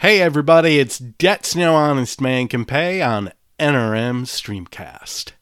Hey 0.00 0.20
everybody, 0.20 0.78
it's 0.78 0.96
Debts 0.96 1.56
No 1.56 1.74
Honest 1.74 2.20
Man 2.20 2.46
Can 2.46 2.64
Pay 2.64 3.02
on 3.02 3.32
NRM 3.58 4.26
Streamcast. 4.28 5.32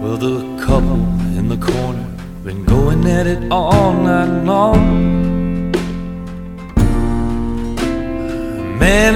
Well, 0.00 0.16
the 0.16 0.64
couple 0.64 0.94
in 1.36 1.50
the 1.50 1.58
corner 1.58 2.08
been 2.42 2.64
going 2.64 3.04
at 3.04 3.26
it 3.26 3.52
all 3.52 3.92
night 3.92 4.44
long. 4.44 5.15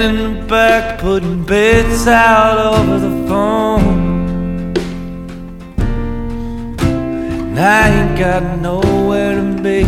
Man 0.01 0.15
in 0.15 0.39
the 0.39 0.45
back 0.47 0.99
putting 0.99 1.43
bits 1.43 2.07
out 2.07 2.57
over 2.57 2.97
the 2.97 3.27
phone. 3.27 4.73
And 7.49 7.59
I 7.59 7.89
ain't 7.89 8.17
got 8.17 8.59
nowhere 8.59 9.35
to 9.35 9.61
be. 9.61 9.81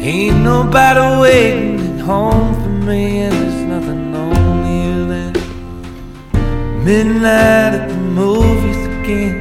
Ain't 0.00 0.44
nobody 0.44 1.20
waiting 1.20 1.80
at 1.80 2.00
home 2.02 2.54
for 2.62 2.68
me, 2.68 3.22
and 3.22 3.32
there's 3.34 3.62
nothing 3.64 4.12
lonelier 4.12 5.06
than 5.12 6.84
midnight 6.84 7.74
at 7.80 7.88
the 7.88 7.96
movies 7.96 8.80
again. 8.98 9.40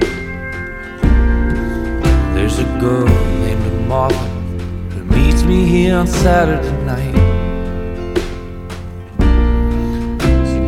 There's 2.33 2.57
a 2.57 2.67
girl 2.79 3.07
named 3.43 3.87
Martha 3.87 4.29
who 4.95 5.03
meets 5.15 5.43
me 5.43 5.67
here 5.67 5.95
on 5.95 6.07
Saturday 6.07 6.71
night. 6.85 7.24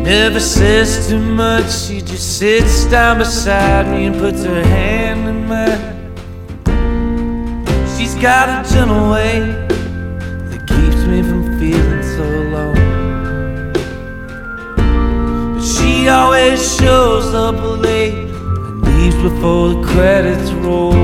Never 0.08 0.40
says 0.40 1.06
too 1.06 1.18
much, 1.18 1.70
she 1.70 2.00
just 2.00 2.38
sits 2.38 2.86
down 2.86 3.18
beside 3.18 3.86
me 3.88 4.06
and 4.06 4.16
puts 4.16 4.42
her 4.42 4.64
hand 4.64 5.28
in 5.28 5.46
mine. 5.46 5.96
She's 7.94 8.14
got 8.14 8.48
a 8.48 8.72
gentle 8.72 9.10
way 9.10 9.40
that 10.48 10.66
keeps 10.66 11.04
me 11.04 11.22
from 11.22 11.58
feeling 11.60 12.02
so 12.02 12.24
alone. 12.24 13.72
But 15.54 15.62
she 15.62 16.08
always 16.08 16.58
shows 16.78 17.34
up 17.34 17.56
late 17.82 18.14
and 18.14 18.80
leaves 18.80 19.16
before 19.16 19.68
the 19.74 19.82
credits 19.86 20.50
roll. 20.52 20.94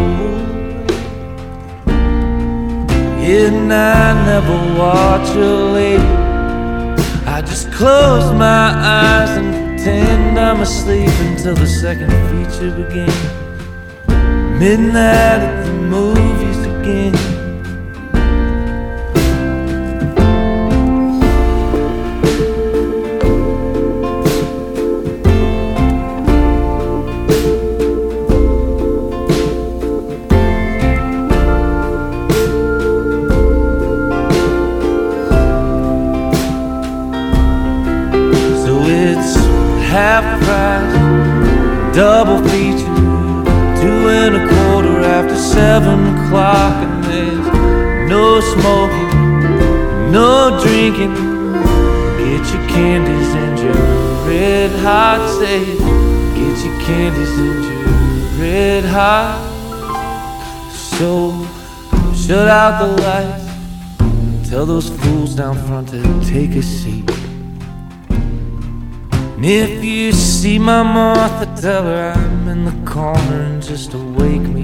And 3.21 3.71
I 3.71 4.15
never 4.25 4.79
watch 4.79 5.29
her 5.35 5.73
late. 5.75 6.24
Just 7.55 7.71
close 7.71 8.33
my 8.33 8.73
eyes 8.75 9.31
and 9.37 9.55
pretend 9.55 10.41
I'm 10.41 10.61
asleep 10.61 11.09
until 11.21 11.55
the 11.55 11.69
second 11.69 12.11
feature 12.11 12.73
begins. 12.73 13.15
Midnight 14.59 15.39
at 15.39 15.65
the 15.65 15.73
movies 15.73 16.59
again. 16.67 17.34
No 50.97 51.07
drinking. 51.07 51.15
Get 52.19 52.53
your 52.53 52.69
candies 52.69 53.35
and 53.35 53.59
your 53.59 53.73
red 54.27 54.71
hot 54.81 55.39
say, 55.39 55.65
get 56.35 56.65
your 56.65 56.81
candies 56.83 57.39
and 57.39 57.65
your 57.65 58.41
red 58.41 58.85
hot. 58.85 59.51
So 60.73 61.47
shut 62.15 62.49
out 62.49 62.79
the 62.81 63.03
lights, 63.03 64.51
tell 64.51 64.67
those 64.67 64.89
fools 64.89 65.35
down 65.35 65.57
front 65.67 65.89
to 65.91 66.03
take 66.25 66.55
a 66.57 66.63
seat. 66.63 67.11
And 68.09 69.45
if 69.45 69.85
you 69.85 70.13
see 70.13 70.59
my 70.59 70.83
Martha, 70.83 71.47
tell 71.61 71.85
her 71.85 72.13
I'm 72.17 72.49
in 72.49 72.65
the 72.65 72.91
corner 72.91 73.43
and 73.43 73.63
just 73.63 73.93
awake 73.93 74.41
me 74.41 74.64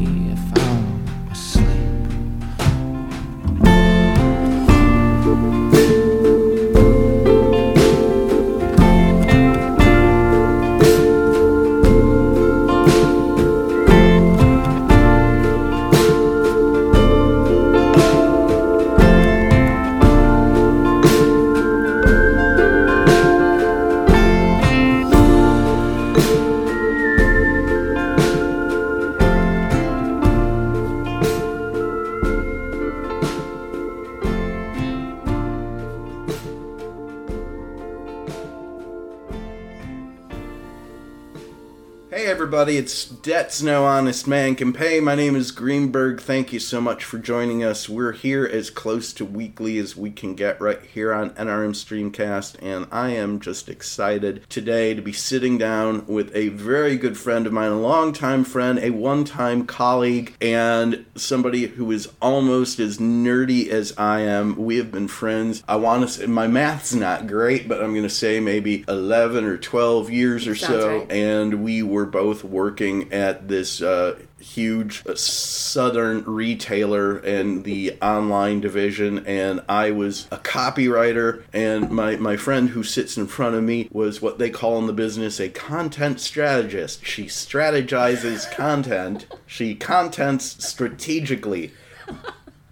it's 42.80 43.04
Debts 43.22 43.60
No 43.60 43.84
Honest 43.84 44.26
Man 44.26 44.54
Can 44.54 44.72
Pay. 44.72 45.00
My 45.00 45.14
name 45.14 45.36
is 45.36 45.50
Greenberg. 45.50 46.22
Thank 46.22 46.54
you 46.54 46.60
so 46.60 46.80
much 46.80 47.04
for 47.04 47.18
joining 47.18 47.62
us. 47.62 47.86
We're 47.86 48.12
here 48.12 48.46
as 48.46 48.70
close 48.70 49.12
to 49.14 49.26
weekly 49.26 49.78
as 49.78 49.94
we 49.94 50.10
can 50.10 50.34
get 50.34 50.58
right 50.58 50.80
here 50.80 51.12
on 51.12 51.30
NRM 51.30 51.72
Streamcast, 51.74 52.56
and 52.62 52.86
I 52.90 53.10
am 53.10 53.38
just 53.40 53.68
excited 53.68 54.48
today 54.48 54.94
to 54.94 55.02
be 55.02 55.12
sitting 55.12 55.58
down 55.58 56.06
with 56.06 56.34
a 56.34 56.48
very 56.48 56.96
good 56.96 57.18
friend 57.18 57.46
of 57.46 57.52
mine, 57.52 57.72
a 57.72 57.80
longtime 57.80 58.44
friend, 58.44 58.78
a 58.78 58.90
one 58.90 59.24
time 59.24 59.66
colleague, 59.66 60.34
and 60.40 61.04
somebody 61.14 61.66
who 61.66 61.90
is 61.90 62.08
almost 62.22 62.78
as 62.78 62.96
nerdy 62.98 63.68
as 63.68 63.92
I 63.98 64.20
am. 64.20 64.56
We 64.56 64.76
have 64.76 64.92
been 64.92 65.08
friends. 65.08 65.62
I 65.68 65.76
want 65.76 66.02
to 66.02 66.08
say, 66.08 66.26
my 66.26 66.46
math's 66.46 66.94
not 66.94 67.26
great, 67.26 67.68
but 67.68 67.82
I'm 67.82 67.90
going 67.90 68.04
to 68.04 68.08
say 68.08 68.40
maybe 68.40 68.84
11 68.88 69.44
or 69.44 69.58
12 69.58 70.10
years 70.10 70.46
or 70.46 70.54
Sounds 70.54 70.72
so 70.72 70.98
right. 71.00 71.12
and 71.12 71.62
we 71.62 71.82
were 71.82 72.06
both 72.06 72.44
working 72.44 73.09
at 73.12 73.48
this 73.48 73.82
uh, 73.82 74.18
huge 74.38 75.02
uh, 75.06 75.14
southern 75.14 76.24
retailer 76.24 77.18
and 77.18 77.64
the 77.64 77.96
online 78.00 78.60
division 78.60 79.24
and 79.26 79.60
i 79.68 79.90
was 79.90 80.26
a 80.30 80.38
copywriter 80.38 81.42
and 81.52 81.90
my, 81.90 82.16
my 82.16 82.36
friend 82.36 82.70
who 82.70 82.82
sits 82.82 83.16
in 83.16 83.26
front 83.26 83.54
of 83.54 83.62
me 83.62 83.88
was 83.92 84.22
what 84.22 84.38
they 84.38 84.50
call 84.50 84.78
in 84.78 84.86
the 84.86 84.92
business 84.92 85.38
a 85.38 85.48
content 85.48 86.20
strategist 86.20 87.04
she 87.04 87.26
strategizes 87.26 88.50
content 88.56 89.26
she 89.46 89.74
contents 89.74 90.66
strategically 90.66 91.72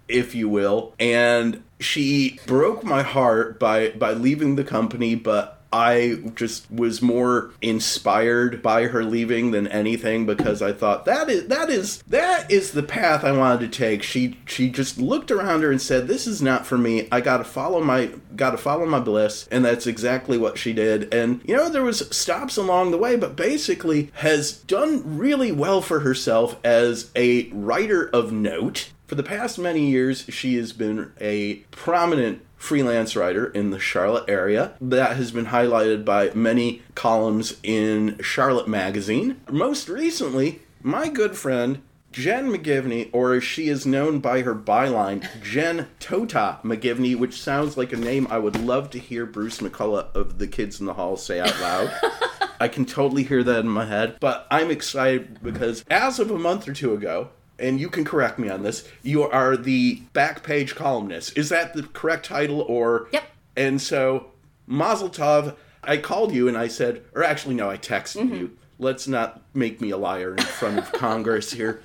if 0.09 0.35
you 0.35 0.49
will. 0.49 0.95
And 0.99 1.63
she 1.79 2.41
broke 2.47 2.83
my 2.83 3.03
heart 3.03 3.61
by 3.61 3.91
by 3.91 4.13
leaving 4.13 4.57
the 4.57 4.65
company, 4.65 5.15
but 5.15 5.58
I 5.73 6.21
just 6.35 6.71
was 6.71 7.03
more 7.03 7.51
inspired 7.61 8.63
by 8.63 8.85
her 8.85 9.05
leaving 9.05 9.51
than 9.51 9.67
anything 9.69 10.25
because 10.25 10.63
I 10.63 10.73
thought 10.73 11.05
that 11.05 11.29
is 11.29 11.49
that 11.49 11.69
is 11.69 12.03
that 12.09 12.51
is 12.51 12.73
the 12.73 12.83
path 12.83 13.25
I 13.25 13.33
wanted 13.33 13.61
to 13.61 13.79
take. 13.79 14.03
She 14.03 14.39
she 14.47 14.71
just 14.71 14.99
looked 14.99 15.31
around 15.31 15.63
her 15.63 15.71
and 15.71 15.81
said, 15.81 16.09
"This 16.09 16.27
is 16.27 16.41
not 16.41 16.67
for 16.67 16.79
me. 16.79 17.09
I 17.13 17.21
got 17.21 17.39
to 17.39 17.45
follow 17.45 17.83
my 17.83 18.11
got 18.35 18.51
to 18.53 18.59
follow 18.59 18.87
my 18.87 19.01
bliss." 19.01 19.47
And 19.51 19.65
that's 19.65 19.87
exactly 19.87 20.39
what 20.39 20.59
she 20.59 20.73
did. 20.73 21.13
And 21.13 21.43
you 21.45 21.57
know, 21.57 21.69
there 21.69 21.83
was 21.83 22.09
stops 22.17 22.57
along 22.57 22.91
the 22.91 22.99
way, 22.99 23.17
but 23.17 23.37
basically 23.37 24.11
has 24.15 24.53
done 24.53 25.19
really 25.19 25.53
well 25.53 25.83
for 25.83 26.01
herself 26.01 26.57
as 26.65 27.11
a 27.15 27.49
writer 27.51 28.09
of 28.09 28.33
note. 28.33 28.91
For 29.07 29.15
the 29.15 29.23
past 29.23 29.59
many 29.59 29.89
years, 29.89 30.27
she 30.29 30.57
has 30.57 30.75
been 30.75 31.13
a 31.19 31.57
prominent 31.71 32.43
freelance 32.59 33.17
writer 33.17 33.47
in 33.47 33.71
the 33.71 33.79
Charlotte 33.79 34.29
area. 34.29 34.75
That 34.81 35.17
has 35.17 35.31
been 35.31 35.47
highlighted 35.47 36.05
by 36.05 36.31
many 36.35 36.83
columns 36.95 37.57
in 37.63 38.19
Charlotte 38.21 38.69
Magazine. 38.69 39.41
Most 39.51 39.89
recently, 39.89 40.61
my 40.83 41.09
good 41.09 41.37
friend 41.37 41.81
Jen 42.11 42.51
McGivney, 42.51 43.11
or 43.13 43.35
as 43.35 43.45
she 43.45 43.69
is 43.69 43.85
known 43.85 44.19
by 44.19 44.41
her 44.41 44.55
byline, 44.55 45.27
Jen 45.43 45.89
Tota 46.01 46.59
McGivney, 46.65 47.15
which 47.17 47.41
sounds 47.41 47.77
like 47.77 47.93
a 47.93 47.97
name 47.97 48.27
I 48.31 48.39
would 48.39 48.59
love 48.59 48.91
to 48.91 48.99
hear 48.99 49.27
Bruce 49.27 49.59
McCulloch 49.59 50.15
of 50.15 50.39
the 50.39 50.47
Kids 50.47 50.81
in 50.81 50.87
the 50.87 50.95
Hall 50.95 51.17
say 51.17 51.39
out 51.39 51.61
loud. 51.61 51.93
I 52.61 52.69
can 52.69 52.85
totally 52.87 53.23
hear 53.23 53.45
that 53.45 53.61
in 53.61 53.69
my 53.69 53.85
head. 53.85 54.17
But 54.21 54.47
I'm 54.51 54.71
excited 54.71 55.43
because 55.43 55.85
as 55.91 56.19
of 56.19 56.31
a 56.31 56.39
month 56.39 56.67
or 56.67 56.73
two 56.73 56.93
ago, 56.95 57.29
and 57.59 57.81
you 57.81 57.89
can 57.89 58.05
correct 58.05 58.39
me 58.39 58.49
on 58.49 58.63
this, 58.63 58.89
you 59.03 59.23
are 59.23 59.57
the 59.57 60.03
back 60.13 60.43
page 60.43 60.75
columnist. 60.75 61.37
Is 61.37 61.49
that 61.49 61.75
the 61.75 61.83
correct 61.83 62.27
title 62.27 62.61
or 62.63 63.09
Yep. 63.13 63.25
And 63.57 63.83
so 63.83 64.31
Mazel 64.67 65.11
Tov, 65.11 65.57
I 65.83 65.97
called 65.97 66.33
you 66.33 66.47
and 66.49 66.57
I 66.57 66.69
said, 66.69 67.03
or 67.15 67.25
actually 67.25 67.55
no, 67.55 67.69
I 67.69 67.77
texted 67.77 68.23
mm-hmm. 68.23 68.35
you. 68.35 68.57
Let's 68.79 69.09
not 69.09 69.43
make 69.55 69.81
me 69.81 69.91
a 69.91 69.97
liar 69.97 70.37
in 70.37 70.45
front 70.45 70.79
of 70.79 70.93
Congress 70.93 71.53
here. 71.53 71.83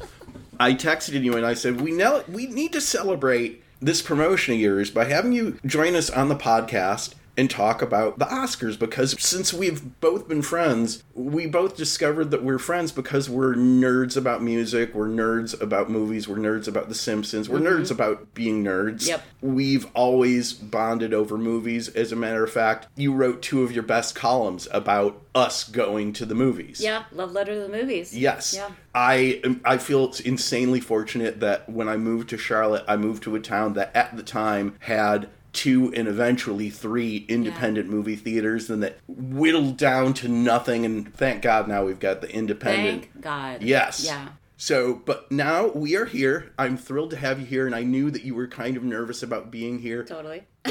I 0.59 0.73
texted 0.73 1.23
you 1.23 1.35
and 1.35 1.45
I 1.45 1.55
said, 1.55 1.81
we 1.81 1.91
know 1.91 2.23
we 2.27 2.45
need 2.45 2.73
to 2.73 2.81
celebrate 2.81 3.63
this 3.81 4.01
promotion 4.01 4.53
of 4.53 4.59
yours 4.59 4.91
by 4.91 5.05
having 5.05 5.33
you 5.33 5.59
join 5.65 5.95
us 5.95 6.09
on 6.09 6.29
the 6.29 6.35
podcast 6.35 7.15
and 7.35 7.49
talk 7.49 7.81
about 7.81 8.19
the 8.19 8.25
Oscars 8.25 8.77
because 8.77 9.19
since 9.19 9.53
we've 9.53 9.99
both 9.99 10.27
been 10.27 10.41
friends, 10.41 11.03
we 11.15 11.47
both 11.47 11.75
discovered 11.75 12.31
that 12.31 12.43
we're 12.43 12.59
friends 12.59 12.91
because 12.91 13.29
we're 13.29 13.55
nerds 13.55 14.15
about 14.15 14.43
music, 14.43 14.93
we're 14.93 15.07
nerds 15.07 15.59
about 15.59 15.89
movies, 15.89 16.27
we're 16.27 16.37
nerds 16.37 16.67
about 16.67 16.89
The 16.89 16.95
Simpsons, 16.95 17.49
we're 17.49 17.59
mm-hmm. 17.59 17.81
nerds 17.81 17.91
about 17.91 18.33
being 18.33 18.63
nerds. 18.63 19.07
Yep. 19.07 19.23
We've 19.41 19.87
always 19.93 20.53
bonded 20.53 21.13
over 21.13 21.37
movies. 21.37 21.89
As 21.89 22.11
a 22.11 22.15
matter 22.15 22.43
of 22.43 22.51
fact, 22.51 22.87
you 22.95 23.13
wrote 23.13 23.41
two 23.41 23.63
of 23.63 23.71
your 23.71 23.83
best 23.83 24.13
columns 24.15 24.67
about 24.71 25.19
us 25.33 25.63
going 25.63 26.13
to 26.13 26.25
the 26.25 26.35
movies. 26.35 26.79
Yeah, 26.79 27.05
love 27.11 27.31
letter 27.31 27.55
to 27.55 27.61
the 27.61 27.69
movies. 27.69 28.15
Yes. 28.15 28.53
Yeah. 28.53 28.69
I 28.93 29.41
I 29.65 29.77
feel 29.77 30.05
it's 30.05 30.19
insanely 30.19 30.79
fortunate 30.79 31.39
that 31.39 31.67
when 31.67 31.89
I 31.89 31.97
moved 31.97 32.29
to 32.29 32.37
Charlotte, 32.37 32.85
I 32.87 32.95
moved 32.95 33.23
to 33.23 33.35
a 33.35 33.39
town 33.39 33.73
that 33.73 33.95
at 33.95 34.15
the 34.15 34.23
time 34.23 34.75
had 34.81 35.29
two 35.53 35.93
and 35.93 36.07
eventually 36.07 36.69
three 36.69 37.25
independent 37.29 37.87
movie 37.87 38.15
theaters 38.15 38.69
and 38.69 38.81
that 38.83 38.97
whittled 39.07 39.77
down 39.77 40.13
to 40.13 40.27
nothing 40.27 40.83
and 40.83 41.13
thank 41.13 41.43
God 41.43 41.67
now 41.67 41.85
we've 41.85 41.99
got 41.99 42.21
the 42.21 42.29
independent 42.31 43.03
Thank 43.03 43.21
God. 43.21 43.61
Yes. 43.61 44.03
Yeah. 44.03 44.29
So, 44.57 45.01
but 45.05 45.31
now 45.31 45.67
we 45.67 45.95
are 45.95 46.05
here. 46.05 46.53
I'm 46.57 46.77
thrilled 46.77 47.09
to 47.09 47.17
have 47.17 47.39
you 47.39 47.45
here, 47.45 47.65
and 47.65 47.75
I 47.75 47.83
knew 47.83 48.09
that 48.11 48.23
you 48.23 48.33
were 48.33 48.47
kind 48.47 48.77
of 48.77 48.83
nervous 48.83 49.21
about 49.21 49.51
being 49.51 49.79
here. 49.79 50.03
Totally. 50.03 50.43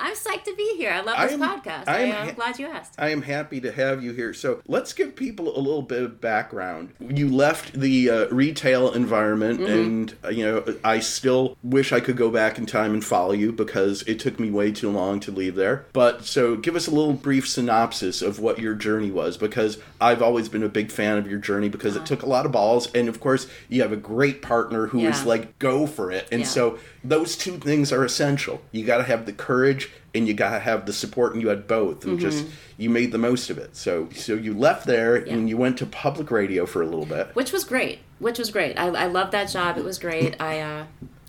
I'm 0.00 0.14
psyched 0.14 0.44
to 0.44 0.54
be 0.54 0.74
here. 0.76 0.90
I 0.90 1.00
love 1.00 1.16
this 1.18 1.32
I'm- 1.32 1.40
podcast. 1.40 1.84
I'm 1.86 1.94
I, 1.94 2.10
ha- 2.10 2.28
am 2.28 2.34
glad 2.34 2.58
you 2.58 2.66
asked. 2.66 2.94
I 2.98 3.10
am 3.10 3.22
happy 3.22 3.60
to 3.60 3.72
have 3.72 4.02
you 4.02 4.12
here. 4.12 4.32
So 4.34 4.60
let's 4.66 4.92
give 4.92 5.16
people 5.16 5.56
a 5.56 5.60
little 5.60 5.82
bit 5.82 6.02
of 6.02 6.20
background. 6.20 6.92
You 7.00 7.28
left 7.28 7.72
the 7.74 8.10
uh, 8.10 8.28
retail 8.28 8.92
environment, 8.92 9.60
and 9.60 10.14
uh, 10.24 10.28
you 10.28 10.44
know 10.44 10.64
I 10.84 11.00
still 11.00 11.56
wish 11.62 11.92
I 11.92 12.00
could 12.00 12.16
go 12.16 12.30
back 12.30 12.58
in 12.58 12.66
time 12.66 12.92
and 12.94 13.04
follow 13.04 13.32
you 13.32 13.52
because 13.52 14.02
it 14.02 14.18
took 14.20 14.38
me 14.40 14.50
way 14.50 14.72
too 14.72 14.90
long 14.90 15.20
to 15.20 15.30
leave 15.30 15.54
there. 15.54 15.86
But 15.92 16.24
so 16.24 16.56
give 16.56 16.76
us 16.76 16.86
a 16.86 16.90
little 16.90 17.12
brief 17.14 17.48
synopsis 17.48 18.22
of 18.22 18.38
what 18.40 18.58
your 18.58 18.74
journey 18.74 19.10
was, 19.10 19.36
because 19.36 19.78
I've 20.00 20.22
always 20.22 20.48
been 20.48 20.62
a 20.62 20.68
big 20.68 20.90
fan 20.90 21.18
of 21.18 21.26
your 21.26 21.38
journey 21.38 21.68
because 21.68 21.96
it 21.96 22.06
took 22.06 22.22
a 22.22 22.26
lot 22.28 22.46
of 22.46 22.52
balls, 22.52 22.88
and 22.94 23.08
of 23.08 23.20
course 23.20 23.46
you 23.68 23.82
have 23.82 23.92
a 23.92 23.96
great 23.96 24.42
partner 24.42 24.88
who 24.88 25.00
is 25.00 25.20
Yeah. 25.22 25.28
like 25.28 25.58
go 25.58 25.86
for 25.86 26.10
it, 26.12 26.28
and 26.30 26.42
Yeah. 26.42 26.46
so 26.46 26.78
those 27.08 27.36
two 27.36 27.58
things 27.58 27.92
are 27.92 28.04
essential. 28.04 28.60
You 28.72 28.84
got 28.84 28.98
to 28.98 29.04
have 29.04 29.26
the 29.26 29.32
courage 29.32 29.90
and 30.14 30.26
you 30.26 30.34
got 30.34 30.50
to 30.50 30.58
have 30.60 30.86
the 30.86 30.92
support 30.92 31.32
and 31.32 31.42
you 31.42 31.48
had 31.48 31.66
both 31.66 32.04
and 32.04 32.18
just 32.18 32.46
you 32.78 32.88
made 32.90 33.12
the 33.12 33.18
most 33.18 33.50
of 33.50 33.58
it. 33.58 33.76
So 33.76 34.08
so 34.14 34.34
you 34.34 34.54
left 34.54 34.86
there 34.86 35.14
and 35.16 35.48
you 35.48 35.56
went 35.56 35.78
to 35.78 35.86
public 35.86 36.30
radio 36.30 36.66
for 36.66 36.82
a 36.82 36.86
little 36.86 37.06
bit. 37.06 37.28
which 37.34 37.52
was 37.52 37.64
great. 37.64 38.00
Which 38.18 38.38
was 38.38 38.50
great. 38.50 38.78
I, 38.78 38.86
I 38.86 39.06
loved 39.06 39.32
that 39.32 39.50
job. 39.50 39.76
It 39.76 39.84
was 39.84 39.98
great. 39.98 40.40
I 40.40 40.60
uh, 40.60 40.84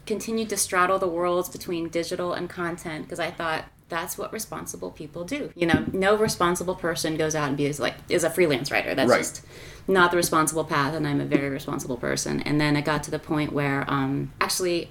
continued 0.05 0.49
to 0.49 0.57
straddle 0.57 0.97
the 0.99 1.07
worlds 1.07 1.49
between 1.49 1.89
digital 1.89 2.31
and 2.33 2.49
content 2.49 3.03
because 3.05 3.19
i 3.19 3.29
thought 3.29 3.65
that's 3.89 4.17
what 4.17 4.33
responsible 4.33 4.91
people 4.91 5.23
do. 5.25 5.51
You 5.55 5.67
know 5.67 5.85
no 5.93 6.15
responsible 6.17 6.75
person 6.75 7.15
goes 7.17 7.35
out 7.35 7.49
and 7.49 7.59
is 7.59 7.79
like 7.79 7.95
is 8.09 8.23
a 8.23 8.29
freelance 8.29 8.71
writer. 8.71 8.93
That's 8.95 9.09
Right. 9.09 9.19
just 9.19 9.41
not 9.87 10.11
the 10.11 10.17
responsible 10.17 10.65
path 10.65 10.93
and 10.93 11.07
i'm 11.07 11.21
a 11.21 11.25
very 11.25 11.49
responsible 11.49 11.97
person. 11.97 12.41
And 12.41 12.59
then 12.59 12.75
it 12.75 12.83
got 12.83 13.03
to 13.03 13.11
the 13.11 13.19
point 13.19 13.53
where 13.53 13.85
um, 13.89 14.31
actually 14.41 14.89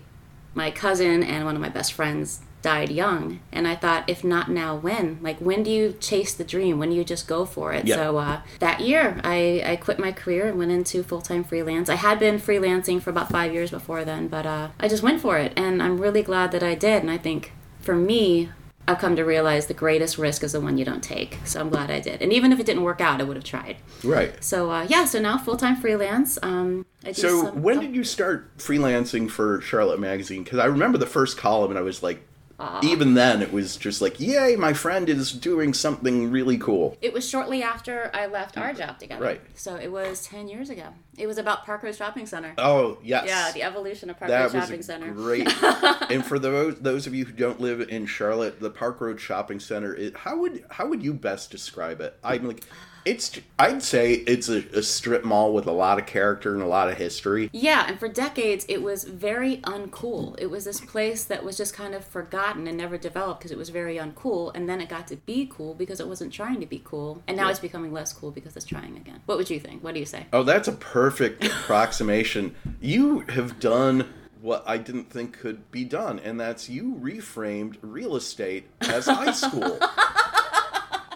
my 0.57 0.71
cousin 0.71 1.23
and 1.23 1.45
one 1.45 1.55
of 1.55 1.61
my 1.61 1.69
best 1.69 1.93
friends 1.93 2.41
died 2.63 2.91
young. 2.91 3.39
And 3.53 3.69
i 3.69 3.77
thought 3.77 4.09
if 4.09 4.25
not 4.25 4.51
now 4.51 4.75
when? 4.75 5.19
Like 5.23 5.39
when 5.39 5.63
do 5.63 5.71
you 5.71 5.95
chase 6.01 6.35
the 6.35 6.43
dream? 6.43 6.79
When 6.81 6.91
do 6.91 6.97
you 6.97 7.05
just 7.05 7.29
go 7.29 7.45
for 7.45 7.73
it? 7.73 7.87
Yeah. 7.87 7.97
so 7.97 8.17
uh, 8.17 8.41
that 8.59 8.81
year 8.81 9.21
I, 9.23 9.63
I 9.65 9.77
quit 9.77 10.01
my 10.01 10.11
career 10.11 10.49
and 10.49 10.59
went 10.59 10.73
into 10.73 11.05
full-time 11.05 11.45
freelance. 11.45 11.89
I 11.89 11.95
had 11.95 12.19
been 12.19 12.39
freelancing 12.41 13.01
for 13.01 13.11
about 13.11 13.31
five 13.31 13.53
years 13.53 13.71
before 13.71 14.05
then 14.05 14.27
but 14.27 14.47
uh, 14.47 14.69
i 14.81 14.89
just 14.89 15.03
went 15.03 15.21
for 15.21 15.39
it. 15.39 15.53
And 15.57 15.83
i'm 15.83 15.99
really 15.99 16.23
glad 16.23 16.51
that 16.53 16.63
i 16.63 16.75
did. 16.75 17.03
And 17.03 17.11
i 17.11 17.19
think 17.19 17.53
for 17.81 17.95
me 17.95 18.51
i've 18.89 18.99
come 18.99 19.17
to 19.17 19.23
realize 19.25 19.67
the 19.67 19.75
greatest 19.75 20.19
risk 20.19 20.43
is 20.45 20.53
the 20.53 20.61
one 20.61 20.79
you 20.79 20.85
don't 20.85 21.03
take 21.03 21.39
so 21.45 21.61
i'm 21.61 21.69
glad 21.71 21.91
i 21.91 21.99
did 22.01 22.23
and 22.23 22.33
even 22.33 22.53
if 22.53 22.61
it 22.61 22.67
didn't 22.67 22.83
work 22.83 23.01
out 23.01 23.21
i 23.21 23.25
would 23.25 23.37
have 23.37 23.45
tried 23.45 23.77
Right. 24.05 24.43
so 24.45 24.71
uh, 24.71 24.87
yeah 24.89 25.05
so 25.05 25.21
now 25.21 25.39
full-time 25.39 25.77
freelance 25.77 26.39
um, 26.43 26.87
So 27.13 27.45
some- 27.45 27.63
when 27.63 27.79
oh. 27.79 27.81
did 27.83 27.95
you 27.95 28.05
start 28.05 28.57
freelancing 28.59 29.31
for 29.31 29.61
Charlotte 29.61 29.99
Magazine? 30.01 30.45
Because 30.45 30.59
I 30.59 30.67
remember 30.67 30.99
the 30.99 31.07
first 31.07 31.37
column 31.37 31.71
and 31.71 31.79
I 31.79 31.83
was 31.83 32.03
like, 32.03 32.21
Uh-huh. 32.59 32.81
even 32.83 33.13
then 33.15 33.43
it 33.43 33.53
was 33.53 33.77
just 33.77 34.01
like, 34.01 34.19
yay, 34.19 34.57
my 34.57 34.73
friend 34.73 35.09
is 35.11 35.31
doing 35.31 35.75
something 35.75 36.31
really 36.31 36.57
cool. 36.57 36.97
It 37.03 37.13
was 37.13 37.29
shortly 37.29 37.63
after 37.63 38.11
I 38.15 38.27
left 38.27 38.57
our 38.57 38.73
job 38.73 38.99
together. 38.99 39.23
Right. 39.23 39.41
So 39.55 39.77
it 39.77 39.93
was 39.93 40.27
10 40.27 40.49
years 40.49 40.71
ago. 40.71 40.89
It 41.19 41.27
was 41.27 41.37
about 41.37 41.67
Park 41.67 41.83
Road 41.83 41.95
Shopping 41.95 42.25
Center. 42.27 42.55
Oh 42.59 42.99
yes. 43.03 43.25
yeah, 43.27 43.53
the 43.53 43.63
evolution 43.63 44.09
of 44.11 44.19
Park 44.19 44.31
that 44.31 44.45
Road 44.45 44.55
was 44.55 44.65
Shopping 44.65 44.83
Center. 44.83 45.13
great. 45.13 45.49
and 46.11 46.25
for 46.25 46.39
those 46.39 46.79
those 46.81 47.07
of 47.07 47.15
you 47.15 47.25
who 47.25 47.33
don't 47.33 47.61
live 47.61 47.81
in 47.81 48.07
Charlotte, 48.07 48.61
the 48.61 48.71
Park 48.71 49.01
Road 49.01 49.21
Shopping 49.21 49.61
Center. 49.61 49.95
It, 49.95 50.17
how 50.17 50.39
would 50.39 50.65
how 50.71 50.87
would 50.87 51.03
you 51.03 51.15
best 51.15 51.51
describe 51.51 52.01
it? 52.01 52.19
I'm 52.25 52.47
like, 52.47 52.65
it's. 53.07 53.41
I'd 53.59 53.83
say 53.83 54.13
it's 54.13 54.51
a, 54.51 54.59
a 54.77 54.83
strip 54.83 55.25
mall 55.25 55.55
with 55.55 55.67
a 55.67 55.73
lot 55.73 55.99
of 55.99 56.05
character 56.05 56.53
and 56.53 56.63
a 56.63 56.67
lot 56.67 56.91
of 56.91 56.99
history. 56.99 57.49
Yeah, 57.53 57.87
and 57.89 57.99
for 57.99 58.09
decades 58.09 58.67
it 58.69 58.83
was 58.83 59.05
very 59.05 59.59
uncool. 59.59 60.35
It 60.39 60.47
was 60.51 60.65
this 60.65 60.81
place 60.81 61.25
that 61.25 61.43
was 61.43 61.57
just 61.57 61.73
kind 61.73 61.95
of 61.95 62.05
forgotten 62.05 62.67
and 62.67 62.77
never 62.77 62.99
developed 62.99 63.41
because 63.41 63.53
it 63.53 63.57
was 63.59 63.71
very 63.71 63.97
uncool, 63.97 64.51
and 64.55 64.69
then 64.69 64.81
it 64.83 64.89
got 64.91 65.07
to 65.09 65.17
be 65.17 65.49
cool 65.51 65.73
because 65.75 66.01
it 66.01 66.09
wasn't 66.09 66.33
trying 66.33 66.61
to 66.61 66.67
be 66.67 66.83
cool, 66.85 67.23
and 67.27 67.37
now 67.37 67.45
Yeah. 67.45 67.51
it's 67.53 67.61
becoming 67.61 67.93
less 67.93 68.13
cool 68.13 68.31
because 68.33 68.57
it's 68.57 68.67
trying 68.67 68.97
again. 68.97 69.21
What 69.27 69.39
would 69.39 69.49
you 69.49 69.61
think? 69.61 69.83
What 69.83 69.95
do 69.95 70.01
you 70.01 70.07
say? 70.07 70.27
Oh, 70.33 70.43
that's 70.43 70.69
a 70.69 70.73
perfect 70.73 71.45
approximation. 71.47 72.55
You 72.81 73.21
have 73.21 73.61
done 73.61 74.07
what 74.43 74.63
I 74.67 74.77
didn't 74.79 75.11
think 75.11 75.39
could 75.39 75.71
be 75.71 75.85
done, 75.85 76.19
and 76.19 76.39
that's 76.39 76.69
you 76.69 76.99
reframed 77.01 77.77
real 77.83 78.17
estate 78.17 78.67
as 78.83 79.07
high 79.07 79.33
school. 79.33 79.79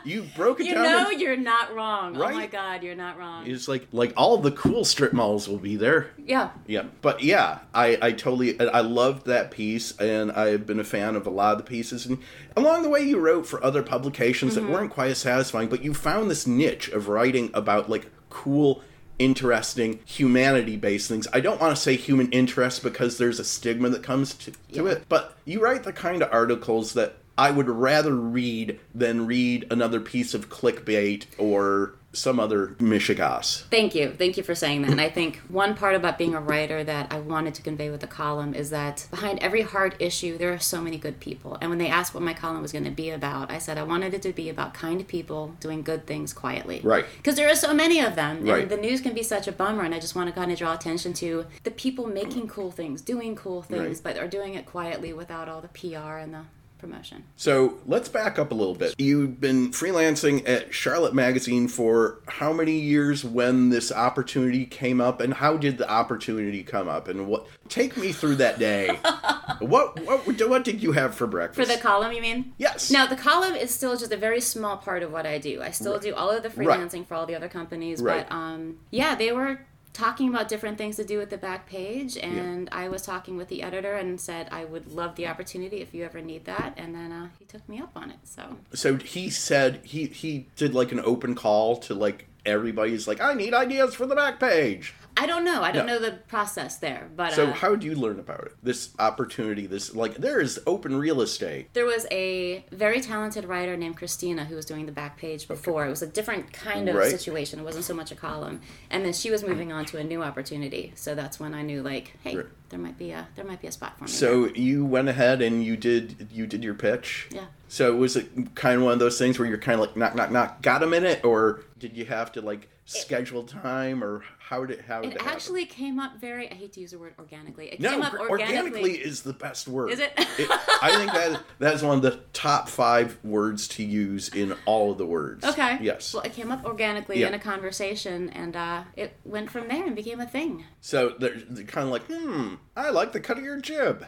you 0.04 0.26
broke 0.36 0.60
it 0.60 0.66
You 0.66 0.74
down. 0.74 0.84
know 0.84 1.10
in- 1.10 1.20
you're 1.20 1.36
not 1.36 1.74
wrong. 1.74 2.16
Right? 2.16 2.32
Oh 2.32 2.36
my 2.38 2.46
god, 2.46 2.82
you're 2.82 2.94
not 2.94 3.18
wrong. 3.18 3.46
it's 3.46 3.68
like 3.68 3.86
like 3.92 4.12
all 4.16 4.38
the 4.38 4.50
cool 4.52 4.84
strip 4.84 5.12
malls 5.12 5.48
will 5.48 5.58
be 5.58 5.76
there. 5.76 6.10
yeah. 6.24 6.50
Yeah, 6.66 6.84
but 7.02 7.22
yeah, 7.22 7.58
I, 7.74 7.98
I 8.00 8.12
totally 8.12 8.58
I 8.60 8.80
loved 8.80 9.26
that 9.26 9.50
piece, 9.50 9.96
and 9.98 10.32
I've 10.32 10.66
been 10.66 10.80
a 10.80 10.84
fan 10.84 11.16
of 11.16 11.26
a 11.26 11.30
lot 11.30 11.52
of 11.52 11.58
the 11.58 11.64
pieces. 11.64 12.06
And 12.06 12.18
along 12.56 12.82
the 12.82 12.88
way, 12.90 13.00
you 13.02 13.18
wrote 13.18 13.46
for 13.46 13.62
other 13.64 13.82
publications 13.82 14.54
that 14.54 14.62
mm-hmm. 14.62 14.72
weren't 14.72 14.90
quite 14.90 15.10
as 15.10 15.18
satisfying, 15.18 15.68
but 15.68 15.82
you 15.84 15.94
found 15.94 16.30
this 16.30 16.46
niche 16.46 16.88
of 16.88 17.08
writing 17.08 17.50
about 17.54 17.90
like 17.90 18.06
cool, 18.28 18.82
interesting, 19.18 19.98
humanity-based 20.06 21.08
things. 21.08 21.26
I 21.32 21.40
don't 21.40 21.60
want 21.60 21.74
to 21.76 21.80
say 21.80 21.96
human 21.96 22.30
interest 22.30 22.82
because 22.82 23.18
there's 23.18 23.38
a 23.38 23.44
stigma 23.44 23.88
that 23.90 24.02
comes 24.02 24.34
to, 24.34 24.50
to 24.52 24.84
Yeah. 24.84 24.90
it, 24.92 25.04
but 25.08 25.36
you 25.44 25.60
write 25.62 25.82
the 25.84 25.92
kind 25.92 26.22
of 26.22 26.28
articles 26.32 26.94
that 26.94 27.16
I 27.40 27.50
would 27.50 27.70
rather 27.70 28.14
read 28.14 28.78
than 28.94 29.26
read 29.26 29.66
another 29.70 29.98
piece 29.98 30.34
of 30.34 30.50
clickbait 30.50 31.24
or 31.38 31.94
some 32.12 32.38
other 32.38 32.74
mishigas. 32.80 33.62
Thank 33.70 33.94
you. 33.94 34.10
Thank 34.10 34.36
you 34.36 34.42
for 34.42 34.54
saying 34.54 34.82
that. 34.82 34.90
And 34.90 35.00
I 35.00 35.08
think 35.08 35.38
one 35.48 35.74
part 35.74 35.94
about 35.94 36.18
being 36.18 36.34
a 36.34 36.40
writer 36.40 36.84
that 36.84 37.10
I 37.10 37.20
wanted 37.20 37.54
to 37.54 37.62
convey 37.62 37.88
with 37.88 38.00
the 38.00 38.06
column 38.08 38.52
is 38.52 38.68
that 38.70 39.06
behind 39.10 39.38
every 39.38 39.62
hard 39.62 39.94
issue, 40.00 40.36
there 40.36 40.52
are 40.52 40.58
so 40.58 40.82
many 40.82 40.98
good 40.98 41.18
people. 41.18 41.56
And 41.62 41.70
when 41.70 41.78
they 41.78 41.88
asked 41.88 42.12
what 42.12 42.22
my 42.22 42.34
column 42.34 42.60
was 42.60 42.72
going 42.72 42.84
to 42.84 42.90
be 42.90 43.08
about, 43.08 43.50
I 43.50 43.58
said 43.58 43.78
I 43.78 43.84
wanted 43.84 44.12
it 44.12 44.20
to 44.22 44.32
be 44.34 44.50
about 44.50 44.74
kind 44.74 45.06
people 45.08 45.54
doing 45.60 45.82
good 45.82 46.06
things 46.06 46.34
quietly. 46.34 46.80
Right. 46.82 47.06
Because 47.16 47.36
there 47.36 47.48
are 47.48 47.54
so 47.54 47.72
many 47.72 48.00
of 48.00 48.16
them. 48.16 48.44
Right. 48.44 48.62
And 48.62 48.70
the 48.70 48.76
news 48.76 49.00
can 49.00 49.14
be 49.14 49.22
such 49.22 49.48
a 49.48 49.52
bummer. 49.52 49.84
And 49.84 49.94
I 49.94 49.98
just 50.00 50.14
want 50.14 50.28
to 50.28 50.34
kind 50.34 50.52
of 50.52 50.58
draw 50.58 50.74
attention 50.74 51.14
to 51.14 51.46
the 51.62 51.70
people 51.70 52.06
making 52.06 52.48
cool 52.48 52.70
things, 52.70 53.00
doing 53.00 53.34
cool 53.34 53.62
things, 53.62 54.02
Right. 54.04 54.14
but 54.14 54.18
are 54.22 54.28
doing 54.28 54.54
it 54.54 54.66
quietly 54.66 55.14
without 55.14 55.48
all 55.48 55.62
the 55.62 55.68
PR 55.68 56.18
and 56.18 56.34
the 56.34 56.42
promotion. 56.80 57.24
So 57.36 57.78
let's 57.86 58.08
back 58.08 58.38
up 58.38 58.50
a 58.50 58.54
little 58.54 58.74
bit. 58.74 58.94
You've 58.98 59.40
been 59.40 59.70
freelancing 59.70 60.48
at 60.48 60.72
Charlotte 60.74 61.14
Magazine 61.14 61.68
for 61.68 62.20
how 62.26 62.52
many 62.52 62.78
years 62.80 63.24
when 63.24 63.68
this 63.70 63.92
opportunity 63.92 64.64
came 64.66 65.00
up, 65.00 65.20
and 65.20 65.34
how 65.34 65.56
did 65.56 65.78
the 65.78 65.88
opportunity 65.90 66.62
come 66.62 66.88
up? 66.88 67.08
And 67.08 67.26
what? 67.26 67.46
Take 67.68 67.96
me 67.96 68.12
through 68.12 68.36
that 68.36 68.58
day. 68.58 68.88
what 69.60 70.00
what 70.04 70.48
what 70.48 70.64
did 70.64 70.82
you 70.82 70.92
have 70.92 71.14
for 71.14 71.26
breakfast? 71.26 71.68
For 71.68 71.76
the 71.76 71.80
column, 71.80 72.12
you 72.12 72.22
mean? 72.22 72.52
yes. 72.58 72.90
Now, 72.90 73.06
the 73.06 73.16
column 73.16 73.54
is 73.54 73.70
still 73.72 73.96
just 73.96 74.12
a 74.12 74.16
very 74.16 74.40
small 74.40 74.76
part 74.76 75.02
of 75.02 75.12
what 75.12 75.26
I 75.26 75.38
do. 75.38 75.62
I 75.62 75.70
still 75.70 75.98
do 75.98 76.14
all 76.14 76.30
of 76.30 76.42
the 76.42 76.50
Right. 76.50 76.66
freelancing 76.80 77.06
for 77.06 77.14
all 77.14 77.26
the 77.26 77.34
other 77.36 77.48
companies, 77.48 78.02
Right. 78.02 78.28
but 78.28 78.34
um, 78.34 78.78
yeah, 78.90 79.14
they 79.14 79.32
were 79.32 79.60
talking 79.92 80.28
about 80.28 80.48
different 80.48 80.78
things 80.78 80.96
to 80.96 81.04
do 81.04 81.18
with 81.18 81.30
the 81.30 81.36
back 81.38 81.66
page 81.66 82.16
and 82.16 82.68
i 82.72 82.88
was 82.88 83.02
talking 83.02 83.36
with 83.36 83.48
the 83.48 83.62
editor 83.62 83.94
and 83.94 84.20
said 84.20 84.48
i 84.52 84.64
would 84.64 84.92
love 84.92 85.16
the 85.16 85.26
opportunity 85.26 85.78
if 85.78 85.92
you 85.92 86.04
ever 86.04 86.20
need 86.20 86.44
that 86.44 86.72
and 86.76 86.94
then 86.94 87.10
uh, 87.10 87.28
he 87.38 87.44
took 87.44 87.66
me 87.68 87.80
up 87.80 87.90
on 87.96 88.10
it 88.10 88.18
so. 88.24 88.56
So 88.72 88.96
he 88.96 89.30
said 89.30 89.80
he 89.84 90.06
he 90.06 90.46
did 90.56 90.74
like 90.74 90.92
an 90.92 91.00
open 91.00 91.34
call 91.34 91.76
to 91.78 91.94
like 91.94 92.26
everybody's 92.46 93.08
like 93.08 93.20
I 93.20 93.34
need 93.34 93.54
ideas 93.54 93.94
for 93.94 94.06
the 94.06 94.14
back 94.14 94.38
page. 94.40 94.94
I 95.16 95.26
don't 95.26 95.44
know 95.44 95.62
i 95.62 95.70
don't 95.72 95.86
No. 95.86 95.94
know 95.94 95.98
the 96.00 96.12
process 96.28 96.76
there 96.78 97.08
but 97.16 97.32
So 97.32 97.46
uh, 97.48 97.52
how 97.52 97.70
did 97.70 97.84
you 97.84 97.94
learn 97.94 98.18
about 98.18 98.40
it? 98.46 98.52
This 98.62 98.90
opportunity, 98.98 99.66
this 99.66 99.94
like 99.94 100.16
there 100.16 100.40
is 100.40 100.60
open 100.66 100.96
real 100.96 101.20
estate. 101.20 101.72
there 101.74 101.84
was 101.86 102.06
a 102.10 102.64
very 102.72 103.00
talented 103.00 103.44
writer 103.44 103.76
named 103.76 103.96
christina 103.96 104.44
who 104.44 104.54
was 104.56 104.64
doing 104.66 104.86
the 104.86 104.92
back 104.92 105.16
page 105.16 105.48
before 105.48 105.86
it 105.86 105.90
was 105.90 106.02
a 106.02 106.06
different 106.06 106.52
kind 106.52 106.88
of 106.88 106.94
Right. 106.94 107.10
situation 107.10 107.58
it 107.60 107.64
wasn't 107.64 107.84
so 107.84 107.94
much 107.94 108.10
a 108.12 108.14
column 108.16 108.60
and 108.90 109.04
then 109.04 109.12
she 109.12 109.30
was 109.30 109.42
moving 109.42 109.72
on 109.72 109.84
to 109.86 109.98
a 109.98 110.04
new 110.04 110.22
opportunity 110.22 110.92
so 110.94 111.14
that's 111.14 111.38
when 111.40 111.54
i 111.54 111.62
knew 111.62 111.82
like 111.82 112.16
hey 112.24 112.36
Right. 112.36 112.46
there 112.70 112.78
might 112.78 112.98
be 112.98 113.10
a 113.10 113.28
there 113.36 113.44
might 113.44 113.60
be 113.60 113.68
a 113.68 113.72
spot 113.72 113.96
for 113.98 114.04
me 114.04 114.10
So 114.10 114.46
you 114.54 114.84
went 114.84 115.08
ahead 115.08 115.42
and 115.42 115.64
you 115.64 115.76
did 115.76 116.28
you 116.32 116.46
did 116.46 116.62
your 116.64 116.74
pitch. 116.74 117.28
Yeah. 117.32 117.46
So 117.68 117.94
was 117.96 118.16
it 118.16 118.54
kind 118.56 118.76
of 118.78 118.82
one 118.82 118.92
of 118.94 118.98
those 118.98 119.18
things 119.18 119.38
where 119.38 119.46
you're 119.48 119.58
kind 119.58 119.80
of 119.80 119.86
like 119.86 119.96
knock 119.96 120.14
knock 120.14 120.30
knock 120.30 120.62
got 120.62 120.82
a 120.82 120.86
minute 120.86 121.24
or 121.24 121.62
did 121.78 121.96
you 121.96 122.04
have 122.06 122.32
to 122.32 122.40
like 122.40 122.68
schedule 122.84 123.44
time 123.44 124.02
or 124.02 124.22
how 124.50 124.64
did 124.64 124.80
how 124.80 125.00
did 125.00 125.12
It 125.12 125.16
it 125.20 125.26
actually 125.26 125.64
came 125.64 126.00
up 126.00 126.20
very. 126.20 126.50
I 126.50 126.54
hate 126.54 126.72
to 126.72 126.80
use 126.80 126.90
the 126.90 126.98
word 126.98 127.14
organically. 127.20 127.68
It 127.68 127.78
No, 127.78 127.90
came 127.92 128.02
up 128.02 128.14
organically. 128.14 128.56
organically 128.56 128.92
is 128.94 129.22
the 129.22 129.32
best 129.32 129.68
word. 129.68 129.90
Is 129.92 130.00
it? 130.00 130.12
I 130.16 130.90
think 130.96 131.12
that 131.12 131.40
that 131.60 131.74
is 131.74 131.84
one 131.84 131.94
of 131.98 132.02
the 132.02 132.18
top 132.32 132.68
five 132.68 133.16
words 133.22 133.68
to 133.68 133.84
use 133.84 134.28
in 134.28 134.56
all 134.66 134.90
of 134.90 134.98
the 134.98 135.06
words. 135.06 135.44
Okay. 135.44 135.78
Yes. 135.80 136.12
Well, 136.12 136.24
it 136.24 136.32
came 136.32 136.50
up 136.50 136.64
organically 136.64 137.20
Yeah. 137.20 137.28
in 137.28 137.34
a 137.34 137.38
conversation, 137.38 138.28
and 138.30 138.56
uh, 138.56 138.82
it 138.96 139.16
went 139.24 139.52
from 139.52 139.68
there 139.68 139.86
and 139.86 139.94
became 139.94 140.18
a 140.20 140.26
thing. 140.26 140.64
So 140.80 141.14
they're, 141.20 141.36
they're 141.48 141.62
kind 141.64 141.86
of 141.86 141.92
like, 141.92 142.02
hmm, 142.10 142.54
I 142.76 142.90
like 142.90 143.12
the 143.12 143.20
cut 143.20 143.38
of 143.38 143.44
your 143.44 143.60
jib. 143.60 144.04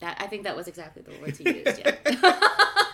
That 0.00 0.18
I 0.20 0.26
think 0.26 0.42
that 0.44 0.54
was 0.54 0.68
exactly 0.68 1.04
the 1.04 1.12
words 1.22 1.38
he 1.38 1.44
used. 1.64 1.80
Yeah. 1.82 2.52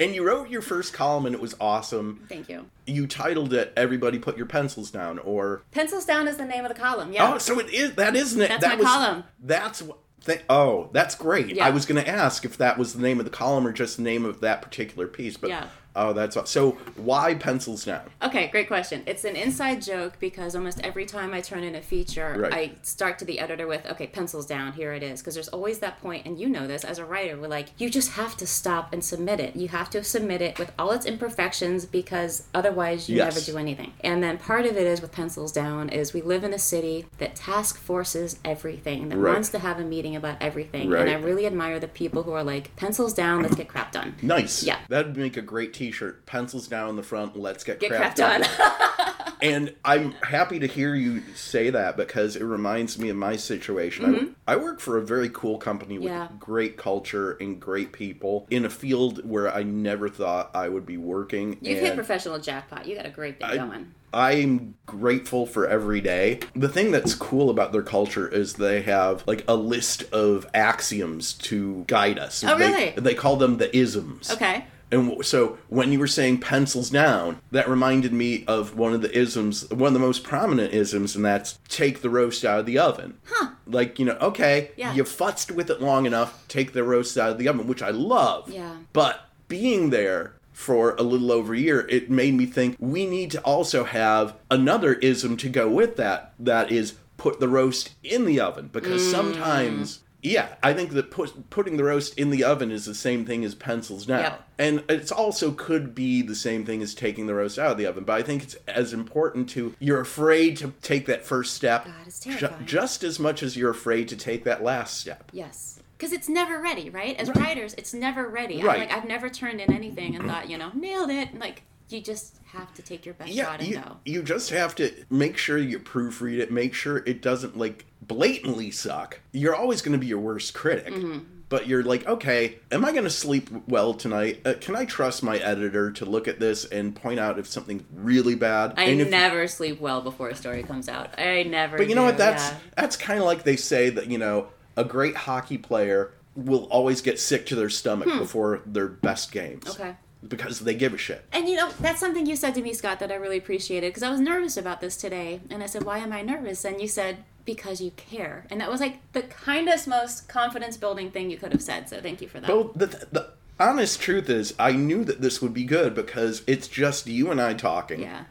And 0.00 0.14
you 0.14 0.26
wrote 0.26 0.48
your 0.48 0.62
first 0.62 0.92
column 0.92 1.26
and 1.26 1.34
it 1.34 1.40
was 1.40 1.54
awesome. 1.60 2.24
Thank 2.28 2.48
you. 2.48 2.66
You 2.86 3.06
titled 3.06 3.52
it 3.52 3.72
"Everybody 3.76 4.18
Put 4.18 4.36
Your 4.36 4.46
Pencils 4.46 4.90
Down," 4.90 5.18
or 5.18 5.62
Pencils 5.70 6.04
down 6.06 6.26
is 6.26 6.38
the 6.38 6.44
name 6.46 6.64
of 6.64 6.74
the 6.74 6.80
column. 6.80 7.12
Yeah. 7.12 7.34
oh, 7.34 7.38
so 7.38 7.58
it 7.60 7.68
is 7.70 7.94
that 7.94 8.16
isn't 8.16 8.40
it? 8.40 8.48
That's 8.48 8.64
that 8.64 8.78
my 8.78 8.84
column. 8.84 9.24
That's 9.42 9.82
what. 9.82 9.98
Th- 10.24 10.42
oh, 10.50 10.90
that's 10.92 11.14
great. 11.14 11.54
Yeah. 11.54 11.66
I 11.66 11.70
was 11.70 11.86
going 11.86 12.02
to 12.02 12.06
ask 12.06 12.44
if 12.44 12.58
that 12.58 12.76
was 12.76 12.92
the 12.92 13.00
name 13.00 13.20
of 13.20 13.24
the 13.24 13.30
column 13.30 13.66
or 13.66 13.72
just 13.72 13.96
the 13.96 14.02
name 14.02 14.26
of 14.26 14.40
that 14.40 14.60
particular 14.60 15.06
piece, 15.06 15.38
but 15.38 15.48
Yeah. 15.48 15.68
Oh, 15.96 16.12
that's 16.12 16.36
so. 16.50 16.72
Why 16.96 17.34
pencils 17.34 17.84
down? 17.84 18.02
Okay, 18.22 18.48
great 18.48 18.68
question. 18.68 19.02
It's 19.06 19.24
an 19.24 19.36
inside 19.36 19.82
joke 19.82 20.14
because 20.20 20.54
almost 20.54 20.80
every 20.82 21.06
time 21.06 21.32
I 21.34 21.40
turn 21.40 21.62
in 21.64 21.74
a 21.74 21.82
feature, 21.82 22.36
Right. 22.38 22.52
I 22.52 22.72
start 22.82 23.18
to 23.20 23.24
the 23.24 23.38
editor 23.40 23.66
with, 23.66 23.84
okay, 23.86 24.06
pencils 24.06 24.46
down, 24.46 24.72
here 24.72 24.92
it 24.92 25.02
is. 25.02 25.20
Because 25.20 25.34
there's 25.34 25.48
always 25.48 25.78
that 25.80 26.00
point, 26.00 26.26
and 26.26 26.38
you 26.38 26.48
know 26.48 26.66
this 26.66 26.84
as 26.84 26.98
a 26.98 27.04
writer, 27.04 27.36
we're 27.38 27.48
like, 27.48 27.68
you 27.78 27.90
just 27.90 28.12
have 28.12 28.36
to 28.38 28.46
stop 28.46 28.92
and 28.92 29.04
submit 29.04 29.40
it. 29.40 29.56
You 29.56 29.68
have 29.68 29.90
to 29.90 30.02
submit 30.04 30.40
it 30.42 30.58
with 30.58 30.72
all 30.78 30.92
its 30.92 31.06
imperfections 31.06 31.84
because 31.86 32.44
otherwise 32.54 33.08
you 33.08 33.16
Yes. 33.16 33.34
never 33.34 33.44
do 33.44 33.58
anything. 33.58 33.92
And 34.02 34.22
then 34.22 34.38
part 34.38 34.66
of 34.66 34.76
it 34.76 34.86
is 34.86 35.00
with 35.00 35.12
pencils 35.12 35.52
down 35.52 35.88
is 35.88 36.12
we 36.12 36.22
live 36.22 36.44
in 36.44 36.52
a 36.52 36.58
city 36.58 37.06
that 37.18 37.34
task 37.36 37.78
forces 37.78 38.38
everything, 38.44 39.08
that 39.10 39.18
Right. 39.18 39.32
wants 39.34 39.48
to 39.50 39.58
have 39.58 39.78
a 39.78 39.84
meeting 39.84 40.16
about 40.16 40.36
everything. 40.40 40.88
Right. 40.90 41.02
And 41.02 41.10
I 41.10 41.14
really 41.14 41.46
admire 41.46 41.78
the 41.80 41.88
people 41.88 42.22
who 42.22 42.32
are 42.32 42.44
like, 42.44 42.74
pencils 42.76 43.12
down, 43.12 43.42
let's 43.42 43.54
get 43.54 43.68
crap 43.68 43.92
done. 43.92 44.14
Nice. 44.22 44.62
Yeah. 44.62 44.78
That'd 44.88 45.16
make 45.16 45.36
a 45.36 45.42
great 45.42 45.72
T-shirt. 45.84 46.26
Pencils 46.26 46.68
down 46.68 46.90
in 46.90 46.96
the 46.96 47.02
front. 47.02 47.38
Let's 47.38 47.64
get, 47.64 47.80
Get 47.80 47.88
crap, 47.88 48.14
done. 48.14 48.42
done. 48.42 49.14
and 49.42 49.74
I'm 49.82 50.12
happy 50.22 50.58
to 50.58 50.66
hear 50.66 50.94
you 50.94 51.22
say 51.34 51.70
that 51.70 51.96
because 51.96 52.36
it 52.36 52.44
reminds 52.44 52.98
me 52.98 53.08
of 53.08 53.16
my 53.16 53.36
situation. 53.36 54.36
I, 54.46 54.52
I 54.52 54.56
work 54.56 54.80
for 54.80 54.98
a 54.98 55.02
very 55.02 55.30
cool 55.30 55.56
company 55.56 55.98
with 55.98 56.10
Mm-hmm. 56.10 56.34
Yeah. 56.34 56.38
great 56.38 56.76
culture 56.76 57.32
and 57.40 57.58
great 57.58 57.92
people 57.92 58.46
in 58.50 58.66
a 58.66 58.70
field 58.70 59.26
where 59.26 59.50
I 59.50 59.62
never 59.62 60.10
thought 60.10 60.50
I 60.54 60.68
would 60.68 60.84
be 60.84 60.98
working. 60.98 61.56
You've 61.62 61.78
hit 61.80 61.94
professional 61.94 62.38
jackpot. 62.38 62.86
You 62.86 62.94
got 62.96 63.06
a 63.06 63.10
great 63.10 63.40
thing 63.40 63.56
going. 63.56 63.94
I'm 64.12 64.74
grateful 64.84 65.46
for 65.46 65.66
every 65.66 66.02
day. 66.02 66.40
The 66.54 66.68
thing 66.68 66.90
that's 66.90 67.14
cool 67.14 67.48
about 67.48 67.72
their 67.72 67.82
culture 67.82 68.28
is 68.28 68.54
they 68.54 68.82
have 68.82 69.24
like 69.26 69.44
a 69.48 69.54
list 69.54 70.02
of 70.12 70.46
axioms 70.52 71.32
to 71.34 71.84
guide 71.86 72.18
us. 72.18 72.44
Oh, 72.44 72.58
They- 72.58 72.66
really? 72.68 72.90
They, 72.98 73.14
call 73.14 73.36
them 73.36 73.56
the 73.56 73.74
isms. 73.74 74.30
Okay. 74.32 74.64
And 74.92 75.24
so 75.24 75.58
when 75.68 75.92
you 75.92 75.98
were 75.98 76.06
saying 76.06 76.38
pencils 76.38 76.90
down, 76.90 77.40
that 77.52 77.68
reminded 77.68 78.12
me 78.12 78.44
of 78.46 78.76
one 78.76 78.92
of 78.92 79.02
the 79.02 79.16
isms, 79.16 79.68
one 79.70 79.88
of 79.88 79.92
the 79.94 80.00
most 80.00 80.24
prominent 80.24 80.72
isms, 80.74 81.14
and 81.14 81.24
that's 81.24 81.58
take 81.68 82.02
the 82.02 82.10
roast 82.10 82.44
out 82.44 82.60
of 82.60 82.66
the 82.66 82.78
oven. 82.78 83.14
Huh. 83.26 83.50
Like, 83.66 83.98
you 84.00 84.04
know, 84.04 84.16
okay, 84.20 84.72
Yeah. 84.76 84.92
you 84.94 85.04
futzed 85.04 85.52
with 85.52 85.70
it 85.70 85.80
long 85.80 86.06
enough, 86.06 86.44
take 86.48 86.72
the 86.72 86.82
roast 86.82 87.16
out 87.16 87.30
of 87.30 87.38
the 87.38 87.48
oven, 87.48 87.66
which 87.68 87.82
I 87.82 87.90
love. 87.90 88.50
Yeah. 88.50 88.74
But 88.92 89.28
being 89.46 89.90
there 89.90 90.34
for 90.52 90.94
a 90.96 91.02
little 91.02 91.30
over 91.30 91.54
a 91.54 91.58
year, 91.58 91.86
it 91.88 92.10
made 92.10 92.34
me 92.34 92.44
think 92.46 92.76
we 92.80 93.06
need 93.06 93.30
to 93.30 93.40
also 93.42 93.84
have 93.84 94.34
another 94.50 94.94
ism 94.94 95.36
to 95.38 95.48
go 95.48 95.68
with 95.68 95.96
that. 95.96 96.32
That 96.38 96.72
is 96.72 96.94
put 97.16 97.38
the 97.38 97.48
roast 97.48 97.90
in 98.02 98.24
the 98.24 98.40
oven 98.40 98.70
because 98.72 99.02
Mm. 99.02 99.10
sometimes. 99.12 100.00
Yeah, 100.22 100.54
I 100.62 100.74
think 100.74 100.90
that 100.92 101.10
put, 101.10 101.48
putting 101.50 101.76
the 101.78 101.84
roast 101.84 102.18
in 102.18 102.30
the 102.30 102.44
oven 102.44 102.70
is 102.70 102.84
the 102.84 102.94
same 102.94 103.24
thing 103.24 103.44
as 103.44 103.54
pencils 103.54 104.06
now. 104.06 104.18
Yep. 104.20 104.48
And 104.58 104.84
it's 104.90 105.10
also 105.10 105.52
could 105.52 105.94
be 105.94 106.20
the 106.20 106.34
same 106.34 106.64
thing 106.66 106.82
as 106.82 106.94
taking 106.94 107.26
the 107.26 107.34
roast 107.34 107.58
out 107.58 107.72
of 107.72 107.78
the 107.78 107.86
oven. 107.86 108.04
But 108.04 108.18
I 108.18 108.22
think 108.22 108.42
it's 108.42 108.54
as 108.68 108.92
important 108.92 109.48
to 109.50 109.74
you're 109.78 110.00
afraid 110.00 110.56
to 110.58 110.74
take 110.82 111.06
that 111.06 111.24
first 111.24 111.54
step 111.54 111.86
God, 111.86 111.94
it's 112.06 112.20
ju- 112.20 112.48
just 112.66 113.02
as 113.02 113.18
much 113.18 113.42
as 113.42 113.56
you're 113.56 113.70
afraid 113.70 114.08
to 114.08 114.16
take 114.16 114.44
that 114.44 114.62
last 114.62 115.00
step. 115.00 115.30
Yes. 115.32 115.80
Because 115.96 116.12
it's 116.12 116.28
never 116.28 116.60
ready, 116.60 116.90
right? 116.90 117.16
As 117.16 117.28
Right. 117.28 117.38
writers, 117.38 117.74
it's 117.78 117.94
never 117.94 118.28
ready. 118.28 118.62
Right. 118.62 118.80
I'm 118.82 118.88
like, 118.88 118.96
I've 118.98 119.08
never 119.08 119.28
turned 119.30 119.60
in 119.60 119.72
anything 119.72 120.16
and 120.16 120.26
thought, 120.26 120.48
you 120.50 120.58
know, 120.58 120.70
nailed 120.74 121.10
it. 121.10 121.38
Like, 121.38 121.62
you 121.88 122.00
just 122.00 122.39
have 122.52 122.72
to 122.74 122.82
take 122.82 123.04
your 123.04 123.14
best 123.14 123.30
Yeah, 123.30 123.44
shot 123.44 123.60
and 123.60 123.68
you, 123.68 123.74
go. 123.76 123.96
you 124.04 124.22
just 124.22 124.50
have 124.50 124.74
to 124.76 124.92
make 125.08 125.36
sure 125.36 125.58
you 125.58 125.78
proofread 125.78 126.38
it, 126.38 126.50
make 126.50 126.74
sure 126.74 126.98
it 126.98 127.22
doesn't 127.22 127.56
like 127.56 127.86
blatantly 128.02 128.70
suck. 128.70 129.20
You're 129.32 129.54
always 129.54 129.82
going 129.82 129.92
to 129.92 129.98
be 129.98 130.06
your 130.06 130.18
worst 130.18 130.54
critic. 130.54 130.92
Mm-hmm. 130.92 131.18
But 131.48 131.66
you're 131.66 131.82
like, 131.82 132.06
okay, 132.06 132.58
am 132.70 132.84
I 132.84 132.92
going 132.92 133.02
to 133.02 133.10
sleep 133.10 133.50
well 133.66 133.92
tonight? 133.92 134.40
Uh, 134.44 134.54
can 134.60 134.76
I 134.76 134.84
trust 134.84 135.24
my 135.24 135.36
editor 135.38 135.90
to 135.90 136.04
look 136.04 136.28
at 136.28 136.38
this 136.38 136.64
and 136.64 136.94
point 136.94 137.18
out 137.18 137.40
if 137.40 137.48
something's 137.48 137.82
really 137.92 138.36
bad? 138.36 138.74
I 138.76 138.84
and 138.84 139.00
if 139.00 139.10
never 139.10 139.48
sleep 139.48 139.80
well 139.80 140.00
before 140.00 140.28
a 140.28 140.36
story 140.36 140.62
comes 140.62 140.88
out. 140.88 141.18
I 141.18 141.42
never. 141.42 141.76
But 141.76 141.88
you 141.88 141.96
know 141.96 142.02
do, 142.02 142.06
what? 142.06 142.18
That's 142.18 142.50
yeah. 142.50 142.56
that's 142.76 142.96
kind 142.96 143.18
of 143.18 143.24
like 143.24 143.42
they 143.42 143.56
say 143.56 143.90
that 143.90 144.06
you 144.06 144.16
know 144.16 144.46
a 144.76 144.84
great 144.84 145.16
hockey 145.16 145.58
player 145.58 146.12
will 146.36 146.66
always 146.66 147.00
get 147.00 147.18
sick 147.18 147.46
to 147.46 147.56
their 147.56 147.68
stomach 147.68 148.06
before 148.16 148.62
their 148.64 148.86
best 148.86 149.32
games. 149.32 149.74
Hmm. 149.74 149.82
Okay. 149.82 149.96
Because 150.26 150.60
they 150.60 150.74
give 150.74 150.92
a 150.92 150.98
shit. 150.98 151.24
And 151.32 151.48
you 151.48 151.56
know, 151.56 151.70
that's 151.80 152.00
something 152.00 152.26
you 152.26 152.36
said 152.36 152.54
to 152.54 152.62
me, 152.62 152.74
Scott, 152.74 153.00
that 153.00 153.10
I 153.10 153.14
really 153.14 153.38
appreciated 153.38 153.88
because 153.88 154.02
I 154.02 154.10
was 154.10 154.20
nervous 154.20 154.56
about 154.56 154.80
this 154.80 154.96
today. 154.96 155.40
And 155.48 155.62
I 155.62 155.66
said, 155.66 155.84
Why 155.84 155.98
am 155.98 156.12
I 156.12 156.22
nervous? 156.22 156.64
And 156.64 156.80
you 156.80 156.88
said, 156.88 157.24
Because 157.44 157.80
you 157.80 157.90
care. 157.92 158.46
And 158.50 158.60
that 158.60 158.70
was 158.70 158.80
like 158.80 159.00
the 159.12 159.22
kindest, 159.22 159.88
most 159.88 160.28
confidence 160.28 160.76
building 160.76 161.10
thing 161.10 161.30
you 161.30 161.38
could 161.38 161.52
have 161.52 161.62
said. 161.62 161.88
So 161.88 162.00
thank 162.00 162.20
you 162.20 162.28
for 162.28 162.40
that. 162.40 162.48
But 162.48 162.78
the, 162.78 162.86
the 163.10 163.30
honest 163.58 164.00
truth 164.00 164.28
is, 164.28 164.54
I 164.58 164.72
knew 164.72 165.04
that 165.04 165.20
this 165.20 165.40
would 165.40 165.54
be 165.54 165.64
good 165.64 165.94
because 165.94 166.42
it's 166.46 166.68
just 166.68 167.06
you 167.06 167.30
and 167.30 167.40
I 167.40 167.54
talking. 167.54 168.00
Yeah. 168.00 168.24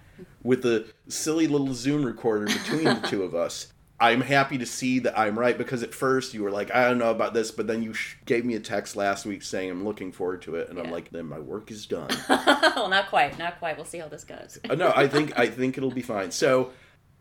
With 0.43 0.61
the 0.61 0.87
silly 1.07 1.47
little 1.47 1.73
Zoom 1.73 2.05
recorder 2.05 2.45
between 2.45 2.83
the 2.83 3.07
two 3.07 3.23
of 3.23 3.33
us. 3.35 3.73
I'm 4.01 4.21
happy 4.21 4.57
to 4.57 4.65
see 4.65 4.99
that 4.99 5.17
I'm 5.17 5.37
right 5.37 5.57
because 5.57 5.83
at 5.83 5.93
first 5.93 6.33
you 6.33 6.43
were 6.43 6.51
like, 6.51 6.73
I 6.73 6.87
don't 6.87 6.97
know 6.97 7.11
about 7.11 7.33
this, 7.33 7.51
but 7.51 7.67
then 7.67 7.83
you 7.83 7.93
sh- 7.93 8.15
gave 8.25 8.45
me 8.45 8.55
a 8.55 8.59
text 8.59 8.95
last 8.95 9.25
week 9.25 9.43
saying 9.43 9.69
I'm 9.69 9.83
looking 9.83 10.11
forward 10.11 10.41
to 10.43 10.55
it, 10.55 10.69
and 10.69 10.79
I'm 10.79 10.89
like, 10.89 11.11
then 11.11 11.25
my 11.25 11.39
work 11.39 11.69
is 11.69 11.85
done. 11.85 12.09
well, 12.29 12.87
not 12.89 13.09
quite. 13.09 13.37
Not 13.37 13.59
quite. 13.59 13.75
We'll 13.75 13.85
see 13.85 13.97
how 13.99 14.07
this 14.07 14.23
goes. 14.23 14.57
Uh, 14.69 14.75
no, 14.75 14.93
I 14.95 15.07
think 15.07 15.37
I 15.37 15.47
think 15.47 15.77
it'll 15.77 15.91
be 15.91 16.01
fine. 16.01 16.31
So, 16.31 16.71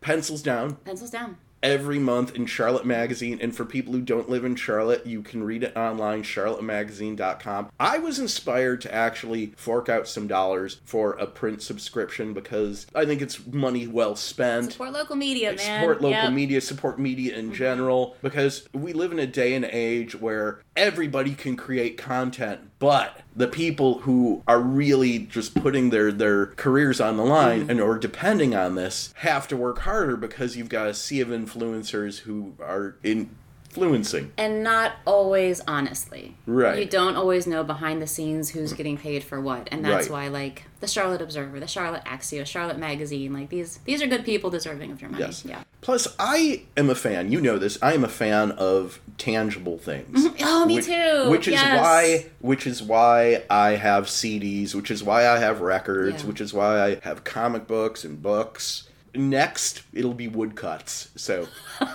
pencils 0.01 0.41
down 0.41 0.75
Pencils 0.85 1.09
down. 1.11 1.37
Every 1.61 1.99
month 1.99 2.35
in 2.35 2.45
Charlotte 2.45 2.85
Magazine, 2.85 3.39
and 3.41 3.55
for 3.55 3.65
people 3.65 3.93
who 3.93 4.01
don't 4.01 4.29
live 4.29 4.45
in 4.45 4.55
Charlotte, 4.55 5.05
you 5.05 5.21
can 5.21 5.43
read 5.43 5.63
it 5.63 5.75
online, 5.75 6.23
charlottemagazine.com. 6.23 7.69
I 7.79 7.97
was 7.97 8.19
inspired 8.19 8.81
to 8.81 8.93
actually 8.93 9.53
fork 9.57 9.89
out 9.89 10.07
some 10.07 10.27
dollars 10.27 10.81
for 10.85 11.13
a 11.13 11.25
print 11.25 11.61
subscription 11.61 12.33
because 12.33 12.87
I 12.95 13.05
think 13.05 13.21
it's 13.21 13.45
money 13.45 13.87
well 13.87 14.15
spent. 14.15 14.73
Support 14.73 14.93
local 14.93 15.15
media, 15.15 15.53
man. 15.53 15.81
Support 15.81 16.01
local 16.01 16.09
Yep. 16.09 16.33
media, 16.33 16.61
support 16.61 16.99
media 16.99 17.35
in 17.35 17.45
mm-hmm. 17.45 17.55
general, 17.55 18.15
because 18.21 18.67
we 18.73 18.93
live 18.93 19.11
in 19.11 19.19
a 19.19 19.27
day 19.27 19.53
and 19.53 19.65
age 19.65 20.15
where 20.15 20.61
everybody 20.75 21.33
can 21.35 21.55
create 21.55 21.97
content, 21.97 22.61
but 22.79 23.21
the 23.35 23.47
people 23.47 23.99
who 23.99 24.43
are 24.47 24.59
really 24.59 25.19
just 25.19 25.55
putting 25.55 25.91
their, 25.91 26.11
their 26.11 26.47
careers 26.47 26.99
on 26.99 27.17
the 27.17 27.23
line 27.23 27.61
mm-hmm. 27.61 27.69
and 27.69 27.81
or 27.81 27.97
depending 27.97 28.55
on 28.55 28.75
this 28.75 29.13
have 29.17 29.47
to 29.47 29.55
work 29.55 29.79
harder 29.79 30.17
because 30.17 30.57
you've 30.57 30.69
got 30.69 30.87
a 30.87 30.93
sea 30.93 31.21
of 31.21 31.29
influencers 31.29 32.19
who 32.19 32.55
are 32.59 32.95
in 33.03 33.29
fluency. 33.69 34.27
and 34.37 34.63
not 34.63 34.93
always 35.05 35.61
honestly. 35.67 36.35
Right. 36.45 36.79
You 36.79 36.85
don't 36.85 37.15
always 37.15 37.45
know 37.47 37.63
behind 37.63 38.01
the 38.01 38.07
scenes 38.07 38.49
who's 38.49 38.73
getting 38.73 38.97
paid 38.97 39.23
for 39.23 39.39
what, 39.39 39.67
and 39.71 39.83
that's 39.85 40.09
Right. 40.09 40.25
why 40.25 40.27
like 40.29 40.63
the 40.79 40.87
Charlotte 40.87 41.21
Observer, 41.21 41.59
the 41.59 41.67
Charlotte 41.67 42.03
Axios, 42.05 42.45
Charlotte 42.47 42.77
Magazine, 42.79 43.33
like 43.33 43.49
these 43.49 43.77
these 43.85 44.01
are 44.01 44.07
good 44.07 44.25
people 44.25 44.49
deserving 44.49 44.91
of 44.91 45.01
your 45.01 45.09
money. 45.09 45.23
Yes. 45.23 45.43
Yeah. 45.45 45.63
Plus, 45.81 46.07
I 46.19 46.63
am 46.75 46.89
a 46.89 46.95
fan. 46.95 47.31
You 47.31 47.39
know 47.41 47.57
this. 47.57 47.77
I 47.81 47.93
am 47.93 48.03
a 48.03 48.09
fan 48.09 48.51
of 48.51 48.99
tangible 49.17 49.77
things. 49.77 50.25
Mm-hmm. 50.25 50.43
Oh, 50.45 50.65
me 50.65 50.75
which, 50.75 50.85
too. 50.85 51.29
Which 51.29 51.47
is 51.47 51.53
Yes. 51.53 51.79
why, 51.81 52.25
which 52.39 52.67
is 52.67 52.83
why 52.83 53.43
I 53.49 53.71
have 53.71 54.05
CDs. 54.07 54.75
Which 54.75 54.91
is 54.91 55.03
why 55.03 55.27
I 55.27 55.37
have 55.39 55.61
records. 55.61 56.23
Yeah. 56.23 56.27
Which 56.27 56.41
is 56.41 56.53
why 56.53 56.81
I 56.83 56.99
have 57.03 57.23
comic 57.23 57.65
books 57.67 58.03
and 58.03 58.21
books. 58.21 58.89
Next, 59.15 59.83
it'll 59.93 60.13
be 60.13 60.27
woodcuts. 60.27 61.09
So. 61.15 61.47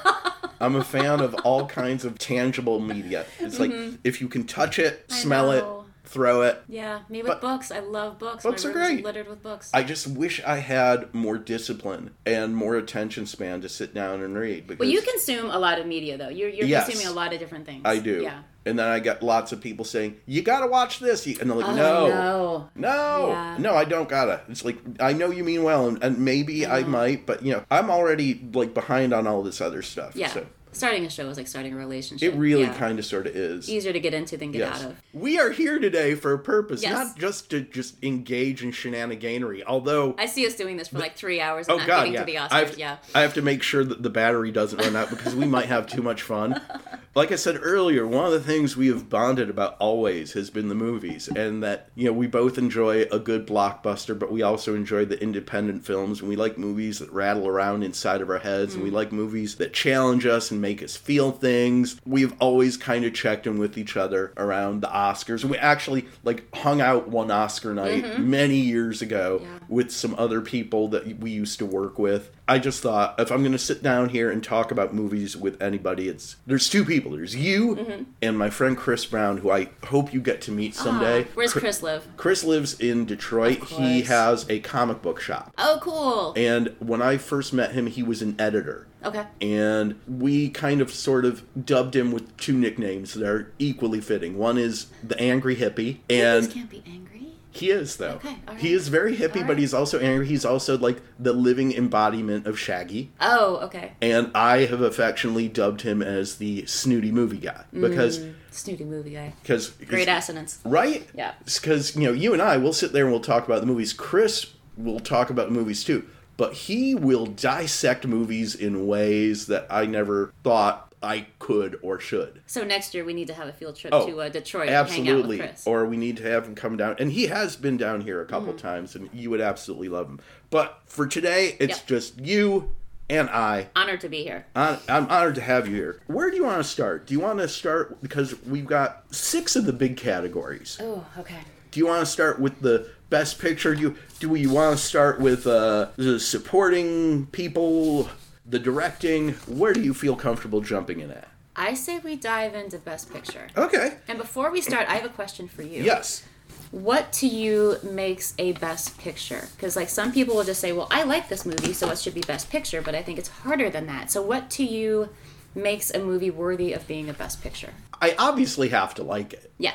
I'm 0.65 0.77
a 0.77 0.85
fan 0.85 1.21
of 1.21 1.35
all 1.45 1.67
kinds 1.67 2.05
of 2.05 2.19
tangible 2.19 2.81
media. 2.81 3.27
It's 3.39 3.59
like 3.61 3.73
if 4.03 4.21
you 4.21 4.29
can 4.29 4.45
touch 4.45 4.79
it, 4.79 5.07
Mm-hmm. 5.09 5.13
I 5.15 5.17
smell 5.19 5.47
know. 5.53 5.81
it, 6.05 6.09
throw 6.09 6.43
it. 6.43 6.63
Yeah, 6.69 7.01
me 7.09 7.19
with 7.23 7.29
But- 7.29 7.41
books. 7.41 7.71
I 7.71 7.81
love 7.81 8.19
books. 8.19 8.43
Books 8.43 8.65
My 8.65 8.71
are 8.71 8.73
great. 8.73 9.05
littered 9.05 9.29
with 9.29 9.43
books. 9.43 9.71
I 9.75 9.83
just 9.83 10.07
wish 10.07 10.43
I 10.45 10.57
had 10.59 11.13
more 11.15 11.37
discipline 11.39 12.11
and 12.27 12.57
more 12.57 12.77
attention 12.77 13.27
span 13.27 13.61
to 13.63 13.69
sit 13.69 13.95
down 13.95 14.23
and 14.23 14.37
read. 14.37 14.67
Because 14.67 14.81
well, 14.81 14.89
you 14.89 15.03
consume 15.03 15.51
a 15.51 15.59
lot 15.59 15.79
of 15.79 15.87
media 15.87 16.17
though. 16.17 16.29
You're 16.29 16.49
you're 16.51 16.67
Yes. 16.67 16.87
consuming 16.87 17.09
a 17.09 17.13
lot 17.13 17.33
of 17.33 17.39
different 17.39 17.67
things. 17.67 17.83
I 17.85 17.99
do. 17.99 18.23
Yeah. 18.23 18.41
And 18.67 18.79
then 18.79 18.89
I 18.89 18.99
get 18.99 19.23
lots 19.23 19.53
of 19.53 19.61
people 19.61 19.85
saying, 19.85 20.17
"You 20.27 20.41
got 20.43 20.61
to 20.61 20.67
watch 20.67 20.99
this," 20.99 21.27
and 21.27 21.51
they're 21.51 21.57
like, 21.57 21.69
Oh, 21.69 21.75
"No, 21.75 22.09
no. 22.09 22.69
no, 22.75 23.29
Yeah. 23.29 23.57
no, 23.59 23.75
I 23.75 23.85
don't 23.85 24.09
gotta." 24.09 24.41
It's 24.49 24.65
like 24.65 24.79
I 25.01 25.13
know 25.13 25.31
you 25.31 25.45
mean 25.45 25.63
well, 25.63 25.87
and, 25.89 26.03
and 26.03 26.19
maybe 26.19 26.67
I, 26.67 26.83
might, 26.85 27.27
but 27.27 27.43
you 27.45 27.53
know, 27.53 27.63
I'm 27.71 27.91
already 27.91 28.41
like 28.55 28.73
behind 28.73 29.13
on 29.13 29.27
all 29.27 29.43
this 29.43 29.61
other 29.61 29.83
stuff. 29.83 30.17
Yeah. 30.17 30.29
So 30.29 30.47
Starting 30.75 31.05
a 31.07 31.11
show 31.11 31.29
is 31.29 31.37
like 31.37 31.47
starting 31.47 31.73
a 31.73 31.77
relationship. 31.77 32.35
it 32.35 32.37
really 32.37 32.63
Yeah. 32.63 32.75
kind 32.75 32.99
of 32.99 33.05
sort 33.05 33.27
of 33.27 33.37
is. 33.37 33.69
easier 33.69 33.93
to 33.93 34.01
get 34.01 34.13
into 34.13 34.37
than 34.37 34.53
get 34.53 34.59
Yes. 34.59 34.83
out 34.83 34.91
of. 34.91 34.97
We 35.13 35.39
are 35.39 35.51
here 35.51 35.79
today 35.79 36.15
for 36.15 36.33
a 36.33 36.39
purpose, 36.39 36.83
Yes. 36.83 36.93
not 36.93 37.19
just 37.19 37.51
to 37.51 37.61
just 37.61 37.95
engage 38.03 38.63
in 38.63 38.73
shenaniganery. 38.73 39.63
Although 39.67 40.15
I 40.19 40.27
see 40.27 40.47
us 40.47 40.55
doing 40.55 40.77
this 40.77 40.89
for 40.89 40.99
like 40.99 41.17
three 41.17 41.41
hours 41.41 41.67
oh, 41.69 41.75
and 41.75 41.83
Oh 41.83 41.85
not 41.85 41.87
god, 41.87 41.99
getting 42.01 42.13
yeah. 42.15 42.21
to 42.21 42.27
the 42.27 42.35
Oscars. 42.35 42.53
I 42.53 42.59
have, 42.59 42.79
yeah. 42.79 42.97
I 43.15 43.21
have 43.23 43.35
to 43.35 43.43
make 43.43 43.63
sure 43.63 43.85
that 43.85 44.03
the 44.03 44.11
battery 44.11 44.51
doesn't 44.51 44.79
run 44.81 44.97
out 44.97 45.11
because 45.11 45.35
we 45.35 45.47
might 45.47 45.67
have 45.67 45.87
too 45.87 46.03
much 46.03 46.23
fun. 46.23 46.61
Like 47.15 47.31
I 47.31 47.37
said 47.37 47.61
earlier, 47.63 48.05
one 48.09 48.27
of 48.27 48.33
the 48.33 48.41
things 48.41 48.77
we 48.77 48.89
have 48.89 49.09
bonded 49.09 49.49
about 49.49 49.77
always 49.79 50.33
has 50.33 50.51
been 50.51 50.69
the 50.69 50.75
movies, 50.75 51.29
and 51.29 51.63
that 51.63 51.91
you 51.95 52.07
know 52.07 52.13
we 52.13 52.27
both 52.27 52.59
enjoy 52.59 53.03
a 53.03 53.21
good 53.21 53.47
blockbuster, 53.47 54.19
but 54.19 54.33
we 54.33 54.43
also 54.43 54.75
enjoy 54.75 55.05
the 55.05 55.23
independent 55.23 55.85
films, 55.85 56.19
and 56.19 56.29
we 56.29 56.35
like 56.35 56.59
movies 56.59 56.99
that 56.99 57.13
rattle 57.13 57.47
around 57.47 57.85
inside 57.85 58.21
of 58.21 58.31
our 58.31 58.41
heads, 58.41 58.75
and 58.75 58.83
we 58.83 58.91
mm. 58.91 58.95
like 58.95 59.13
movies 59.13 59.55
that 59.57 59.73
challenge 59.73 60.27
us 60.27 60.51
and 60.51 60.61
make 60.65 60.83
us 60.83 60.97
feel 60.97 61.31
things. 61.31 62.01
We've 62.07 62.35
always 62.41 62.79
kind 62.79 63.05
of 63.05 63.13
checked 63.13 63.47
in 63.47 63.59
with 63.59 63.77
each 63.77 63.99
other 63.99 64.33
around 64.39 64.81
the 64.81 64.87
Oscars. 64.89 65.45
We 65.45 65.59
actually 65.59 66.07
like 66.23 66.53
hung 66.57 66.81
out 66.81 67.09
one 67.09 67.31
Oscar 67.31 67.75
night 67.75 68.05
mm-hmm. 68.05 68.31
many 68.31 68.57
years 68.57 69.03
ago 69.03 69.43
Yeah. 69.43 69.59
With 69.69 69.91
some 69.91 70.15
other 70.19 70.41
people 70.41 70.89
that 70.89 71.19
we 71.19 71.31
used 71.31 71.59
to 71.59 71.67
work 71.67 71.99
with. 71.99 72.31
I 72.47 72.59
just 72.59 72.83
thought 72.83 73.15
if 73.19 73.31
I'm 73.33 73.41
going 73.41 73.53
to 73.53 73.59
sit 73.59 73.83
down 73.83 74.11
here 74.11 74.31
and 74.31 74.45
talk 74.45 74.71
about 74.71 74.93
movies 74.95 75.37
with 75.37 75.61
anybody, 75.63 76.09
it's 76.09 76.37
there's 76.47 76.69
two 76.69 76.85
people. 76.85 77.13
There's 77.13 77.35
you 77.35 78.07
and 78.21 78.39
my 78.39 78.51
friend 78.51 78.77
Chris 78.77 79.07
Brown, 79.07 79.39
who 79.39 79.51
I 79.51 79.71
hope 79.87 80.13
you 80.13 80.21
get 80.21 80.41
to 80.43 80.53
meet 80.53 80.75
someday. 80.75 81.23
Ah, 81.25 81.29
where's 81.35 81.53
Chri- 81.55 81.61
Chris 81.61 81.83
live? 81.83 82.07
Chris 82.17 82.45
lives 82.45 82.79
in 82.79 83.07
Detroit. 83.07 83.65
He 83.65 84.03
has 84.03 84.45
a 84.51 84.61
comic 84.61 85.01
book 85.01 85.21
shop. 85.21 85.55
Oh, 85.57 85.79
cool. 85.81 86.35
And 86.37 86.75
when 86.81 87.01
I 87.01 87.17
first 87.17 87.53
met 87.55 87.73
him, 87.73 87.87
he 87.87 88.03
was 88.03 88.21
an 88.21 88.37
editor. 88.39 88.87
okay. 89.05 89.25
And 89.41 89.99
we 90.07 90.51
kind 90.51 90.81
of 90.83 90.91
sort 90.93 91.25
of 91.25 91.43
dubbed 91.65 91.97
him 91.97 92.13
with 92.13 92.37
two 92.37 92.59
nicknames 92.59 93.15
that 93.15 93.27
are 93.27 93.53
equally 93.59 94.01
fitting. 94.03 94.37
One 94.37 94.59
is 94.59 94.87
the 95.03 95.19
Angry 95.19 95.57
Hippie, 95.57 95.99
and 96.11 96.51
can't 96.53 96.69
be 96.69 96.83
angry. 96.87 97.14
He 97.57 97.71
is 97.71 97.97
though. 97.97 98.15
Okay, 98.25 98.37
He 98.59 98.73
is 98.73 98.89
very 98.89 99.17
hippie, 99.17 99.47
but 99.47 99.59
he's 99.59 99.73
also 99.75 99.99
angry. 100.01 100.27
He's 100.27 100.45
also 100.45 100.77
like 100.77 101.01
the 101.19 101.33
living 101.33 101.73
embodiment 101.73 102.47
of 102.47 102.59
Shaggy. 102.59 103.13
Oh, 103.21 103.57
okay. 103.65 103.93
And 104.03 104.31
I 104.35 104.67
have 104.67 104.81
affectionately 104.81 105.49
dubbed 105.49 105.83
him 105.83 106.03
as 106.03 106.37
the 106.37 106.67
snooty 106.67 107.11
movie 107.13 107.39
guy 107.39 107.65
because 107.73 108.25
Snooty 108.51 108.85
movie 108.85 109.11
guy. 109.11 109.35
because 109.43 109.71
Mm. 109.71 109.89
Great 109.89 110.09
assonance. 110.09 110.59
right? 110.65 111.09
Yeah. 111.15 111.35
Because 111.45 111.97
you 111.97 112.03
know, 112.03 112.13
you 112.13 112.33
and 112.33 112.43
I 112.43 112.57
will 112.57 112.73
sit 112.73 112.93
there 112.93 113.05
and 113.05 113.13
we'll 113.13 113.21
talk 113.21 113.45
about 113.47 113.61
the 113.61 113.67
movies. 113.67 113.93
Chris 113.93 114.53
will 114.77 115.01
talk 115.01 115.31
about 115.31 115.51
movies 115.53 115.85
too, 115.85 116.05
but 116.37 116.53
he 116.55 116.95
will 116.95 117.27
dissect 117.27 118.07
movies 118.07 118.55
in 118.55 118.87
ways 118.87 119.47
that 119.47 119.67
I 119.71 119.87
never 119.87 120.33
thought 120.43 120.93
I 121.05 121.27
could 121.39 121.79
or 121.83 122.01
should. 122.01 122.41
So 122.47 122.65
next 122.65 122.95
year 122.95 123.05
we 123.05 123.13
need 123.15 123.29
to 123.29 123.35
have 123.35 123.47
a 123.49 123.53
field 123.53 123.77
trip 123.77 123.93
Oh, 123.95 124.07
to 124.07 124.21
uh, 124.23 124.29
Detroit 124.29 124.69
Absolutely. 124.71 125.09
and 125.11 125.17
hang 125.19 125.23
out 125.25 125.29
with 125.29 125.39
Chris. 125.41 125.67
Or 125.67 125.85
we 125.87 125.97
need 125.97 126.17
to 126.17 126.23
have 126.25 126.47
him 126.47 126.55
come 126.55 126.77
down. 126.77 126.97
And 126.99 127.13
he 127.13 127.27
has 127.29 127.57
been 127.57 127.77
down 127.77 128.01
here 128.01 128.21
a 128.21 128.27
couple 128.27 128.53
times, 128.55 128.95
and 128.97 129.09
you 129.13 129.31
would 129.31 129.41
absolutely 129.41 129.89
love 129.89 130.09
him. 130.09 130.21
But 130.51 130.81
for 130.87 131.07
today, 131.07 131.57
it's 131.61 131.79
Yep. 131.79 131.87
just 131.87 132.19
you 132.21 132.73
and 133.11 133.29
I. 133.29 133.69
Honored 133.77 134.01
to 134.01 134.09
be 134.09 134.23
here. 134.23 134.47
Hon- 134.57 134.79
I'm 134.89 135.07
honored 135.09 135.35
to 135.35 135.43
have 135.43 135.69
you 135.69 135.75
here. 135.77 136.01
Where 136.07 136.31
do 136.31 136.37
you 136.37 136.45
want 136.45 136.63
to 136.63 136.69
start? 136.69 137.07
Do 137.07 137.13
you 137.15 137.21
want 137.21 137.39
to 137.39 137.49
start 137.49 138.01
because 138.03 138.41
we've 138.45 138.67
got 138.67 139.05
six 139.15 139.57
of 139.57 139.67
the 139.67 139.73
big 139.75 139.97
categories? 139.99 140.79
Oh, 140.81 141.05
okay. 141.19 141.41
Do 141.71 141.81
you 141.81 141.87
want 141.87 142.01
to 142.01 142.07
start 142.07 142.41
with 142.41 142.61
the 142.61 142.89
best 143.11 143.39
picture? 143.39 143.75
Do 143.75 143.81
you 143.83 143.97
do 144.21 144.35
you 144.37 144.51
want 144.51 144.79
to 144.79 144.83
start 144.83 145.21
with 145.21 145.47
uh, 145.47 145.89
the 145.97 146.19
supporting 146.21 147.27
people, 147.27 148.09
the 148.47 148.59
directing? 148.59 149.31
Where 149.47 149.73
do 149.73 149.81
you 149.83 149.95
feel 149.95 150.17
comfortable 150.17 150.61
jumping 150.61 151.01
in 151.01 151.11
at? 151.11 151.29
I 151.57 151.75
say 151.75 151.99
we 151.99 152.17
dive 152.17 152.55
into 152.55 152.79
Best 152.79 153.13
Picture. 153.13 153.47
Okay. 153.57 153.99
And 154.09 154.19
before 154.19 154.51
we 154.51 154.61
start, 154.61 154.89
I 154.89 154.95
have 154.97 155.05
a 155.05 155.09
question 155.09 155.47
for 155.49 155.63
you. 155.63 155.83
Yes. 155.85 156.25
What 156.73 157.13
to 157.15 157.27
you 157.29 157.77
makes 157.85 158.35
a 158.39 158.53
Best 158.53 158.99
Picture? 158.99 159.47
Because 159.55 159.77
like 159.77 159.89
some 159.89 160.11
people 160.13 160.35
will 160.35 160.43
just 160.45 160.61
say, 160.61 160.73
"Well, 160.73 160.89
I 160.91 161.05
like 161.05 161.29
this 161.29 161.47
movie, 161.47 161.73
so 161.73 161.89
it 161.91 161.99
should 162.01 162.15
be 162.15 162.21
Best 162.23 162.51
Picture," 162.51 162.83
but 162.83 162.95
I 162.97 163.03
think 163.03 163.19
it's 163.21 163.29
harder 163.29 163.71
than 163.71 163.87
that. 163.87 164.11
So, 164.11 164.21
what 164.23 164.51
to 164.53 164.65
you 164.65 165.11
makes 165.55 165.93
a 165.93 166.01
movie 166.01 166.31
worthy 166.33 166.73
of 166.73 166.85
being 166.89 167.09
a 167.09 167.13
Best 167.15 167.41
Picture? 167.43 167.73
I 168.03 168.17
obviously 168.19 168.71
have 168.71 168.93
to 168.95 169.05
like 169.05 169.33
it. 169.33 169.53
Yeah. 169.59 169.75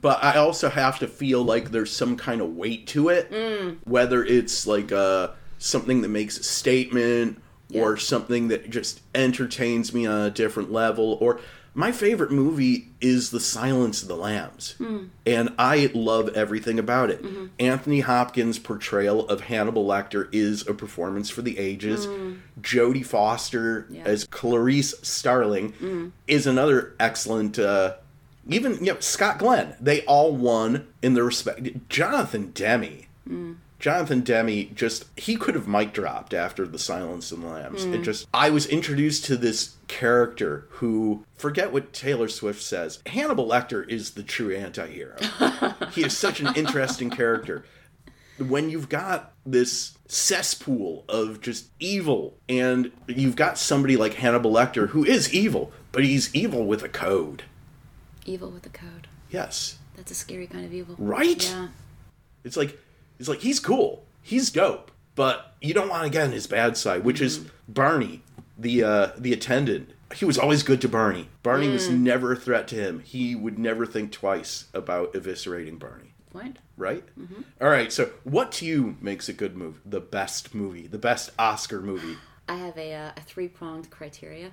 but 0.00 0.24
I 0.24 0.38
also 0.38 0.70
have 0.70 0.98
to 1.00 1.06
feel 1.06 1.42
like 1.44 1.70
there's 1.70 1.94
some 1.94 2.16
kind 2.16 2.40
of 2.40 2.56
weight 2.56 2.86
to 2.88 3.10
it, 3.10 3.30
whether 3.84 4.24
it's 4.24 4.66
like 4.66 4.90
uh, 4.90 5.28
something 5.58 6.00
that 6.00 6.08
makes 6.08 6.38
a 6.38 6.42
statement 6.42 7.42
or 7.74 7.96
something 7.96 8.48
that 8.48 8.70
just 8.70 9.00
entertains 9.14 9.92
me 9.92 10.06
on 10.06 10.20
a 10.22 10.30
different 10.30 10.72
level. 10.72 11.18
Or 11.20 11.40
my 11.74 11.90
favorite 11.90 12.30
movie 12.30 12.88
is 13.00 13.30
The 13.30 13.40
Silence 13.40 14.02
of 14.02 14.08
the 14.08 14.16
Lambs, 14.16 14.72
hmm. 14.72 15.04
and 15.24 15.54
I 15.58 15.90
love 15.94 16.28
everything 16.30 16.78
about 16.78 17.10
it. 17.10 17.22
Mm-hmm. 17.22 17.46
Anthony 17.58 18.00
Hopkins' 18.00 18.58
portrayal 18.58 19.26
of 19.28 19.42
Hannibal 19.42 19.86
Lecter 19.86 20.28
is 20.32 20.66
a 20.68 20.74
performance 20.74 21.30
for 21.30 21.40
the 21.40 21.58
ages. 21.58 22.04
Hmm. 22.04 22.34
Jodie 22.60 23.06
Foster 23.06 23.86
Yeah. 23.88 24.02
as 24.04 24.24
Clarice 24.24 24.94
Starling 25.02 25.72
hmm. 25.72 26.08
is 26.28 26.46
another 26.46 26.94
excellent. 27.00 27.58
Uh, 27.58 27.94
even 28.48 28.74
you 28.84 28.92
know 28.92 29.00
Scott 29.00 29.38
Glenn, 29.38 29.74
they 29.80 30.02
all 30.02 30.36
won 30.36 30.88
in 31.00 31.14
their 31.14 31.24
respect. 31.24 31.88
Jonathan 31.88 32.50
Demme, 32.50 33.06
Jonathan 33.82 34.20
Demme, 34.20 34.72
just 34.76 35.06
he 35.18 35.34
could 35.34 35.56
have 35.56 35.66
mic 35.66 35.92
dropped 35.92 36.32
after 36.32 36.68
the 36.68 36.78
Silence 36.78 37.32
of 37.32 37.40
the 37.40 37.48
Lambs. 37.48 37.84
It 37.84 38.00
mm. 38.00 38.04
just 38.04 38.28
I 38.32 38.48
was 38.48 38.64
introduced 38.66 39.24
to 39.24 39.36
this 39.36 39.74
character 39.88 40.68
who 40.70 41.24
forget 41.34 41.72
what 41.72 41.92
Taylor 41.92 42.28
Swift 42.28 42.62
says. 42.62 43.00
Hannibal 43.06 43.44
Lecter 43.44 43.86
is 43.88 44.12
the 44.12 44.22
true 44.22 44.54
anti-hero. 44.54 45.16
he 45.90 46.04
is 46.04 46.16
such 46.16 46.38
an 46.38 46.54
interesting 46.54 47.10
character. 47.20 47.64
When 48.38 48.70
you've 48.70 48.88
got 48.88 49.32
this 49.44 49.98
cesspool 50.06 51.04
of 51.08 51.40
just 51.40 51.66
evil, 51.80 52.38
and 52.48 52.92
you've 53.08 53.36
got 53.36 53.58
somebody 53.58 53.96
like 53.96 54.14
Hannibal 54.14 54.52
Lecter 54.52 54.90
who 54.90 55.04
is 55.04 55.34
evil, 55.34 55.72
but 55.90 56.04
he's 56.04 56.32
evil 56.32 56.66
with 56.66 56.84
a 56.84 56.88
code. 56.88 57.42
Evil 58.26 58.50
with 58.50 58.64
a 58.64 58.70
code. 58.70 59.08
Yes. 59.28 59.78
That's 59.96 60.12
a 60.12 60.14
scary 60.14 60.46
kind 60.46 60.64
of 60.64 60.72
evil. 60.72 60.94
Right? 60.98 61.44
Yeah. 61.50 61.68
It's 62.44 62.56
like 62.56 62.78
it's 63.22 63.28
like 63.28 63.42
he's 63.42 63.60
cool, 63.60 64.04
he's 64.20 64.50
dope, 64.50 64.90
but 65.14 65.54
you 65.60 65.72
don't 65.72 65.88
want 65.88 66.02
to 66.02 66.10
get 66.10 66.24
on 66.24 66.32
his 66.32 66.48
bad 66.48 66.76
side, 66.76 67.04
which 67.04 67.20
is 67.20 67.46
Barney, 67.68 68.20
the 68.58 68.82
uh, 68.82 69.08
the 69.16 69.32
attendant. 69.32 69.90
He 70.12 70.24
was 70.24 70.38
always 70.38 70.64
good 70.64 70.80
to 70.80 70.88
Barney. 70.88 71.28
Barney 71.44 71.68
was 71.68 71.88
never 71.88 72.32
a 72.32 72.36
threat 72.36 72.66
to 72.68 72.74
him. 72.74 72.98
He 72.98 73.36
would 73.36 73.60
never 73.60 73.86
think 73.86 74.10
twice 74.10 74.64
about 74.74 75.14
eviscerating 75.14 75.78
Barney. 75.78 76.14
Point. 76.32 76.58
Right? 76.76 77.04
All 77.60 77.68
right. 77.68 77.92
So, 77.92 78.10
what 78.24 78.50
to 78.52 78.66
you 78.66 78.96
makes 79.00 79.28
a 79.28 79.32
good 79.32 79.56
movie? 79.56 79.78
The 79.86 80.00
best 80.00 80.52
movie, 80.52 80.88
the 80.88 80.98
best 80.98 81.30
Oscar 81.38 81.80
movie. 81.80 82.16
I 82.48 82.56
have 82.56 82.76
a, 82.76 82.92
uh, 82.92 83.12
a 83.16 83.20
three 83.20 83.46
pronged 83.46 83.88
criteria. 83.88 84.50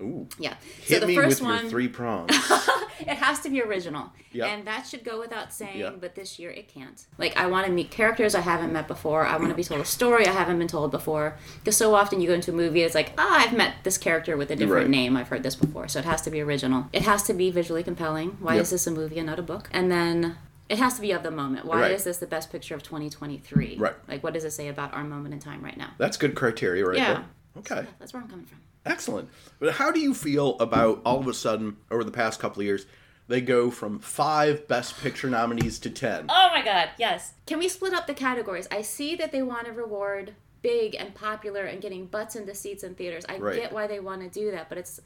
Ooh. 0.00 0.26
Yeah. 0.38 0.54
So 0.84 0.94
Hit 0.94 1.00
the 1.00 1.06
me 1.06 1.14
first 1.14 1.40
with 1.40 1.48
one, 1.50 1.60
your 1.62 1.70
three 1.70 1.88
prongs. 1.88 2.30
it 3.00 3.08
has 3.16 3.40
to 3.40 3.50
be 3.50 3.62
original. 3.62 4.10
Yeah. 4.32 4.46
And 4.46 4.66
that 4.66 4.86
should 4.86 5.04
go 5.04 5.18
without 5.18 5.52
saying, 5.52 5.78
Yeah. 5.80 5.90
but 5.90 6.14
this 6.14 6.38
year 6.38 6.50
it 6.50 6.68
can't. 6.68 7.04
Like, 7.18 7.36
I 7.36 7.46
want 7.46 7.66
to 7.66 7.72
meet 7.72 7.90
characters 7.90 8.34
I 8.34 8.40
haven't 8.40 8.72
met 8.72 8.86
before. 8.88 9.26
I 9.26 9.36
want 9.36 9.50
to 9.50 9.54
be 9.54 9.64
told 9.64 9.80
a 9.80 9.84
story 9.84 10.26
I 10.26 10.32
haven't 10.32 10.58
been 10.58 10.68
told 10.68 10.90
before. 10.90 11.36
Because 11.58 11.76
so 11.76 11.94
often 11.94 12.20
you 12.20 12.28
go 12.28 12.34
into 12.34 12.50
a 12.50 12.54
movie, 12.54 12.82
it's 12.82 12.94
like, 12.94 13.12
ah, 13.18 13.40
I've 13.46 13.56
met 13.56 13.74
this 13.84 13.98
character 13.98 14.36
with 14.36 14.50
a 14.50 14.56
different 14.56 14.84
Right. 14.86 14.90
name. 14.90 15.16
I've 15.16 15.28
heard 15.28 15.42
this 15.42 15.56
before. 15.56 15.88
So 15.88 15.98
it 15.98 16.04
has 16.04 16.22
to 16.22 16.30
be 16.30 16.40
original. 16.40 16.86
It 16.92 17.02
has 17.02 17.22
to 17.24 17.34
be 17.34 17.50
visually 17.50 17.82
compelling. 17.82 18.36
Why 18.40 18.54
Yep. 18.54 18.62
is 18.62 18.70
this 18.70 18.86
a 18.86 18.90
movie 18.90 19.18
and 19.18 19.26
not 19.26 19.38
a 19.38 19.42
book? 19.42 19.68
And 19.72 19.90
then. 19.90 20.36
It 20.68 20.78
has 20.78 20.94
to 20.94 21.00
be 21.00 21.10
of 21.10 21.24
the 21.24 21.32
moment. 21.32 21.66
Why 21.66 21.80
Right. 21.80 21.90
is 21.90 22.04
this 22.04 22.18
the 22.18 22.28
best 22.28 22.52
picture 22.52 22.76
of 22.76 22.82
2023? 22.84 23.76
Right. 23.76 23.94
Like, 24.06 24.22
what 24.22 24.34
does 24.34 24.44
it 24.44 24.52
say 24.52 24.68
about 24.68 24.94
our 24.94 25.02
moment 25.02 25.34
in 25.34 25.40
time 25.40 25.62
right 25.64 25.76
now? 25.76 25.90
That's 25.98 26.16
good 26.16 26.36
criteria 26.36 26.86
right 26.86 26.96
Yeah. 26.96 27.14
there. 27.14 27.24
Okay. 27.58 27.88
That's 27.98 28.12
where 28.12 28.22
I'm 28.22 28.28
coming 28.28 28.46
from. 28.46 28.58
Excellent. 28.86 29.28
But 29.58 29.74
how 29.74 29.90
do 29.90 30.00
you 30.00 30.14
feel 30.14 30.58
about 30.58 31.02
all 31.04 31.18
of 31.20 31.28
a 31.28 31.34
sudden, 31.34 31.76
over 31.90 32.02
the 32.04 32.10
past 32.10 32.40
couple 32.40 32.60
of 32.60 32.66
years, 32.66 32.86
they 33.28 33.40
go 33.40 33.70
from 33.70 33.98
five 34.00 34.66
Best 34.68 35.00
Picture 35.02 35.28
nominees 35.30 35.78
to 35.80 35.90
ten? 35.90 36.26
Oh 36.28 36.48
my 36.52 36.62
god, 36.64 36.90
yes. 36.98 37.34
Can 37.46 37.58
we 37.58 37.68
split 37.68 37.92
up 37.94 38.06
the 38.06 38.14
categories? 38.14 38.66
I 38.70 38.82
see 38.82 39.14
that 39.16 39.32
they 39.32 39.42
want 39.42 39.66
to 39.66 39.72
reward 39.72 40.34
big 40.62 40.94
and 40.98 41.14
popular 41.14 41.64
and 41.64 41.80
getting 41.80 42.06
butts 42.06 42.36
into 42.36 42.54
seats 42.54 42.82
in 42.82 42.94
theaters. 42.94 43.24
I 43.28 43.38
Right. 43.38 43.56
get 43.56 43.72
why 43.72 43.86
they 43.86 44.00
want 44.00 44.20
to 44.22 44.28
do 44.28 44.50
that, 44.50 44.68
but 44.68 44.78
it's 44.78 45.00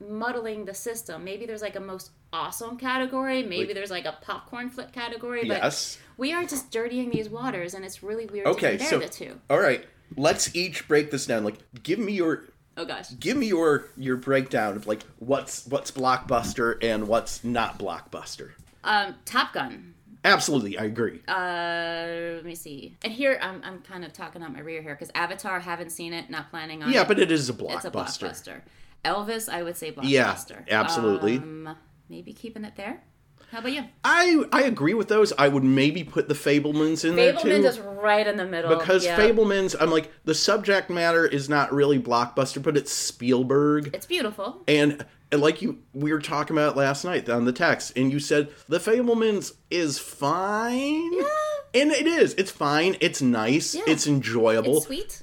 muddling 0.00 0.64
the 0.64 0.74
system. 0.74 1.24
Maybe 1.24 1.46
there's 1.46 1.62
like 1.62 1.76
a 1.76 1.80
most 1.80 2.10
awesome 2.32 2.76
category, 2.76 3.42
maybe 3.42 3.66
Like- 3.66 3.74
there's 3.74 3.90
like 3.90 4.04
a 4.04 4.18
popcorn 4.20 4.68
flip 4.68 4.92
category, 4.92 5.40
but 5.46 5.58
Yes. 5.62 5.98
we 6.16 6.32
are 6.32 6.44
just 6.44 6.70
dirtying 6.70 7.10
these 7.10 7.28
waters 7.28 7.72
and 7.72 7.84
it's 7.84 8.02
really 8.02 8.26
weird 8.26 8.46
Okay, 8.46 8.72
to 8.72 8.78
compare 8.78 8.88
so 8.88 8.98
the 8.98 9.08
two. 9.08 9.40
all 9.48 9.58
right, 9.60 9.84
let's 10.16 10.54
each 10.54 10.86
break 10.86 11.10
this 11.10 11.24
down. 11.26 11.44
Like, 11.44 11.56
give 11.82 11.98
me 11.98 12.12
your 12.12 12.44
Oh 12.76 12.84
gosh. 12.84 13.06
give 13.18 13.36
me 13.36 13.46
your 13.46 13.88
your 13.96 14.16
breakdown 14.16 14.76
of 14.76 14.86
like 14.86 15.02
what's 15.18 15.66
what's 15.66 15.90
blockbuster 15.90 16.76
and 16.84 17.08
what's 17.08 17.42
not 17.44 17.78
blockbuster. 17.78 18.52
Um 18.84 19.14
Top 19.24 19.52
Gun. 19.52 19.94
Absolutely, 20.24 20.76
I 20.76 20.84
agree. 20.84 21.20
Uh, 21.28 22.34
let 22.34 22.44
me 22.44 22.56
see. 22.56 22.96
And 23.04 23.12
here 23.12 23.38
I'm, 23.40 23.62
I'm 23.62 23.80
kind 23.82 24.04
of 24.04 24.12
talking 24.12 24.42
out 24.42 24.52
my 24.52 24.58
rear 24.58 24.82
here 24.82 24.92
because 24.96 25.10
Avatar 25.14 25.60
haven't 25.60 25.90
seen 25.90 26.12
it, 26.12 26.28
not 26.30 26.50
planning 26.50 26.82
on 26.82 26.88
it. 26.88 26.94
yeah, 26.94 27.04
but 27.04 27.20
it 27.20 27.30
is 27.30 27.48
a 27.48 27.52
blockbuster. 27.52 27.74
It's 27.76 27.84
a 27.84 27.90
blockbuster. 27.92 28.60
Elvis, 29.04 29.48
I 29.48 29.62
would 29.62 29.76
say 29.76 29.94
Yeah, 30.02 30.34
blockbuster. 30.34 30.68
absolutely. 30.68 31.36
Um, 31.36 31.76
maybe 32.08 32.32
keeping 32.32 32.64
it 32.64 32.74
there. 32.74 33.04
How 33.50 33.58
about 33.58 33.72
you? 33.72 33.84
I 34.04 34.44
I 34.52 34.62
agree 34.64 34.94
with 34.94 35.08
those. 35.08 35.32
I 35.38 35.48
would 35.48 35.64
maybe 35.64 36.02
put 36.02 36.28
the 36.28 36.34
Fabelmans 36.34 37.04
in 37.04 37.16
there 37.16 37.32
too. 37.32 37.48
Fabelman 37.48 37.64
is 37.64 37.78
right 37.78 38.26
in 38.26 38.36
the 38.36 38.44
middle. 38.44 38.76
because 38.76 39.04
yeah. 39.04 39.16
Fabelmans, 39.16 39.74
I'm 39.78 39.90
like 39.90 40.10
the 40.24 40.34
subject 40.34 40.90
matter 40.90 41.24
is 41.26 41.48
not 41.48 41.72
really 41.72 41.98
blockbuster, 41.98 42.62
but 42.62 42.76
it's 42.76 42.92
Spielberg. 42.92 43.90
It's 43.94 44.06
beautiful. 44.06 44.62
And, 44.66 45.04
and 45.30 45.40
like 45.40 45.62
you, 45.62 45.78
we 45.92 46.12
were 46.12 46.20
talking 46.20 46.56
about 46.56 46.76
last 46.76 47.04
night 47.04 47.28
on 47.28 47.44
the 47.44 47.52
text, 47.52 47.92
and 47.96 48.12
you 48.12 48.18
said 48.18 48.48
the 48.68 48.78
Fabelmans 48.78 49.52
is 49.70 49.98
fine. 49.98 51.12
Yeah. 51.12 51.28
And 51.74 51.92
it 51.92 52.06
is. 52.06 52.34
It's 52.34 52.50
fine. 52.50 52.96
It's 53.00 53.22
nice. 53.22 53.74
Yeah. 53.74 53.82
It's 53.86 54.06
enjoyable. 54.06 54.78
It's 54.78 54.86
sweet. 54.86 55.22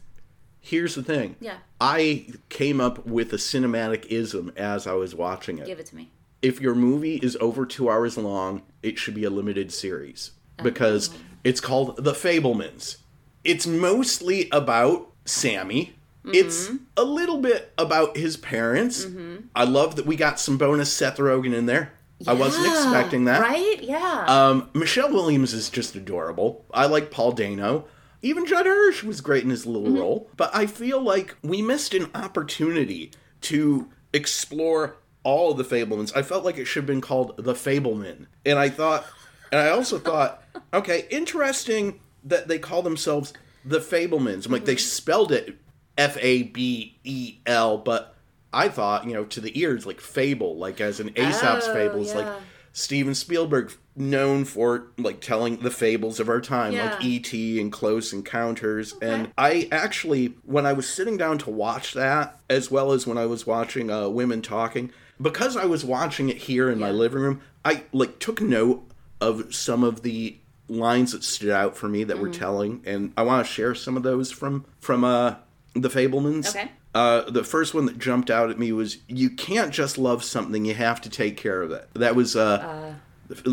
Here's 0.62 0.96
the 0.96 1.04
thing. 1.04 1.36
Yeah. 1.42 1.58
I 1.82 2.28
came 2.48 2.80
up 2.80 3.06
with 3.06 3.34
a 3.34 3.38
cinematic 3.38 4.06
ism 4.06 4.54
as 4.56 4.88
I 4.88 4.94
was 4.94 5.14
watching 5.14 5.58
it. 5.58 5.66
Give 5.66 5.80
it 5.80 5.88
to 5.88 5.96
me. 5.98 6.10
If 6.44 6.62
your 6.62 6.76
movie 6.76 7.16
is 7.16 7.36
over 7.40 7.66
two 7.66 7.90
hours 7.90 8.18
long, 8.18 8.62
it 8.84 9.00
should 9.00 9.16
be 9.16 9.24
a 9.24 9.30
limited 9.32 9.72
series 9.72 10.32
because 10.62 11.10
Oh. 11.10 11.18
it's 11.44 11.60
called 11.62 12.04
The 12.04 12.12
Fabelmans. 12.14 12.98
It's 13.44 13.66
mostly 13.66 14.50
about 14.52 15.10
Sammy. 15.26 15.96
Mm-hmm. 16.26 16.36
It's 16.36 16.70
a 16.96 17.04
little 17.04 17.38
bit 17.38 17.72
about 17.78 18.16
his 18.18 18.38
parents. 18.38 19.08
I 19.56 19.64
love 19.64 19.96
that 19.96 20.06
we 20.06 20.16
got 20.16 20.40
some 20.40 20.58
bonus 20.58 20.92
Seth 20.94 21.18
Rogen 21.18 21.54
in 21.54 21.66
there. 21.66 21.94
I 22.28 22.34
wasn't 22.34 22.68
expecting 22.68 23.26
that. 23.26 23.42
Right? 23.42 23.82
Yeah. 23.82 24.26
Um, 24.28 24.70
Michelle 24.74 25.12
Williams 25.12 25.54
is 25.54 25.70
just 25.70 25.96
adorable. 25.96 26.64
I 26.74 26.86
like 26.86 27.12
Paul 27.12 27.34
Dano. 27.34 27.86
Even 28.22 28.46
Judd 28.46 28.66
Hirsch 28.66 29.04
was 29.04 29.20
great 29.20 29.44
in 29.44 29.50
his 29.50 29.66
little 29.66 29.90
Mm-hmm. 29.90 29.98
role. 30.00 30.30
But 30.38 30.56
I 30.56 30.66
feel 30.66 31.02
like 31.02 31.36
we 31.42 31.62
missed 31.62 31.94
an 31.94 32.10
opportunity 32.16 33.12
to 33.42 33.90
explore 34.14 34.96
all 35.24 35.52
of 35.52 35.58
the 35.58 35.64
Fabelmans. 35.64 36.16
I 36.16 36.22
felt 36.22 36.44
like 36.46 36.58
it 36.58 36.66
should 36.66 36.82
have 36.84 36.88
been 36.88 37.02
called 37.02 37.38
The 37.38 37.54
Fabelman. 37.54 38.28
And 38.46 38.60
I 38.60 38.70
thought, 38.70 39.06
and 39.52 39.62
I 39.62 39.70
also 39.70 39.98
thought, 40.00 40.44
okay, 40.74 41.08
interesting 41.10 42.00
that 42.26 42.48
they 42.48 42.60
call 42.60 42.82
themselves 42.82 43.34
The 43.66 43.80
Fabelmans. 43.80 44.46
I'm 44.46 44.52
like, 44.52 44.66
they 44.66 44.76
Mm-hmm. 44.76 44.80
spelled 44.80 45.32
it 45.32 45.58
F 45.98 46.18
A 46.22 46.44
B 46.44 46.98
E 47.04 47.38
L, 47.46 47.78
but 47.78 48.16
I 48.52 48.68
thought, 48.70 49.06
you 49.08 49.14
know, 49.14 49.24
to 49.26 49.42
the 49.42 49.58
ears, 49.60 49.86
like 49.86 50.00
fable, 50.02 50.58
like 50.58 50.80
as 50.82 51.00
in 51.00 51.10
Aesop's 51.18 51.68
Oh, 51.68 51.74
fables, 51.74 52.14
yeah. 52.14 52.20
like 52.20 52.42
Steven 52.72 53.14
Spielberg, 53.16 53.72
known 53.96 54.44
for 54.46 54.88
like 54.98 55.22
telling 55.22 55.58
the 55.58 55.70
fables 55.70 56.20
of 56.20 56.28
our 56.30 56.42
time, 56.42 56.74
Yeah. 56.74 56.92
like 56.96 57.04
E.T. 57.06 57.62
and 57.62 57.72
Close 57.72 58.12
Encounters. 58.14 58.96
And 59.02 59.32
I 59.38 59.68
actually, 59.72 60.34
when 60.44 60.66
I 60.66 60.74
was 60.74 60.90
sitting 60.90 61.16
down 61.18 61.38
to 61.40 61.52
watch 61.52 61.94
that, 61.94 62.40
as 62.50 62.72
well 62.72 62.92
as 62.92 63.06
when 63.06 63.18
I 63.20 63.28
was 63.28 63.46
watching 63.46 63.92
uh, 63.92 64.10
Women 64.10 64.42
Talking, 64.42 64.92
because 65.24 65.58
I 65.58 65.66
was 65.66 65.84
watching 65.84 66.30
it 66.30 66.38
here 66.38 66.70
in 66.70 66.80
my 66.80 66.92
living 66.92 67.22
room, 67.22 67.42
I 67.66 67.84
like 67.92 68.20
took 68.20 68.42
note 68.42 68.84
of 69.20 69.56
some 69.56 69.84
of 69.84 70.04
the 70.04 70.38
lines 70.68 71.12
that 71.14 71.24
stood 71.24 71.50
out 71.50 71.76
for 71.76 71.88
me 71.90 72.04
that 72.04 72.16
Mm-hmm. 72.18 72.24
were 72.26 72.32
telling, 72.34 72.82
and 72.86 73.12
I 73.18 73.24
want 73.24 73.46
to 73.46 73.52
share 73.52 73.74
some 73.74 73.98
of 73.98 74.04
those 74.04 74.32
from 74.32 74.66
from 74.80 75.04
uh, 75.04 75.36
the 75.74 75.90
Fabelmans. 75.90 76.50
Okay. 76.50 76.70
Uh, 76.96 77.22
the 77.30 77.44
first 77.44 77.74
one 77.74 77.88
that 77.88 77.98
jumped 77.98 78.30
out 78.30 78.52
at 78.52 78.60
me 78.60 78.72
was 78.72 78.98
you 79.08 79.30
can't 79.32 79.74
just 79.74 79.98
love 79.98 80.24
something, 80.24 80.64
you 80.64 80.76
have 80.76 81.02
to 81.02 81.10
take 81.10 81.38
care 81.38 81.64
of 81.64 81.72
it. 81.72 81.90
That 81.96 82.16
was 82.16 82.36
uh, 82.36 82.94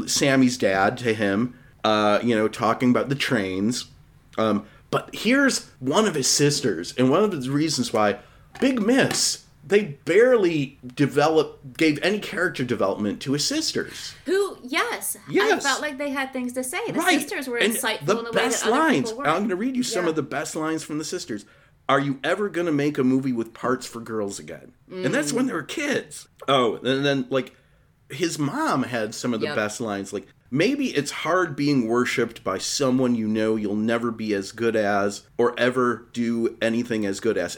Sammy's 0.07 0.59
dad 0.59 0.99
to 0.99 1.15
him, 1.15 1.59
uh, 1.83 2.21
you 2.23 2.35
know, 2.37 2.49
talking 2.49 2.91
about 2.91 3.09
the 3.09 3.15
trains. 3.15 3.87
Um, 4.37 4.67
but 4.91 5.09
here's 5.15 5.71
one 5.79 6.07
of 6.07 6.15
his 6.15 6.27
sisters, 6.29 6.93
and 6.99 7.11
one 7.11 7.23
of 7.25 7.31
the 7.31 7.51
reasons 7.51 7.93
why 7.93 8.19
Big 8.61 8.83
Miss, 8.83 9.45
they 9.71 9.85
barely 10.05 10.79
developed, 10.95 11.77
gave 11.79 11.99
any 12.03 12.19
character 12.19 12.63
development 12.65 13.21
to 13.23 13.33
his 13.33 13.47
sisters. 13.47 14.15
Who? 14.27 14.59
Yes. 14.63 15.17
Yes. 15.31 15.65
I 15.65 15.69
felt 15.69 15.81
like 15.81 15.97
they 15.99 16.11
had 16.11 16.33
things 16.33 16.53
to 16.55 16.63
say. 16.65 16.79
The 16.89 16.93
right. 16.95 17.21
sisters 17.21 17.49
were 17.49 17.57
And 17.57 17.73
insightful 17.73 18.07
the 18.07 18.19
in 18.19 18.25
the 18.25 18.31
way 18.31 18.37
best 18.37 18.65
that 18.65 18.73
other 18.73 18.81
lines. 18.81 19.11
people 19.11 19.19
were. 19.23 19.29
I'm 19.29 19.37
going 19.39 19.49
to 19.51 19.57
read 19.57 19.77
you 19.77 19.83
some 19.83 20.05
Yeah. 20.05 20.11
of 20.11 20.17
the 20.17 20.23
best 20.23 20.55
lines 20.55 20.83
from 20.83 20.99
the 20.99 21.05
sisters. 21.05 21.45
Are 21.89 21.99
you 22.01 22.21
ever 22.23 22.49
going 22.49 22.67
to 22.67 22.73
make 22.73 22.99
a 22.99 23.05
movie 23.05 23.33
with 23.33 23.53
parts 23.55 23.87
for 23.87 24.01
girls 24.01 24.39
again? 24.39 24.73
And 24.91 25.15
that's 25.15 25.33
Mm. 25.33 25.37
when 25.37 25.47
they 25.47 25.53
were 25.55 25.63
kids. 25.63 26.29
Oh, 26.47 26.77
and 26.77 27.05
then 27.05 27.27
like 27.31 27.55
his 28.11 28.39
mom 28.39 28.83
had 28.85 29.15
some 29.15 29.33
of 29.35 29.41
the 29.41 29.47
Yep. 29.47 29.57
best 29.57 29.81
lines. 29.81 30.13
Like 30.13 30.27
maybe 30.51 30.89
it's 30.97 31.11
hard 31.11 31.55
being 31.57 31.87
worshipped 31.87 32.43
by 32.43 32.59
someone 32.59 33.15
you 33.15 33.29
know 33.29 33.57
you'll 33.57 33.77
never 33.77 34.11
be 34.11 34.35
as 34.35 34.53
good 34.53 34.75
as 34.77 35.23
or 35.39 35.59
ever 35.59 36.09
do 36.13 36.57
anything 36.61 37.07
as 37.07 37.21
good 37.21 37.39
as. 37.39 37.57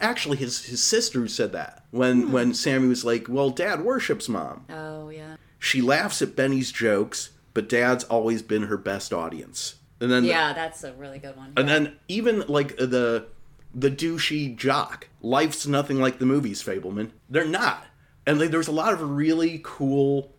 Actually, 0.00 0.36
his 0.38 0.64
his 0.64 0.82
sister 0.82 1.20
who 1.20 1.28
said 1.28 1.52
that 1.52 1.84
when 1.90 2.22
Hmm. 2.22 2.32
when 2.32 2.54
Sammy 2.54 2.88
was 2.88 3.04
like, 3.04 3.26
"Well, 3.28 3.50
Dad 3.50 3.82
worships 3.84 4.28
mom." 4.28 4.64
Oh 4.70 5.08
yeah. 5.10 5.36
She 5.58 5.80
laughs 5.80 6.20
at 6.22 6.36
Benny's 6.36 6.70
jokes, 6.72 7.30
but 7.54 7.68
Dad's 7.68 8.04
always 8.04 8.42
been 8.42 8.64
her 8.64 8.76
best 8.76 9.12
audience. 9.12 9.76
And 10.00 10.10
then 10.10 10.24
Yeah, 10.24 10.52
that's 10.52 10.84
a 10.84 10.92
really 10.94 11.18
good 11.18 11.36
one. 11.36 11.52
and 11.56 11.68
then 11.68 11.96
even 12.08 12.44
like 12.48 12.76
the 12.76 13.26
the 13.74 13.90
douchey 13.90 14.54
jock, 14.56 15.08
life's 15.22 15.66
nothing 15.66 16.00
like 16.00 16.18
the 16.18 16.26
movies, 16.26 16.62
Fabelman. 16.62 17.10
They're 17.28 17.44
not. 17.46 17.86
And 18.26 18.38
like, 18.38 18.50
there's 18.50 18.68
a 18.68 18.72
lot 18.72 18.92
of 18.92 19.02
really 19.02 19.60
cool 19.64 20.33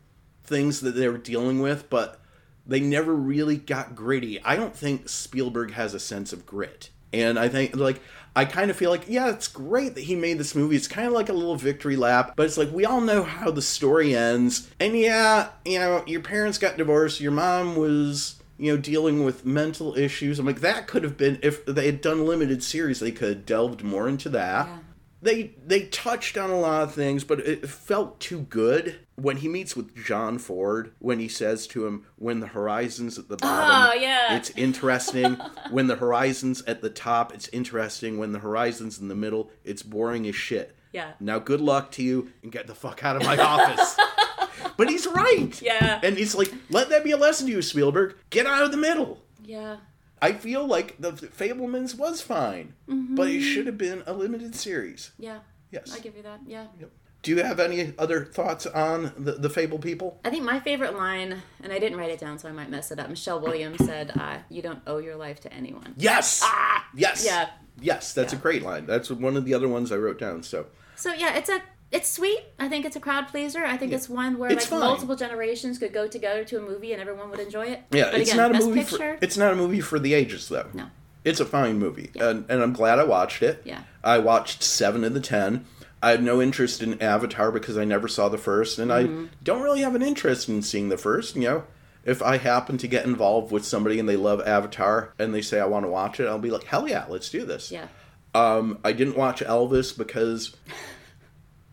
things 0.48 0.82
that 0.82 0.92
they 0.92 1.08
were 1.08 1.18
dealing 1.18 1.62
with, 1.62 1.90
but 1.90 2.20
they 2.66 2.80
never 2.80 3.16
really 3.16 3.58
got 3.58 3.96
gritty. 3.96 4.42
I 4.44 4.56
don't 4.56 4.76
think 4.76 5.10
Spielberg 5.10 5.72
has 5.74 5.94
a 5.94 6.00
sense 6.00 6.34
of 6.34 6.46
grit. 6.46 6.90
And 7.14 7.38
I 7.40 7.48
think 7.48 7.76
like 7.76 8.02
I 8.36 8.46
kind 8.46 8.70
of 8.70 8.76
feel 8.76 8.90
like 8.90 9.06
yeah, 9.08 9.30
it's 9.30 9.48
great 9.48 9.96
that 9.96 10.06
he 10.06 10.16
made 10.16 10.38
this 10.38 10.56
movie. 10.56 10.76
It's 10.76 10.88
kind 10.88 11.08
of 11.08 11.14
like 11.14 11.30
a 11.30 11.34
little 11.34 11.56
victory 11.56 11.96
lap, 11.96 12.34
but 12.36 12.46
it's 12.46 12.58
like 12.58 12.72
we 12.72 12.86
all 12.86 13.02
know 13.02 13.24
how 13.24 13.52
the 13.52 13.62
story 13.62 14.16
ends. 14.16 14.70
And 14.80 14.98
yeah, 14.98 15.50
you 15.64 15.80
know, 15.80 16.04
your 16.08 16.22
parents 16.22 16.58
got 16.58 16.78
divorced, 16.78 17.22
your 17.22 17.32
mom 17.32 17.76
was 17.76 18.36
you 18.58 18.74
know, 18.74 18.82
dealing 18.82 19.26
with 19.26 19.46
mental 19.46 19.98
issues. 19.98 20.40
I'm 20.40 20.46
like, 20.46 20.62
that 20.62 20.88
could 20.88 21.04
have 21.04 21.18
been 21.18 21.40
if 21.44 21.66
they 21.66 21.88
had 21.88 22.02
done 22.02 22.26
limited 22.26 22.64
series, 22.64 23.00
they 23.00 23.12
could 23.12 23.30
have 23.30 23.46
delved 23.46 23.84
more 23.84 24.08
into 24.08 24.30
that. 24.30 24.68
Yeah. 24.68 24.78
They 25.22 25.52
they 25.66 25.86
touched 25.88 26.38
on 26.38 26.52
a 26.52 26.60
lot 26.60 26.84
of 26.84 26.94
things, 26.94 27.24
but 27.24 27.40
it 27.40 27.68
felt 27.68 28.20
too 28.20 28.42
good 28.42 29.00
when 29.16 29.38
he 29.38 29.48
meets 29.48 29.76
with 29.76 29.96
John 29.96 30.38
Ford. 30.38 30.94
When 31.00 31.20
he 31.20 31.28
says 31.28 31.68
to 31.68 31.86
him, 31.86 32.06
"When 32.18 32.40
the 32.40 32.48
horizon's 32.48 33.18
at 33.18 33.28
the 33.28 33.38
ah, 33.42 33.88
bottom, 33.88 33.98
Oh, 33.98 34.02
yeah. 34.02 34.36
it's 34.36 34.52
interesting. 34.52 35.34
when 35.70 35.88
the 35.88 35.96
horizon's 35.96 36.62
at 36.64 36.82
the 36.82 36.90
top, 36.90 37.34
it's 37.34 37.48
interesting. 37.50 38.18
When 38.18 38.32
the 38.32 38.40
horizon's 38.40 39.00
in 39.00 39.08
the 39.08 39.16
middle, 39.16 39.52
it's 39.64 39.84
boring 39.84 40.28
as 40.28 40.36
shit." 40.36 40.76
Yeah. 40.92 41.12
Now, 41.20 41.40
good 41.40 41.60
luck 41.62 41.92
to 41.94 42.04
you, 42.04 42.32
and 42.42 42.52
get 42.52 42.68
the 42.68 42.76
fuck 42.76 43.04
out 43.04 43.18
of 43.18 43.24
my 43.24 43.38
office. 43.38 43.98
but 44.78 44.90
he's 44.90 45.06
right. 45.08 45.62
Yeah. 45.62 46.00
And 46.02 46.18
he's 46.18 46.36
like, 46.36 46.54
let 46.70 46.88
that 46.90 47.04
be 47.04 47.12
a 47.12 47.18
lesson 47.18 47.48
to 47.48 47.52
you, 47.52 47.62
Spielberg. 47.62 48.16
Get 48.30 48.46
out 48.46 48.64
of 48.64 48.72
the 48.72 48.78
middle. 48.78 49.22
yeah. 49.44 49.78
I 50.22 50.32
feel 50.32 50.66
like 50.66 50.96
the 50.98 51.12
Fabelmans 51.12 51.96
was 51.96 52.22
fine, 52.22 52.74
but 52.88 53.28
it 53.28 53.32
mm-hmm. 53.32 53.42
should 53.42 53.68
have 53.68 53.78
been 53.78 54.02
a 54.08 54.14
limited 54.14 54.56
series. 54.56 55.12
Yeah. 55.20 55.40
Yes. 55.72 55.94
I'll 55.94 56.02
give 56.02 56.16
you 56.16 56.24
that. 56.24 56.40
Yeah. 56.48 56.68
Yep. 56.80 56.90
Do 57.26 57.32
you 57.32 57.44
have 57.44 57.60
any 57.60 57.92
other 57.98 58.24
thoughts 58.24 58.68
on 58.68 59.12
the, 59.18 59.32
the 59.32 59.50
Fable 59.50 59.80
people? 59.80 60.20
I 60.24 60.30
think 60.30 60.44
my 60.44 60.60
favorite 60.60 60.96
line, 60.96 61.42
and 61.64 61.74
I 61.74 61.80
didn't 61.80 61.98
write 61.98 62.12
it 62.12 62.20
down, 62.20 62.38
so 62.38 62.48
I 62.48 62.52
might 62.52 62.70
mess 62.70 62.92
it 62.92 63.00
up. 63.00 63.10
Michelle 63.10 63.40
Williams 63.40 63.84
said, 63.84 64.12
uh, 64.16 64.38
"You 64.48 64.62
don't 64.62 64.80
owe 64.86 65.00
your 65.00 65.16
life 65.16 65.40
to 65.40 65.52
anyone." 65.52 65.96
Yes. 65.98 66.42
Ah! 66.44 66.86
Yes. 66.94 67.26
Yeah. 67.26 67.50
Yes, 67.82 68.14
that's 68.14 68.32
a 68.32 68.36
great 68.36 68.62
line. 68.62 68.86
That's 68.86 69.10
one 69.10 69.36
of 69.38 69.44
the 69.44 69.56
other 69.56 69.68
ones 69.68 69.92
I 69.92 69.96
wrote 69.96 70.20
down. 70.20 70.44
So 70.44 70.68
So 70.96 71.14
yeah, 71.14 71.36
it's 71.36 71.50
a 71.50 71.64
it's 71.92 72.08
sweet. 72.12 72.42
I 72.60 72.70
think 72.70 72.86
it's 72.86 72.96
a 72.96 73.00
crowd 73.00 73.28
pleaser. 73.30 73.66
I 73.66 73.76
think 73.76 73.92
it's 73.92 74.08
one 74.08 74.38
where 74.38 74.52
It's 74.52 74.66
like 74.66 74.70
fine. 74.70 74.80
multiple 74.82 75.16
generations 75.16 75.80
could 75.80 75.94
go 75.94 76.08
together 76.08 76.44
to 76.44 76.60
a 76.60 76.62
movie 76.62 76.94
and 76.94 77.02
everyone 77.02 77.32
would 77.32 77.40
enjoy 77.40 77.66
it. 77.66 77.82
yeah, 77.90 78.12
but 78.12 78.22
it's 78.22 78.32
again, 78.32 78.52
not 78.52 78.62
a 78.62 78.64
movie 78.66 78.82
picture. 78.82 78.98
for 78.98 79.18
it's 79.20 79.36
not 79.36 79.52
a 79.52 79.56
movie 79.56 79.82
for 79.82 79.98
the 79.98 80.14
ages 80.14 80.48
though. 80.48 80.68
No. 80.76 80.86
It's 81.24 81.40
a 81.40 81.46
fine 81.46 81.80
movie, 81.80 82.12
and, 82.20 82.46
and 82.50 82.62
I'm 82.62 82.72
glad 82.72 83.00
I 83.00 83.04
watched 83.04 83.42
it. 83.42 83.64
Yeah. 83.66 83.82
I 84.04 84.20
watched 84.20 84.62
seven 84.62 85.04
of 85.04 85.16
the 85.16 85.20
ten. 85.20 85.66
I 86.06 86.12
have 86.12 86.22
no 86.22 86.40
interest 86.42 86.84
in 86.84 87.02
Avatar 87.02 87.52
because 87.52 87.78
I 87.78 87.84
never 87.84 88.08
saw 88.08 88.30
the 88.30 88.38
first, 88.38 88.78
and 88.78 88.92
Mm-hmm. 88.92 89.24
I 89.26 89.28
don't 89.44 89.62
really 89.64 89.82
have 89.82 89.96
an 89.96 90.02
interest 90.04 90.48
in 90.48 90.62
seeing 90.62 90.90
the 90.90 90.98
first. 90.98 91.36
You 91.36 91.42
know, 91.42 91.64
if 92.04 92.22
I 92.22 92.38
happen 92.38 92.78
to 92.78 92.88
get 92.88 93.06
involved 93.06 93.52
with 93.52 93.66
somebody 93.66 94.00
and 94.00 94.08
they 94.08 94.16
love 94.16 94.40
Avatar 94.46 95.14
and 95.18 95.34
they 95.34 95.42
say 95.42 95.60
I 95.60 95.66
want 95.66 95.84
to 95.86 95.90
watch 95.90 96.20
it, 96.20 96.28
I'll 96.28 96.38
be 96.38 96.52
like, 96.52 96.66
hell 96.66 96.88
yeah, 96.88 97.06
let's 97.10 97.30
do 97.30 97.44
this. 97.46 97.72
yeah. 97.72 97.88
Um, 98.36 98.78
I 98.84 98.92
didn't 98.92 99.18
watch 99.18 99.40
Elvis 99.42 99.98
because 99.98 100.56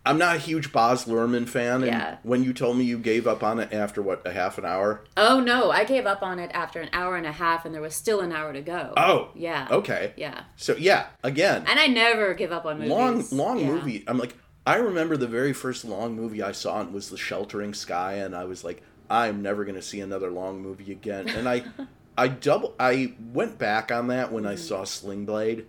I'm 0.05 0.17
not 0.17 0.35
a 0.35 0.39
huge 0.39 0.71
Baz 0.73 1.05
Luhrmann 1.05 1.47
fan. 1.47 1.75
And 1.75 1.85
Yeah. 1.85 2.17
when 2.23 2.43
you 2.43 2.51
told 2.53 2.77
me 2.77 2.83
you 2.83 2.97
gave 2.97 3.25
up 3.25 3.41
on 3.41 3.59
it 3.59 3.71
after 3.73 4.01
what 4.01 4.25
a 4.27 4.31
half 4.33 4.57
an 4.57 4.65
hour, 4.65 5.01
Oh 5.15 5.39
no, 5.39 5.71
I 5.71 5.85
gave 5.85 6.05
up 6.05 6.21
on 6.21 6.39
it 6.39 6.51
after 6.53 6.81
an 6.81 6.89
hour 6.91 7.15
and 7.15 7.25
a 7.25 7.31
half, 7.31 7.63
and 7.65 7.73
there 7.73 7.81
was 7.81 7.95
still 7.95 8.19
an 8.19 8.31
hour 8.33 8.51
to 8.51 8.61
go. 8.61 8.93
oh 8.97 9.29
yeah. 9.33 9.67
okay, 9.71 10.13
Yeah. 10.17 10.43
So 10.57 10.75
yeah, 10.75 11.05
again, 11.23 11.63
And 11.67 11.79
I 11.79 11.87
never 11.87 12.33
give 12.33 12.51
up 12.51 12.65
on 12.65 12.79
movies. 12.79 12.91
long 12.91 13.25
long 13.31 13.59
Yeah. 13.59 13.67
movie. 13.67 14.03
I'm 14.07 14.17
like, 14.17 14.35
I 14.65 14.75
remember 14.75 15.15
the 15.17 15.27
very 15.27 15.53
first 15.53 15.85
long 15.85 16.15
movie 16.15 16.41
I 16.43 16.51
saw 16.53 16.81
and 16.81 16.93
was 16.93 17.09
The 17.09 17.17
Sheltering 17.17 17.73
Sky, 17.73 18.13
and 18.15 18.35
I 18.35 18.43
was 18.45 18.63
like, 18.63 18.81
I'm 19.09 19.41
never 19.41 19.63
gonna 19.65 19.81
see 19.81 20.01
another 20.01 20.29
long 20.31 20.61
movie 20.61 20.91
again. 20.91 21.29
And 21.29 21.47
I, 21.47 21.63
I 22.17 22.27
double, 22.27 22.73
I 22.79 23.13
went 23.33 23.57
back 23.57 23.91
on 23.91 24.07
that 24.07 24.31
when 24.33 24.43
Mm. 24.43 24.49
I 24.49 24.55
saw 24.55 24.83
Sling 24.83 25.25
Blade 25.25 25.65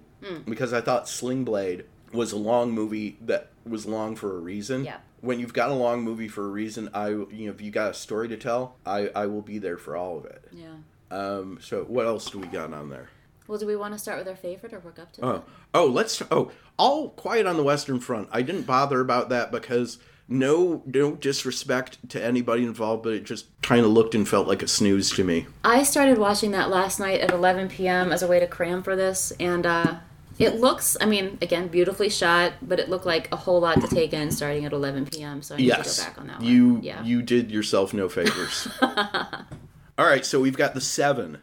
because 0.47 0.73
I 0.73 0.81
thought 0.81 1.09
Sling 1.09 1.45
Blade 1.45 1.85
was 2.13 2.33
a 2.33 2.37
long 2.37 2.71
movie 2.71 3.19
that 3.23 3.51
was 3.67 3.87
long 3.87 4.17
for 4.17 4.37
a 4.37 4.41
reason. 4.41 4.85
Yeah. 4.85 4.99
When 5.21 5.41
you've 5.41 5.55
got 5.55 5.71
a 5.71 5.75
long 5.75 6.03
movie 6.03 6.29
for 6.29 6.45
a 6.45 6.49
reason, 6.49 6.91
I 6.93 7.09
you 7.09 7.47
know 7.47 7.51
if 7.51 7.61
you 7.61 7.71
got 7.71 7.91
a 7.91 7.95
story 7.95 8.29
to 8.29 8.37
tell, 8.37 8.77
I 8.85 9.09
I 9.15 9.27
will 9.27 9.43
be 9.43 9.59
there 9.59 9.79
for 9.79 9.97
all 9.97 10.19
of 10.19 10.25
it. 10.27 10.49
Yeah. 10.53 10.75
Um. 11.11 11.59
So 11.61 11.85
what 11.85 12.07
else 12.07 12.31
do 12.31 12.39
we 12.39 12.47
got 12.47 12.73
on 12.73 12.91
there? 12.91 13.09
Well, 13.47 13.59
do 13.59 13.67
we 13.67 13.77
want 13.77 13.93
to 13.93 13.99
start 13.99 14.19
with 14.19 14.29
our 14.29 14.37
favorite 14.37 14.73
or 14.73 14.81
work 14.81 14.99
up 14.99 15.13
to 15.15 15.21
it? 15.21 15.25
Oh, 15.25 15.45
oh, 15.75 15.87
let's. 15.87 16.23
Oh, 16.31 16.51
all 16.79 17.11
quiet 17.11 17.47
on 17.47 17.57
the 17.57 17.63
Western 17.63 18.01
Front. 18.01 18.29
I 18.33 18.43
didn't 18.43 18.63
bother 18.63 19.01
about 19.01 19.29
that 19.29 19.53
because 19.53 19.99
no, 20.29 20.83
no 20.87 21.15
disrespect 21.15 22.09
to 22.11 22.23
anybody 22.23 22.65
involved, 22.65 23.03
but 23.03 23.13
it 23.13 23.25
just 23.25 23.47
kind 23.61 23.85
of 23.85 23.93
looked 23.93 24.15
and 24.15 24.27
felt 24.27 24.49
like 24.49 24.63
a 24.63 24.69
snooze 24.69 25.11
to 25.11 25.25
me. 25.25 25.47
I 25.63 25.83
started 25.83 26.17
watching 26.19 26.53
that 26.53 26.71
last 26.71 26.99
night 26.99 27.21
at 27.21 27.31
11 27.31 27.69
p.m. 27.69 28.13
as 28.13 28.23
a 28.23 28.27
way 28.27 28.41
to 28.41 28.47
cram 28.47 28.83
for 28.83 28.97
this, 28.97 29.33
and 29.39 29.67
uh, 29.67 29.97
it 30.39 30.61
looks, 30.61 30.97
I 31.01 31.07
mean, 31.07 31.39
again, 31.43 31.69
beautifully 31.69 32.09
shot, 32.09 32.55
but 32.63 32.81
it 32.81 32.89
looked 32.89 33.07
like 33.07 33.31
a 33.33 33.37
whole 33.37 33.61
lot 33.61 33.81
to 33.81 33.89
take 33.89 34.13
in 34.13 34.31
starting 34.31 34.65
at 34.65 34.73
11 34.73 35.07
p.m. 35.07 35.43
So 35.43 35.55
I 35.55 35.59
need 35.59 35.67
Yes, 35.67 35.97
to 35.97 36.03
go 36.03 36.09
back 36.09 36.21
on 36.21 36.27
that 36.29 36.39
one. 36.41 36.47
you. 36.49 36.81
Yeah. 36.83 37.03
you 37.05 37.23
did 37.23 37.51
yourself 37.51 37.95
no 37.95 38.09
favors. 38.09 38.67
all 38.83 40.07
right, 40.07 40.25
so 40.25 40.41
we've 40.41 40.57
got 40.57 40.75
the 40.75 40.81
seven. 40.81 41.39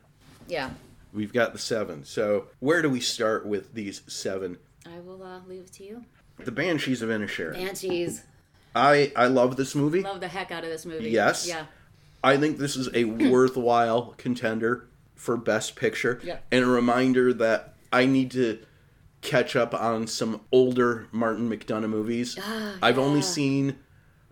yeah. 0.47 0.71
We've 1.13 1.33
got 1.33 1.51
the 1.51 1.59
seven. 1.59 2.05
So 2.05 2.47
where 2.59 2.81
do 2.81 2.89
we 2.89 3.01
start 3.01 3.45
with 3.45 3.73
these 3.73 4.01
seven? 4.07 4.57
I 4.85 4.99
will 5.01 5.21
uh, 5.21 5.41
leave 5.45 5.63
it 5.63 5.73
to 5.73 5.83
you. 5.83 6.05
The 6.39 6.53
Banshees 6.53 7.01
of 7.01 7.09
Inisherin. 7.09 7.53
Banshees. 7.55 8.23
I 8.73 9.11
I 9.17 9.25
love 9.27 9.57
this 9.57 9.75
movie. 9.75 10.03
Love 10.03 10.21
the 10.21 10.29
heck 10.29 10.51
out 10.51 10.63
of 10.63 10.69
this 10.69 10.85
movie. 10.85 11.09
Yes. 11.09 11.45
Yeah. 11.49 11.65
I 12.23 12.37
think 12.37 12.59
this 12.59 12.77
is 12.77 12.87
a 12.93 13.03
worthwhile 13.03 14.13
contender 14.17 14.87
for 15.15 15.35
Best 15.35 15.75
Picture. 15.75 16.21
Yeah. 16.23 16.37
And 16.49 16.63
a 16.63 16.67
reminder 16.67 17.33
that 17.33 17.73
I 17.91 18.05
need 18.05 18.31
to 18.31 18.59
catch 19.21 19.55
up 19.55 19.73
on 19.73 20.07
some 20.07 20.41
older 20.51 21.07
Martin 21.11 21.49
McDonagh 21.49 21.89
movies. 21.89 22.37
Ah, 22.41 22.75
I've 22.81 22.97
only 22.99 23.21
seen 23.21 23.77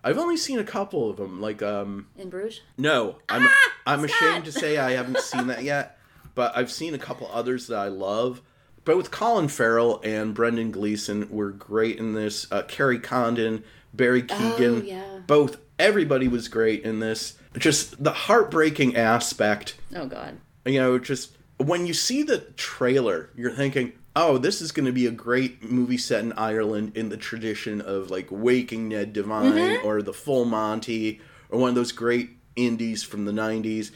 I've 0.02 0.18
only 0.18 0.36
seen 0.36 0.58
a 0.58 0.64
couple 0.64 1.10
of 1.10 1.16
them. 1.16 1.40
Like 1.40 1.62
um 1.62 2.06
In 2.16 2.28
Bruges? 2.30 2.60
no, 2.76 3.16
I'm 3.28 3.48
I'm 3.86 4.06
Scott! 4.06 4.10
ashamed 4.22 4.44
to 4.46 4.52
say 4.52 4.78
I 4.78 4.92
haven't 4.92 5.18
seen 5.18 5.46
that 5.48 5.62
yet, 5.62 5.98
but 6.34 6.56
I've 6.56 6.70
seen 6.70 6.94
a 6.94 6.98
couple 6.98 7.28
others 7.32 7.66
that 7.68 7.78
I 7.78 7.88
love. 7.88 8.42
Both 8.84 9.10
Colin 9.10 9.48
Farrell 9.48 10.00
and 10.02 10.34
Brendan 10.34 10.70
Gleeson 10.70 11.28
were 11.30 11.50
great 11.50 11.98
in 11.98 12.14
this. 12.14 12.50
Uh, 12.50 12.62
Kerry 12.62 12.98
Condon, 12.98 13.62
Barry 13.92 14.22
Keoghan, 14.22 14.80
Oh, 14.80 14.84
yeah. 14.84 15.18
both 15.26 15.58
everybody 15.78 16.28
was 16.28 16.48
great 16.48 16.82
in 16.82 16.98
this. 16.98 17.34
Just 17.58 18.02
the 18.02 18.12
heartbreaking 18.12 18.96
aspect, 18.96 19.76
Oh, 19.94 20.06
God. 20.06 20.38
you 20.64 20.80
know, 20.80 20.98
just 20.98 21.36
when 21.58 21.86
you 21.86 21.92
see 21.92 22.22
the 22.22 22.38
trailer, 22.56 23.28
you're 23.36 23.50
thinking, 23.54 23.92
"Oh, 24.20 24.38
this 24.38 24.60
is 24.60 24.72
going 24.72 24.86
to 24.86 24.92
be 24.92 25.06
a 25.06 25.10
great 25.10 25.70
movie 25.70 25.96
set 25.98 26.22
in 26.24 26.32
Ireland 26.34 26.92
in 26.94 27.08
the 27.08 27.16
tradition 27.16 27.80
of 27.80 28.10
like 28.10 28.28
Waking 28.30 28.88
Ned 28.88 29.12
Devine 29.12 29.52
Mm-hmm. 29.52 29.86
or 29.86 30.02
The 30.02 30.12
Full 30.12 30.44
Monty 30.44 31.20
or 31.48 31.58
one 31.58 31.70
of 31.70 31.74
those 31.74 31.92
great 31.92 32.30
indies 32.56 33.02
from 33.02 33.24
the 33.24 33.32
90s." 33.32 33.90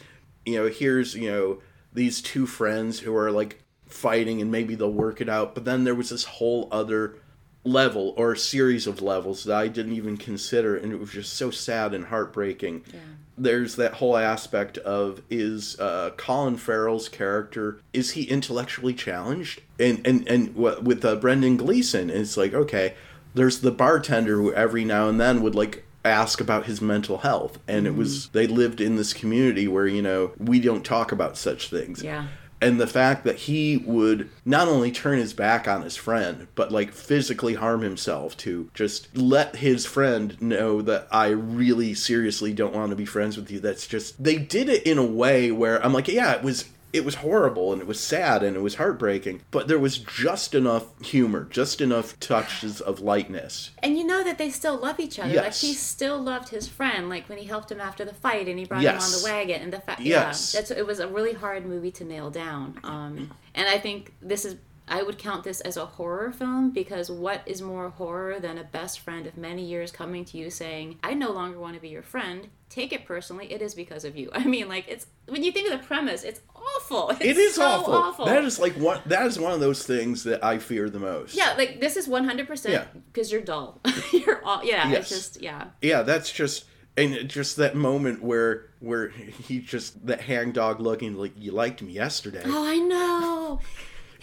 You 0.47 0.57
know, 0.57 0.69
here's, 0.69 1.15
you 1.15 1.31
know, 1.31 1.59
these 1.93 2.21
two 2.21 2.47
friends 2.47 3.01
who 3.01 3.15
are 3.17 3.31
like 3.31 3.63
fighting 3.87 4.41
and 4.43 4.51
maybe 4.51 4.75
they'll 4.75 4.93
work 4.93 5.21
it 5.21 5.29
out, 5.29 5.55
but 5.55 5.65
then 5.65 5.85
there 5.85 5.95
was 5.95 6.11
this 6.11 6.25
whole 6.25 6.69
other 6.73 7.17
level 7.65 8.13
or 8.19 8.35
series 8.37 8.87
of 8.87 9.01
levels 9.01 9.45
that 9.45 9.57
I 9.57 9.69
didn't 9.69 9.95
even 9.95 10.17
consider 10.19 10.77
and 10.77 10.93
it 10.93 11.01
was 11.01 11.11
just 11.11 11.33
so 11.33 11.51
sad 11.51 11.95
and 11.95 12.05
heartbreaking 12.07 12.85
Yeah. 12.93 13.01
There's 13.37 13.77
that 13.77 13.95
whole 13.95 14.17
aspect 14.17 14.79
of 14.79 15.23
is 15.29 15.79
uh, 15.81 16.11
Colin 16.17 16.57
Farrell's 16.57 17.09
character 17.09 17.81
is 17.93 18.13
he 18.13 18.25
intellectually 18.25 18.95
challenged? 18.95 19.63
And 19.79 20.07
and 20.07 20.27
and 20.29 20.55
with 20.55 21.05
uh, 21.05 21.17
Brendan 21.17 21.57
Gleeson 21.57 22.11
it's 22.11 22.37
like 22.37 22.55
okay 22.55 22.95
there's 23.35 23.61
the 23.61 23.73
bartender 23.73 24.37
who 24.37 24.53
every 24.53 24.85
now 24.85 25.09
and 25.09 25.21
then 25.21 25.43
would 25.43 25.55
like 25.55 25.85
ask 26.05 26.41
about 26.41 26.67
his 26.67 26.81
mental 26.81 27.19
health. 27.19 27.59
And 27.67 27.87
it 27.87 27.95
was 27.95 28.29
they 28.29 28.47
lived 28.47 28.81
in 28.81 28.97
this 28.97 29.13
community 29.13 29.67
where 29.67 29.87
you 29.87 30.03
know 30.03 30.33
we 30.39 30.61
don't 30.61 30.85
talk 30.85 31.13
about 31.13 31.37
such 31.37 31.69
things. 31.69 32.03
Yeah. 32.03 32.29
And 32.65 32.81
the 32.81 32.87
fact 32.87 33.25
that 33.25 33.37
he 33.37 33.77
would 33.77 34.31
not 34.45 34.69
only 34.69 34.91
turn 34.91 35.19
his 35.19 35.35
back 35.35 35.69
on 35.69 35.83
his 35.83 35.97
friend 35.97 36.47
but 36.55 36.73
like 36.73 36.93
physically 36.93 37.55
harm 37.55 37.83
himself 37.83 38.37
to 38.37 38.71
just 38.75 39.15
let 39.17 39.57
his 39.57 39.85
friend 39.87 40.41
know 40.41 40.81
that 40.83 41.07
i 41.11 41.29
really 41.29 41.95
seriously 41.95 42.53
don't 42.53 42.75
want 42.75 42.91
to 42.91 42.97
be 42.97 43.05
friends 43.05 43.37
with 43.37 43.51
you. 43.51 43.61
That's 43.61 43.87
just 43.87 44.23
they 44.23 44.37
did 44.37 44.69
it 44.69 44.85
in 44.85 44.99
a 44.99 45.05
way 45.05 45.51
where 45.51 45.85
i'm 45.85 45.93
like 45.93 46.09
yeah 46.09 46.33
it 46.33 46.43
was 46.43 46.69
it 46.95 47.05
was 47.05 47.17
horrible 47.17 47.73
and 47.73 47.83
it 47.83 47.87
was 47.89 47.99
sad 48.01 48.43
and 48.43 48.57
it 48.57 48.61
was 48.61 48.77
heartbreaking 48.77 49.41
but 49.51 49.67
there 49.69 49.79
was 49.79 49.99
just 49.99 50.55
enough 50.55 50.85
humor 51.05 51.45
just 51.51 51.81
enough 51.81 52.19
touches 52.21 52.81
of 52.81 53.01
lightness 53.01 53.71
And 53.83 53.99
you 53.99 54.05
know 54.07 54.23
that 54.25 54.39
they 54.39 54.49
still 54.51 54.77
love 54.79 54.99
each 55.01 55.19
other. 55.19 55.33
Yes. 55.33 55.45
Like 55.45 55.55
he 55.71 55.75
still 55.75 56.19
loved 56.23 56.49
his 56.51 56.69
friend. 56.69 57.09
Like 57.09 57.29
when 57.29 57.39
he 57.39 57.45
helped 57.45 57.71
him 57.71 57.81
after 57.81 58.05
the 58.05 58.15
fight 58.15 58.49
and 58.49 58.59
he 58.59 58.65
brought 58.65 58.83
Yes. 58.83 58.95
him 58.95 59.03
on 59.05 59.21
the 59.21 59.25
wagon. 59.29 59.63
And 59.63 59.73
the 59.73 59.81
fact, 59.81 60.01
Yes. 60.01 60.55
yeah, 60.55 60.61
that's 60.61 60.71
it 60.71 60.87
was 60.87 61.01
a 61.01 61.09
really 61.09 61.33
hard 61.35 61.67
movie 61.67 61.91
to 61.93 62.05
nail 62.05 62.31
down. 62.31 62.79
Um, 62.85 63.31
and 63.55 63.69
I 63.69 63.79
think 63.79 64.13
this 64.23 64.45
is. 64.45 64.57
I 64.87 65.03
would 65.03 65.17
count 65.17 65.45
this 65.45 65.63
as 65.63 65.79
a 65.79 65.87
horror 65.87 66.31
film 66.31 66.71
because 66.71 67.11
what 67.11 67.41
is 67.47 67.63
more 67.63 67.89
horror 67.89 68.39
than 68.39 68.59
a 68.59 68.65
best 68.65 69.01
friend 69.01 69.27
of 69.27 69.35
many 69.39 69.65
years 69.65 69.91
coming 69.91 70.27
to 70.27 70.37
you 70.37 70.51
saying, 70.51 70.99
"I 71.03 71.15
no 71.15 71.31
longer 71.33 71.59
want 71.59 71.75
to 71.75 71.81
be 71.81 71.89
your 71.89 72.03
friend. 72.03 72.49
Take 72.69 72.93
it 72.93 73.07
personally. 73.07 73.51
It 73.51 73.63
is 73.63 73.75
because 73.75 74.05
of 74.05 74.15
you." 74.15 74.29
I 74.35 74.45
mean, 74.45 74.69
like 74.69 74.85
it's 74.87 75.07
when 75.27 75.43
you 75.43 75.53
think 75.53 75.73
of 75.73 75.81
the 75.81 75.87
premise, 75.87 76.23
it's 76.23 76.41
awful. 76.77 77.11
It's 77.21 77.21
it 77.25 77.37
is 77.37 77.55
so 77.55 77.63
awful. 77.65 77.95
awful. 77.95 78.27
that 78.27 78.45
is 78.45 78.59
like 78.59 78.75
one 78.75 79.01
that 79.07 79.27
is 79.27 79.39
one 79.39 79.53
of 79.53 79.61
those 79.61 79.85
things 79.87 80.25
that 80.25 80.45
i 80.45 80.59
fear 80.59 80.89
the 80.91 80.99
most 81.01 81.35
yeah, 81.35 81.55
like 81.57 81.81
this 81.81 81.97
is 81.97 82.07
one 82.09 82.25
hundred 82.25 82.43
Yeah. 82.43 82.47
percent 82.47 83.05
because 83.13 83.31
you're 83.33 83.41
dull. 83.41 83.81
you're 84.13 84.45
all 84.45 84.65
yeah. 84.65 84.89
Yes. 84.91 85.01
It's 85.01 85.09
just 85.11 85.43
yeah. 85.43 85.67
yeah 85.83 86.03
that's 86.03 86.31
just 86.31 86.65
and 86.97 87.29
just 87.29 87.57
that 87.57 87.75
moment 87.75 88.23
where 88.23 88.67
where 88.81 89.09
he 89.09 89.59
just 89.61 90.07
that 90.07 90.21
hangdog 90.21 90.81
looking 90.81 91.15
like 91.17 91.33
you 91.39 91.51
liked 91.53 91.83
me 91.83 91.93
yesterday 91.93 92.43
Oh, 92.45 92.65
I 92.67 92.77
know. 92.77 93.61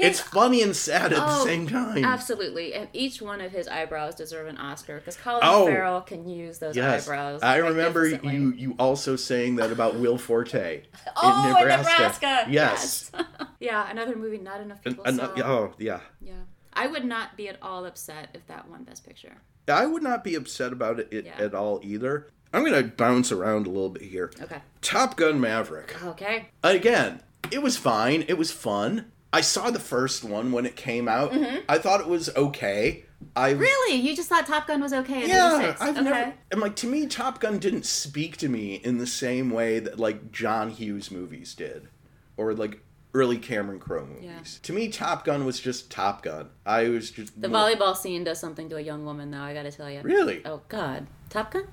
It's 0.01 0.19
funny 0.19 0.61
and 0.61 0.75
sad 0.75 1.13
at 1.13 1.19
the 1.19 1.23
Oh, 1.41 1.45
same 1.45 1.67
time 1.67 2.03
Absolutely, 2.03 2.73
and 2.73 2.87
each 2.93 3.21
one 3.21 3.39
of 3.41 3.51
his 3.51 3.67
eyebrows 3.67 4.15
deserve 4.15 4.47
an 4.47 4.57
Oscar 4.57 4.97
because 4.97 5.15
Colin 5.17 5.41
Oh. 5.43 5.65
Farrell 5.67 6.01
can 6.01 6.27
use 6.27 6.59
those 6.59 6.75
yes 6.75 7.07
eyebrows. 7.07 7.41
i 7.43 7.57
remember 7.57 8.07
you 8.07 8.51
you 8.53 8.75
also 8.79 9.15
saying 9.15 9.55
that 9.57 9.71
about 9.71 9.95
will 9.95 10.17
forte 10.17 10.83
Oh, 11.15 11.47
in 11.59 11.67
nebraska, 11.67 12.45
yes. 12.49 13.11
yes, 13.13 13.23
yeah, 13.59 13.89
another 13.89 14.15
movie 14.15 14.37
not 14.37 14.61
enough 14.61 14.83
people 14.83 15.03
An- 15.05 15.17
saw. 15.17 15.31
oh 15.43 15.73
yeah 15.77 16.01
Yeah, 16.21 16.33
I 16.73 16.87
would 16.87 17.05
not 17.05 17.37
be 17.37 17.47
at 17.49 17.57
all 17.61 17.85
upset 17.85 18.29
if 18.33 18.45
that 18.47 18.67
won 18.69 18.83
Best 18.83 19.05
Picture. 19.05 19.37
i 19.67 19.85
would 19.85 20.03
not 20.03 20.23
be 20.23 20.35
upset 20.35 20.71
about 20.73 20.99
it, 20.99 21.25
Yeah. 21.25 21.37
at 21.45 21.53
all 21.53 21.79
either 21.83 22.27
i'm 22.53 22.63
gonna 22.65 22.83
bounce 22.83 23.31
around 23.31 23.67
a 23.67 23.69
little 23.69 23.89
bit 23.89 24.03
here 24.03 24.31
Okay. 24.41 24.61
top 24.81 25.15
gun 25.17 25.39
maverick 25.39 25.95
Okay. 26.03 26.47
again 26.63 27.21
it 27.51 27.61
was 27.61 27.77
fine 27.77 28.23
it 28.27 28.37
was 28.37 28.51
fun 28.51 29.11
I 29.33 29.41
saw 29.41 29.71
the 29.71 29.79
first 29.79 30.23
one 30.23 30.51
when 30.51 30.65
it 30.65 30.75
came 30.75 31.07
out. 31.07 31.33
I 31.69 31.77
thought 31.77 32.01
it 32.01 32.07
was 32.07 32.29
okay. 32.35 33.05
I 33.35 33.51
Mm-hmm. 33.51 33.59
Really? 33.61 33.95
You 33.95 34.15
just 34.15 34.29
thought 34.29 34.47
Top 34.47 34.67
Gun 34.67 34.81
was 34.81 34.93
okay 34.93 35.27
Yeah, 35.27 35.75
I've 35.79 35.89
okay. 35.95 36.01
never. 36.01 36.33
And 36.51 36.59
like 36.59 36.75
to 36.77 36.87
me, 36.87 37.05
Top 37.05 37.39
Gun 37.39 37.59
didn't 37.59 37.85
speak 37.85 38.37
to 38.37 38.49
me 38.49 38.75
in 38.75 38.97
the 38.97 39.05
same 39.07 39.51
way 39.51 39.79
that 39.79 39.99
like 39.99 40.31
John 40.31 40.69
Hughes 40.71 41.11
movies 41.11 41.53
did, 41.53 41.87
or 42.35 42.53
like 42.53 42.79
early 43.13 43.37
Cameron 43.37 43.79
Crowe 43.79 44.05
movies. 44.05 44.23
Yeah. 44.25 44.39
To 44.63 44.73
me, 44.73 44.87
Top 44.89 45.23
Gun 45.23 45.45
was 45.45 45.59
just 45.59 45.91
Top 45.91 46.23
Gun. 46.23 46.49
I 46.65 46.89
was 46.89 47.11
just 47.11 47.39
The 47.39 47.47
volleyball 47.47 47.95
scene 47.95 48.23
does 48.23 48.39
something 48.39 48.67
to 48.69 48.77
a 48.77 48.81
young 48.81 49.05
woman, 49.05 49.29
though. 49.31 49.37
I 49.41 49.53
gotta 49.53 49.71
tell 49.71 49.89
you. 49.89 50.01
Really? 50.01 50.41
Oh 50.45 50.61
God, 50.67 51.05
Top 51.29 51.51
Gun. 51.51 51.67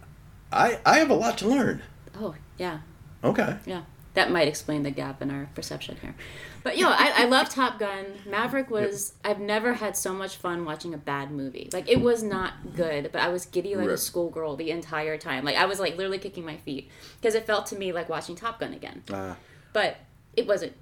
I 0.53 0.79
I 0.85 0.99
have 0.99 1.11
a 1.11 1.14
lot 1.14 1.38
to 1.38 1.49
learn. 1.49 1.83
Oh 2.21 2.35
yeah, 2.59 2.81
Okay. 3.25 3.57
yeah. 3.66 3.83
That 4.14 4.33
might 4.33 4.49
explain 4.49 4.83
the 4.83 4.90
gap 4.90 5.23
in 5.23 5.31
our 5.31 5.49
perception 5.55 5.97
here. 6.03 6.14
But 6.69 6.77
you 6.77 6.85
know, 6.85 6.91
I, 6.91 7.23
I 7.23 7.25
love 7.25 7.49
Top 7.49 7.79
Gun. 7.79 8.05
Maverick 8.27 8.69
was. 8.71 9.15
I've 9.25 9.41
never 9.41 9.73
had 9.73 9.97
so 9.97 10.13
much 10.13 10.37
fun 10.37 10.67
watching 10.67 10.93
a 10.93 10.99
bad 10.99 11.31
movie. 11.31 11.71
Like 11.73 11.89
it 11.89 12.03
was 12.03 12.23
not 12.23 12.75
good, 12.77 13.09
but 13.11 13.23
I 13.23 13.29
was 13.29 13.47
giddy 13.47 13.75
like 13.75 13.89
a 13.89 13.97
schoolgirl 13.97 14.57
the 14.57 14.71
entire 14.71 15.17
time. 15.17 15.47
Like 15.47 15.57
I 15.57 15.65
was 15.65 15.81
like 15.81 15.97
literally 15.97 16.19
kicking 16.19 16.45
my 16.45 16.59
feet 16.59 16.91
because 17.19 17.35
it 17.35 17.47
felt 17.47 17.65
to 17.69 17.77
me 17.77 17.91
like 17.93 18.11
watching 18.11 18.37
Top 18.37 18.61
Gun 18.61 18.75
again. 18.75 19.03
Uh, 19.11 19.35
But 19.73 19.97
it 20.37 20.47
wasn't. 20.47 20.75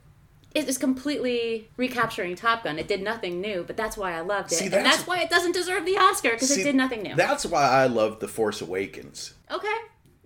It 0.57 0.68
is 0.68 0.77
completely 0.77 1.70
recapturing 1.77 2.35
Top 2.35 2.64
Gun. 2.64 2.81
It 2.81 2.88
did 2.88 3.01
nothing 3.01 3.40
new, 3.40 3.62
but 3.64 3.77
that's 3.77 3.96
why 3.96 4.14
I 4.14 4.22
loved 4.22 4.51
it, 4.51 4.57
See, 4.57 4.64
and 4.64 4.75
that's- 4.75 4.96
that's 4.96 5.07
why 5.07 5.20
it 5.20 5.31
doesn't 5.31 5.53
deserve 5.53 5.87
the 5.87 5.99
Oscar 5.99 6.31
because 6.31 6.51
it 6.51 6.64
did 6.64 6.75
nothing 6.75 7.03
new. 7.03 7.14
That's 7.14 7.46
why 7.46 7.62
I 7.62 7.87
love 7.87 8.18
The 8.18 8.27
Force 8.29 8.61
Awakens. 8.61 9.35
okay. 9.53 9.68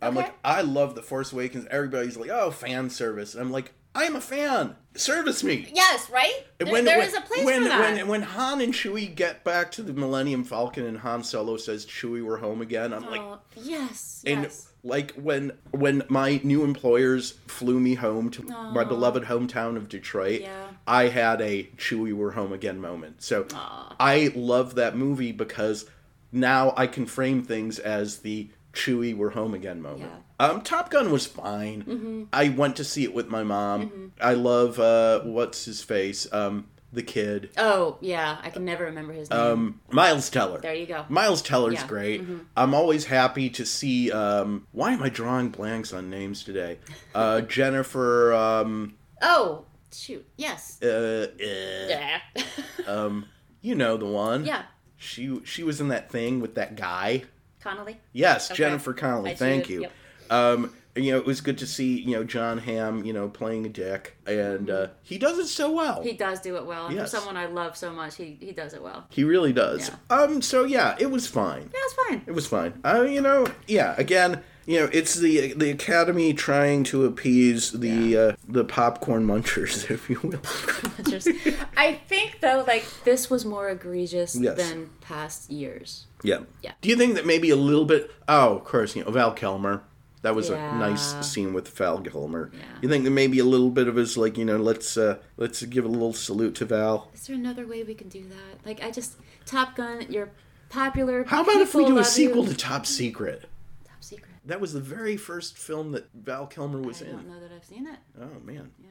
I'm 0.00 0.16
okay. 0.16 0.28
like, 0.28 0.34
I 0.42 0.62
love 0.62 0.94
The 0.94 1.02
Force 1.02 1.32
Awakens. 1.32 1.66
Everybody's 1.70 2.16
like, 2.16 2.30
oh, 2.30 2.50
fan 2.50 2.88
service. 2.88 3.34
And 3.34 3.42
I'm 3.42 3.50
like, 3.50 3.72
I'm 3.94 4.16
a 4.16 4.20
fan. 4.20 4.76
Service 4.94 5.44
me. 5.44 5.70
yes, 5.72 6.10
right. 6.10 6.46
There, 6.58 6.72
when, 6.72 6.84
there 6.84 6.98
when, 6.98 7.06
is 7.06 7.14
a 7.14 7.20
place 7.20 7.44
when, 7.44 7.62
for 7.62 7.68
that. 7.68 7.96
When, 7.96 8.08
when 8.08 8.22
Han 8.22 8.60
and 8.60 8.74
Chewie 8.74 9.14
get 9.14 9.44
back 9.44 9.70
to 9.72 9.82
the 9.82 9.92
Millennium 9.92 10.42
Falcon 10.42 10.84
and 10.84 10.98
Han 10.98 11.22
Solo 11.22 11.56
says, 11.56 11.86
Chewie, 11.86 12.24
we're 12.24 12.38
home 12.38 12.60
again, 12.60 12.92
I'm 12.92 13.08
like, 13.08 13.20
oh, 13.20 13.38
yes, 13.56 14.22
and 14.26 14.42
yes. 14.42 14.68
like 14.82 15.12
when 15.12 15.52
when 15.70 16.02
my 16.08 16.40
new 16.42 16.64
employers 16.64 17.38
flew 17.46 17.78
me 17.78 17.94
home 17.94 18.30
to 18.30 18.42
my 18.42 18.82
beloved 18.82 19.24
hometown 19.24 19.76
of 19.76 19.88
Detroit, 19.88 20.42
Yeah. 20.42 20.66
I 20.86 21.08
had 21.08 21.40
a 21.40 21.64
Chewie, 21.76 22.12
we're 22.12 22.32
home 22.32 22.52
again 22.52 22.80
moment. 22.80 23.22
So 23.22 23.46
Aw. 23.54 23.96
I 24.00 24.32
love 24.34 24.74
that 24.74 24.96
movie 24.96 25.32
because 25.32 25.86
now 26.32 26.74
I 26.76 26.86
can 26.88 27.06
frame 27.06 27.42
things 27.42 27.78
as 27.78 28.18
the 28.18 28.50
Chewie, 28.72 29.16
we're 29.16 29.30
home 29.30 29.54
again 29.54 29.82
moment. 29.82 30.12
Um, 30.38 30.62
Top 30.62 30.90
Gun 30.90 31.10
was 31.10 31.26
fine. 31.26 31.82
Mm-hmm. 31.82 32.22
I 32.32 32.48
went 32.50 32.76
to 32.76 32.84
see 32.84 33.04
it 33.04 33.12
with 33.12 33.28
my 33.28 33.42
mom. 33.42 34.12
I 34.20 34.34
love 34.34 34.78
uh, 34.78 35.20
what's 35.20 35.64
his 35.64 35.82
face, 35.82 36.32
um, 36.32 36.68
the 36.92 37.02
kid, 37.04 37.50
Oh 37.56 37.98
yeah, 38.00 38.38
I 38.42 38.50
can 38.50 38.64
never 38.64 38.84
remember 38.86 39.12
his 39.12 39.30
name. 39.30 39.38
um, 39.40 39.80
Miles 39.92 40.28
Teller. 40.28 40.60
there 40.60 40.74
you 40.74 40.86
go. 40.86 41.04
Miles 41.08 41.40
Teller's 41.40 41.74
Yeah, 41.74 41.80
Mm-hmm. 41.82 41.88
great. 41.88 42.22
I'm 42.56 42.74
always 42.74 43.04
happy 43.04 43.48
to 43.50 43.64
see. 43.64 44.10
Um, 44.10 44.66
why 44.72 44.90
am 44.92 45.00
I 45.02 45.08
drawing 45.08 45.50
blanks 45.50 45.92
on 45.92 46.10
names 46.10 46.42
today? 46.42 46.78
Uh, 47.14 47.40
Jennifer. 47.56 48.32
Um, 48.34 48.96
Oh 49.22 49.66
shoot, 49.92 50.26
yes. 50.36 50.78
uh, 50.82 51.26
uh, 51.32 51.36
Yeah. 51.88 52.18
um, 52.88 53.26
you 53.60 53.74
know 53.76 53.96
the 53.96 54.06
one. 54.06 54.44
yeah, 54.44 54.62
She 54.96 55.40
she 55.44 55.62
was 55.62 55.80
in 55.80 55.88
that 55.88 56.10
thing 56.10 56.40
with 56.40 56.54
that 56.56 56.74
guy. 56.76 57.22
Connelly. 57.62 57.98
Yes, 58.12 58.50
Okay. 58.50 58.58
Jennifer 58.58 58.92
Connelly. 58.92 59.32
I 59.32 59.34
Thank 59.34 59.68
you. 59.68 59.82
yep. 59.82 59.92
Um, 60.30 60.72
you 60.96 61.12
know, 61.12 61.18
it 61.18 61.24
was 61.26 61.40
good 61.40 61.58
to 61.58 61.66
see 61.66 62.00
you 62.00 62.12
know 62.12 62.24
Jon 62.24 62.58
Hamm, 62.58 63.04
you 63.04 63.12
know, 63.12 63.28
playing 63.28 63.64
a 63.64 63.68
dick, 63.68 64.16
and 64.26 64.68
uh, 64.68 64.88
he 65.02 65.18
does 65.18 65.38
it 65.38 65.46
so 65.46 65.70
well. 65.70 66.02
He 66.02 66.12
does 66.14 66.40
do 66.40 66.56
it 66.56 66.66
well. 66.66 66.92
Yes. 66.92 67.10
For 67.10 67.16
someone 67.18 67.36
I 67.36 67.46
love 67.46 67.76
so 67.76 67.92
much, 67.92 68.16
he, 68.16 68.36
he 68.40 68.50
does 68.52 68.74
it 68.74 68.82
well. 68.82 69.06
He 69.10 69.22
really 69.22 69.52
does. 69.52 69.88
Yeah. 70.10 70.16
Um, 70.16 70.42
so 70.42 70.64
yeah, 70.64 70.96
it 70.98 71.10
was 71.10 71.26
fine. 71.28 71.62
Yeah, 71.72 71.80
it's 71.84 71.94
fine. 72.08 72.22
It 72.26 72.32
was 72.32 72.46
fine. 72.48 72.80
Uh, 72.84 73.02
you 73.02 73.20
know, 73.20 73.46
yeah. 73.68 73.94
Again, 73.98 74.42
you 74.70 74.78
know, 74.78 74.88
it's 74.92 75.14
the 75.16 75.52
the 75.54 75.70
Academy 75.70 76.32
trying 76.32 76.84
to 76.84 77.04
appease 77.04 77.72
the 77.72 78.16
uh, 78.16 78.32
the 78.48 78.64
popcorn 78.64 79.26
munchers, 79.26 79.90
if 79.96 80.08
you 80.08 80.20
will. 80.22 80.40
I 81.76 81.94
think 82.08 82.38
though, 82.40 82.64
like 82.66 82.84
this 83.04 83.28
was 83.28 83.44
more 83.44 83.68
egregious 83.68 84.36
Yes. 84.36 84.56
than 84.56 84.90
past 85.00 85.50
years. 85.50 86.06
yeah. 86.22 86.40
Yeah. 86.62 86.72
Do 86.80 86.88
you 86.88 86.96
think 86.96 87.14
that 87.14 87.26
maybe 87.26 87.50
a 87.50 87.56
little 87.56 87.84
bit? 87.84 88.10
Oh, 88.28 88.56
of 88.56 88.64
course. 88.64 88.94
You 88.94 89.04
know, 89.04 89.10
Val 89.10 89.32
Kilmer. 89.32 89.82
That 90.22 90.34
was 90.34 90.50
Yeah. 90.50 90.76
a 90.76 90.78
nice 90.78 91.26
scene 91.26 91.52
with 91.52 91.68
Val 91.70 92.00
Kilmer. 92.00 92.50
Yeah. 92.52 92.60
You 92.82 92.88
think 92.88 93.04
that 93.04 93.10
maybe 93.10 93.38
a 93.38 93.44
little 93.44 93.70
bit 93.70 93.88
of 93.88 93.96
his 93.96 94.16
like, 94.16 94.36
you 94.38 94.44
know, 94.44 94.58
let's 94.58 94.96
uh 94.96 95.16
let's 95.36 95.62
give 95.64 95.84
a 95.84 95.88
little 95.88 96.12
salute 96.12 96.54
to 96.56 96.64
Val. 96.64 97.08
Is 97.14 97.26
there 97.26 97.34
another 97.36 97.66
way 97.66 97.82
we 97.82 97.94
can 97.94 98.08
do 98.08 98.22
that? 98.28 98.66
Like 98.66 98.82
I 98.84 98.90
just 98.92 99.14
Top 99.46 99.74
Gun, 99.74 100.06
you're 100.08 100.30
popular. 100.68 101.24
How 101.24 101.42
about 101.42 101.56
if 101.60 101.74
we 101.74 101.84
do 101.86 101.98
a 101.98 102.04
sequel 102.04 102.44
you. 102.44 102.50
to 102.52 102.56
Top 102.56 102.86
Secret? 102.86 103.46
That 104.46 104.60
was 104.60 104.72
the 104.72 104.80
very 104.80 105.16
first 105.16 105.58
film 105.58 105.92
that 105.92 106.08
Val 106.14 106.46
Kilmer 106.46 106.80
was 106.80 107.02
in. 107.02 107.08
I 107.08 107.12
don't 107.12 107.28
know 107.28 107.40
that 107.40 107.52
I've 107.54 107.64
seen 107.64 107.86
it. 107.86 107.98
Oh 108.20 108.40
man. 108.44 108.70
Yeah. 108.80 108.88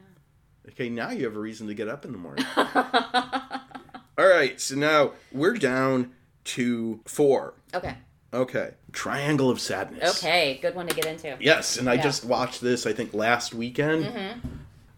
Okay, 0.68 0.88
now 0.88 1.10
you 1.10 1.24
have 1.24 1.36
a 1.36 1.40
reason 1.40 1.66
to 1.68 1.74
get 1.74 1.88
up 1.88 2.04
in 2.04 2.12
the 2.12 2.18
morning. 2.18 2.44
All 2.56 4.26
right, 4.28 4.60
so 4.60 4.74
now 4.76 5.12
we're 5.32 5.54
down 5.54 6.12
to 6.44 7.00
four. 7.06 7.54
Okay. 7.74 7.96
Okay, 8.32 8.72
Triangle 8.92 9.50
of 9.50 9.58
Sadness. 9.60 10.18
Okay. 10.22 10.58
Good 10.62 10.74
one 10.76 10.86
to 10.86 10.94
get 10.94 11.06
into. 11.06 11.36
Yes, 11.40 11.78
and 11.78 11.88
I 11.90 11.94
Yeah. 11.94 12.02
just 12.02 12.24
watched 12.24 12.60
this. 12.60 12.86
I 12.86 12.92
think 12.92 13.12
last 13.12 13.52
weekend. 13.54 14.04
Mm-hmm. 14.04 14.38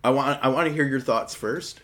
I 0.05 0.11
want 0.11 0.45
I 0.45 0.49
want 0.49 0.69
to 0.69 0.75
hear 0.75 0.87
your 0.87 1.01
thoughts 1.01 1.35
first. 1.35 1.81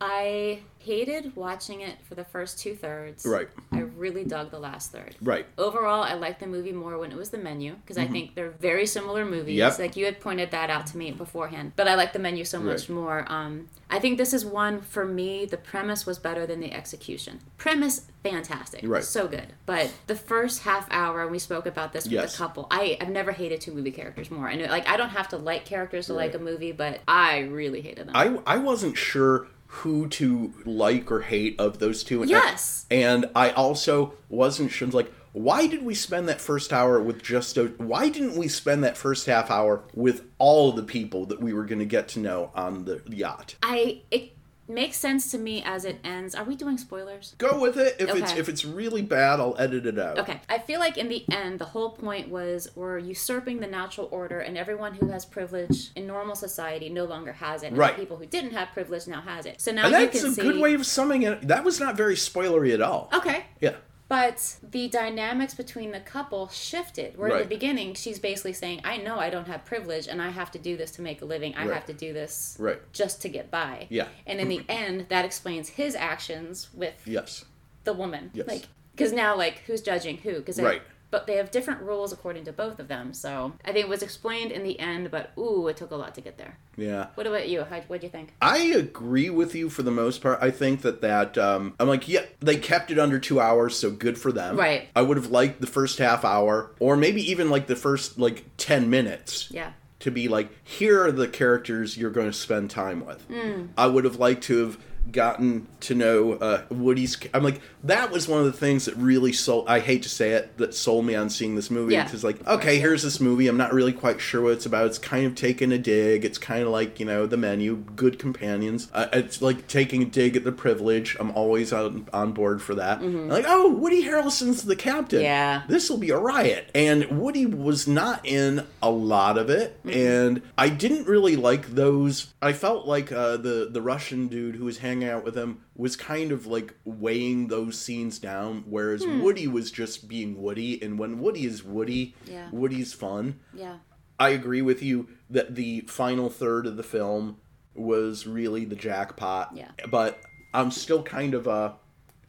I 0.00 0.60
hated 0.78 1.34
watching 1.36 1.80
it 1.80 1.96
for 2.08 2.14
the 2.14 2.24
first 2.24 2.58
two 2.58 2.74
thirds. 2.74 3.26
Right. 3.26 3.48
I 3.72 3.85
really 3.96 4.24
dug 4.24 4.50
the 4.50 4.58
last 4.58 4.92
third. 4.92 5.16
Right. 5.22 5.46
Overall, 5.58 6.02
I 6.02 6.14
liked 6.14 6.40
the 6.40 6.46
movie 6.46 6.72
more 6.72 6.98
when 6.98 7.10
it 7.12 7.16
was 7.16 7.30
the 7.30 7.38
menu 7.38 7.74
because 7.76 7.98
I 7.98 8.06
think 8.06 8.34
they're 8.34 8.50
very 8.50 8.86
similar 8.86 9.24
movies. 9.24 9.58
Mm-hmm. 9.58 9.70
Yep. 9.70 9.78
Like 9.78 9.96
you 9.96 10.04
had 10.04 10.20
pointed 10.20 10.50
that 10.50 10.70
out 10.70 10.86
to 10.88 10.96
me 10.96 11.10
beforehand, 11.10 11.72
but 11.76 11.88
I 11.88 11.94
like 11.94 12.12
the 12.12 12.18
menu 12.18 12.44
so 12.44 12.60
much 12.60 12.88
Right. 12.88 12.90
more. 12.90 13.24
Um, 13.28 13.68
I 13.88 13.98
think 14.00 14.18
this 14.18 14.34
is 14.34 14.44
one 14.44 14.80
for 14.80 15.04
me. 15.04 15.46
The 15.46 15.56
premise 15.56 16.04
was 16.06 16.18
better 16.18 16.46
than 16.46 16.60
the 16.60 16.72
execution. 16.72 17.40
Premise 17.56 18.06
fantastic, 18.22 18.80
Right. 18.84 19.04
So 19.04 19.28
good, 19.28 19.52
but 19.66 19.92
the 20.08 20.16
first 20.16 20.62
half 20.62 20.88
hour, 20.90 21.28
we 21.28 21.38
spoke 21.38 21.64
about 21.66 21.92
this 21.92 22.04
with 22.04 22.12
Yes. 22.12 22.34
a 22.34 22.38
couple. 22.38 22.66
I 22.70 22.98
I've 23.00 23.08
never 23.10 23.30
hated 23.32 23.60
two 23.60 23.72
movie 23.72 23.92
characters 23.92 24.30
more. 24.30 24.48
I 24.48 24.56
know, 24.56 24.66
like 24.66 24.88
I 24.88 24.96
don't 24.96 25.10
have 25.10 25.28
to 25.28 25.36
like 25.36 25.64
characters 25.64 26.06
to 26.06 26.14
like 26.14 26.34
a 26.34 26.38
movie, 26.40 26.72
but 26.72 27.00
I 27.06 27.40
really 27.40 27.80
hated 27.80 28.08
them. 28.08 28.16
I 28.16 28.38
I 28.46 28.56
wasn't 28.58 28.96
sure 28.98 29.46
who 29.82 30.08
to 30.08 30.52
like 30.64 31.10
or 31.10 31.20
hate 31.20 31.58
of 31.60 31.78
those 31.78 32.02
two. 32.02 32.22
And- 32.22 32.30
Yes. 32.30 32.86
And 32.90 33.26
I 33.34 33.50
also 33.50 34.14
wasn't 34.28 34.70
sure 34.70 34.88
like 34.88 35.12
why 35.32 35.66
did 35.66 35.84
we 35.84 35.94
spend 35.94 36.28
that 36.30 36.40
first 36.40 36.72
hour 36.72 36.98
with 37.02 37.22
just 37.22 37.58
a 37.58 37.66
why 37.76 38.08
didn't 38.08 38.36
we 38.36 38.48
spend 38.48 38.82
that 38.84 38.96
first 38.96 39.26
half 39.26 39.50
hour 39.50 39.82
with 39.94 40.22
all 40.38 40.72
the 40.72 40.82
people 40.82 41.26
that 41.26 41.42
we 41.42 41.52
were 41.52 41.64
going 41.66 41.78
to 41.78 41.84
get 41.84 42.08
to 42.08 42.20
know 42.20 42.50
on 42.54 42.84
the 42.86 43.02
yacht? 43.08 43.56
I 43.62 44.00
it 44.10 44.32
makes 44.68 44.96
sense 44.96 45.30
to 45.30 45.38
me 45.38 45.62
as 45.64 45.84
it 45.84 45.98
ends. 46.04 46.34
Are 46.34 46.44
we 46.44 46.56
doing 46.56 46.78
spoilers? 46.78 47.34
Go 47.38 47.58
with 47.60 47.76
it. 47.76 47.96
If 47.98 48.14
it's 48.14 48.32
if 48.34 48.48
it's 48.48 48.64
really 48.64 49.02
bad, 49.02 49.40
I'll 49.40 49.56
edit 49.58 49.86
it 49.86 49.98
out. 49.98 50.18
Okay. 50.18 50.40
I 50.48 50.58
feel 50.58 50.80
like 50.80 50.96
in 50.98 51.08
the 51.08 51.24
end, 51.30 51.58
the 51.58 51.64
whole 51.66 51.90
point 51.90 52.28
was 52.28 52.68
we're 52.74 52.98
usurping 52.98 53.60
the 53.60 53.66
natural 53.66 54.08
order, 54.10 54.40
and 54.40 54.56
everyone 54.58 54.94
who 54.94 55.08
has 55.10 55.24
privilege 55.24 55.90
in 55.94 56.06
normal 56.06 56.34
society 56.34 56.88
no 56.88 57.04
longer 57.04 57.32
has 57.32 57.62
it. 57.62 57.68
And 57.68 57.78
Right. 57.78 57.94
the 57.96 58.02
people 58.02 58.16
who 58.16 58.26
didn't 58.26 58.52
have 58.52 58.68
privilege 58.72 59.06
now 59.06 59.20
has 59.20 59.46
it. 59.46 59.60
So 59.60 59.72
now 59.72 59.84
And 59.86 59.92
you 59.92 59.98
that's 60.06 60.20
can 60.20 60.30
a 60.30 60.34
see. 60.34 60.42
good 60.42 60.60
way 60.60 60.74
of 60.74 60.84
summing 60.86 61.22
it. 61.22 61.46
That 61.48 61.64
was 61.64 61.78
not 61.80 61.96
very 61.96 62.14
spoilery 62.16 62.72
at 62.74 62.80
all. 62.82 63.08
Okay. 63.14 63.44
Yeah. 63.60 63.74
But 64.08 64.56
the 64.62 64.88
dynamics 64.88 65.54
between 65.54 65.90
the 65.90 65.98
couple 66.00 66.48
shifted. 66.48 67.18
Where 67.18 67.28
in 67.28 67.34
Right. 67.34 67.42
the 67.42 67.48
beginning, 67.48 67.94
she's 67.94 68.20
basically 68.20 68.52
saying, 68.52 68.80
I 68.84 68.98
know 68.98 69.18
I 69.18 69.30
don't 69.30 69.48
have 69.48 69.64
privilege 69.64 70.06
and 70.06 70.22
I 70.22 70.30
have 70.30 70.52
to 70.52 70.58
do 70.60 70.76
this 70.76 70.92
to 70.92 71.02
make 71.02 71.22
a 71.22 71.24
living. 71.24 71.54
I 71.56 71.66
Right. 71.66 71.74
have 71.74 71.86
to 71.86 71.92
do 71.92 72.12
this 72.12 72.56
Right. 72.60 72.78
just 72.92 73.20
to 73.22 73.28
get 73.28 73.50
by. 73.50 73.86
Yeah. 73.90 74.06
And 74.24 74.38
in 74.38 74.48
the 74.48 74.64
end, 74.68 75.06
that 75.08 75.24
explains 75.24 75.70
his 75.70 75.96
actions 75.96 76.68
with 76.72 76.94
Yes. 77.04 77.44
the 77.82 77.92
woman. 77.92 78.30
Yes. 78.32 78.46
Like, 78.46 78.62
because 78.94 79.12
now, 79.12 79.36
like, 79.36 79.58
who's 79.66 79.82
judging 79.82 80.18
who? 80.18 80.34
Because 80.34 80.60
Right. 80.60 80.82
But 81.10 81.26
they 81.26 81.36
have 81.36 81.50
different 81.50 81.82
rules 81.82 82.12
according 82.12 82.44
to 82.44 82.52
both 82.52 82.80
of 82.80 82.88
them. 82.88 83.14
So 83.14 83.52
I 83.64 83.72
think 83.72 83.86
it 83.86 83.88
was 83.88 84.02
explained 84.02 84.50
in 84.50 84.64
the 84.64 84.78
end, 84.80 85.10
but 85.10 85.30
ooh, 85.38 85.68
it 85.68 85.76
took 85.76 85.92
a 85.92 85.96
lot 85.96 86.14
to 86.16 86.20
get 86.20 86.36
there. 86.36 86.58
Yeah. 86.76 87.06
What 87.14 87.26
about 87.26 87.48
you? 87.48 87.62
How, 87.62 87.80
what'd 87.82 88.02
you 88.02 88.10
think? 88.10 88.34
I 88.42 88.58
agree 88.58 89.30
with 89.30 89.54
you 89.54 89.70
for 89.70 89.82
the 89.82 89.90
most 89.90 90.20
part. 90.20 90.38
I 90.42 90.50
think 90.50 90.82
that 90.82 91.00
that 91.02 91.38
um, 91.38 91.74
I'm 91.78 91.88
like, 91.88 92.08
yeah, 92.08 92.24
they 92.40 92.56
kept 92.56 92.90
it 92.90 92.98
under 92.98 93.18
two 93.18 93.40
hours, 93.40 93.76
so 93.76 93.90
good 93.90 94.18
for 94.18 94.32
them. 94.32 94.56
Right. 94.56 94.88
I 94.96 95.02
would 95.02 95.16
have 95.16 95.30
liked 95.30 95.60
the 95.60 95.66
first 95.66 95.98
half 95.98 96.24
hour, 96.24 96.72
or 96.80 96.96
maybe 96.96 97.22
even 97.30 97.50
like 97.50 97.66
the 97.66 97.76
first 97.76 98.18
like 98.18 98.44
ten 98.56 98.90
minutes. 98.90 99.48
Yeah. 99.50 99.72
To 100.00 100.10
be 100.10 100.28
like, 100.28 100.50
here 100.62 101.04
are 101.04 101.12
the 101.12 101.26
characters 101.26 101.96
you're 101.96 102.10
going 102.10 102.26
to 102.26 102.32
spend 102.32 102.70
time 102.70 103.04
with. 103.06 103.22
Hmm. 103.22 103.68
I 103.78 103.86
would 103.86 104.04
have 104.04 104.16
liked 104.16 104.44
to 104.44 104.66
have 104.66 104.78
gotten 105.10 105.66
to 105.80 105.94
know 105.94 106.32
uh, 106.34 106.62
Woody's. 106.70 107.16
I'm 107.32 107.42
like, 107.42 107.60
that 107.84 108.10
was 108.10 108.28
one 108.28 108.40
of 108.40 108.46
the 108.46 108.52
things 108.52 108.86
that 108.86 108.96
really 108.96 109.32
sold. 109.32 109.68
I 109.68 109.80
hate 109.80 110.02
to 110.02 110.08
say 110.08 110.30
it, 110.32 110.56
that 110.58 110.74
sold 110.74 111.06
me 111.06 111.14
on 111.14 111.30
seeing 111.30 111.54
this 111.54 111.70
movie. 111.70 111.94
Yeah. 111.94 112.04
Because 112.04 112.24
like, 112.24 112.44
okay, 112.46 112.78
here's 112.78 113.02
this 113.02 113.20
movie. 113.20 113.46
I'm 113.48 113.56
not 113.56 113.72
really 113.72 113.92
quite 113.92 114.20
sure 114.20 114.42
what 114.42 114.52
it's 114.52 114.66
about. 114.66 114.86
It's 114.86 114.98
kind 114.98 115.26
of 115.26 115.34
taking 115.34 115.72
a 115.72 115.78
dig. 115.78 116.24
It's 116.24 116.38
kind 116.38 116.62
of 116.62 116.68
like 116.68 116.98
you 116.98 117.06
know 117.06 117.26
the 117.26 117.36
menu, 117.36 117.76
good 117.94 118.18
companions. 118.18 118.88
Uh, 118.92 119.06
it's 119.12 119.40
like 119.40 119.68
taking 119.68 120.02
a 120.02 120.06
dig 120.06 120.36
at 120.36 120.44
the 120.44 120.52
privilege. 120.52 121.16
I'm 121.20 121.30
always 121.32 121.72
on 121.72 122.08
on 122.12 122.32
board 122.32 122.60
for 122.62 122.74
that. 122.76 123.02
Like, 123.02 123.44
oh, 123.46 123.70
Woody 123.70 124.04
Harrelson's 124.04 124.62
the 124.62 124.76
captain. 124.76 125.20
Yeah. 125.22 125.62
this 125.68 125.88
will 125.90 125.98
be 125.98 126.10
a 126.10 126.18
riot. 126.18 126.70
And 126.74 127.20
Woody 127.20 127.46
was 127.46 127.86
not 127.86 128.26
in 128.26 128.66
a 128.82 128.90
lot 128.90 129.38
of 129.38 129.50
it, 129.50 129.78
and 129.84 130.42
I 130.58 130.68
didn't 130.68 131.06
really 131.06 131.36
like 131.36 131.68
those. 131.68 132.32
I 132.42 132.52
felt 132.52 132.86
like 132.86 133.12
uh, 133.12 133.36
the 133.36 133.68
the 133.70 133.80
Russian 133.82 134.28
dude 134.28 134.56
who 134.56 134.64
was 134.64 134.78
hanging 134.78 134.95
out 135.04 135.24
with 135.24 135.36
him 135.36 135.60
was 135.74 135.96
kind 135.96 136.32
of 136.32 136.46
like 136.46 136.74
weighing 136.84 137.48
those 137.48 137.78
scenes 137.78 138.18
down, 138.18 138.64
whereas 138.66 139.06
Woody 139.06 139.46
was 139.48 139.70
just 139.70 140.08
being 140.08 140.40
Woody. 140.40 140.82
And 140.82 140.98
when 140.98 141.18
Woody 141.20 141.44
is 141.46 141.62
Woody, 141.64 142.14
Yeah. 142.26 142.48
Woody's 142.52 142.92
fun. 142.92 143.40
Yeah. 143.54 143.76
I 144.18 144.30
agree 144.30 144.62
with 144.62 144.82
you 144.82 145.08
that 145.30 145.54
the 145.56 145.80
final 145.82 146.30
third 146.30 146.66
of 146.66 146.76
the 146.76 146.82
film 146.82 147.36
was 147.74 148.26
really 148.26 148.64
the 148.64 148.76
jackpot. 148.76 149.52
Yeah. 149.54 149.70
But 149.90 150.20
I'm 150.54 150.70
still 150.70 151.02
kind 151.02 151.34
of 151.34 151.46
uh 151.46 151.72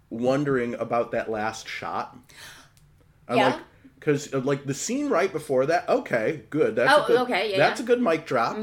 wondering 0.09 0.73
about 0.75 1.11
that 1.11 1.29
last 1.29 1.67
shot. 1.67 2.17
I'm 3.27 3.37
Yeah. 3.37 3.47
like 3.49 3.59
cuz 3.99 4.33
like 4.33 4.65
the 4.65 4.73
scene 4.73 5.09
right 5.09 5.31
before 5.31 5.65
that, 5.67 5.87
okay, 5.89 6.43
good. 6.49 6.75
That's 6.75 6.93
Oh, 6.93 7.03
a 7.03 7.07
good, 7.07 7.17
okay, 7.21 7.51
yeah, 7.51 7.57
That's 7.57 7.79
yeah. 7.79 7.83
a 7.85 7.87
good 7.87 8.01
mic 8.01 8.25
drop. 8.25 8.57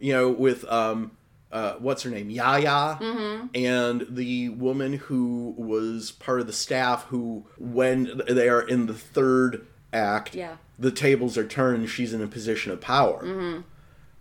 You 0.00 0.12
know, 0.12 0.28
with 0.30 0.64
um 0.70 1.12
uh, 1.52 1.74
what's 1.78 2.02
her 2.02 2.10
name? 2.10 2.30
Yaya, 2.30 2.98
Mm-hmm. 3.00 3.46
and 3.54 4.06
the 4.10 4.50
woman 4.50 4.94
who 4.94 5.54
was 5.56 6.10
part 6.10 6.40
of 6.40 6.46
the 6.46 6.52
staff 6.52 7.04
who, 7.04 7.46
when 7.58 8.20
they 8.28 8.48
are 8.48 8.60
in 8.62 8.86
the 8.86 8.94
third 8.94 9.66
act, 9.92 10.34
Yeah. 10.34 10.56
the 10.78 10.90
tables 10.90 11.38
are 11.38 11.46
turned 11.46 11.88
she's 11.88 12.12
in 12.12 12.20
a 12.22 12.26
position 12.26 12.70
of 12.72 12.80
power. 12.80 13.22
Mm-hmm. 13.24 13.60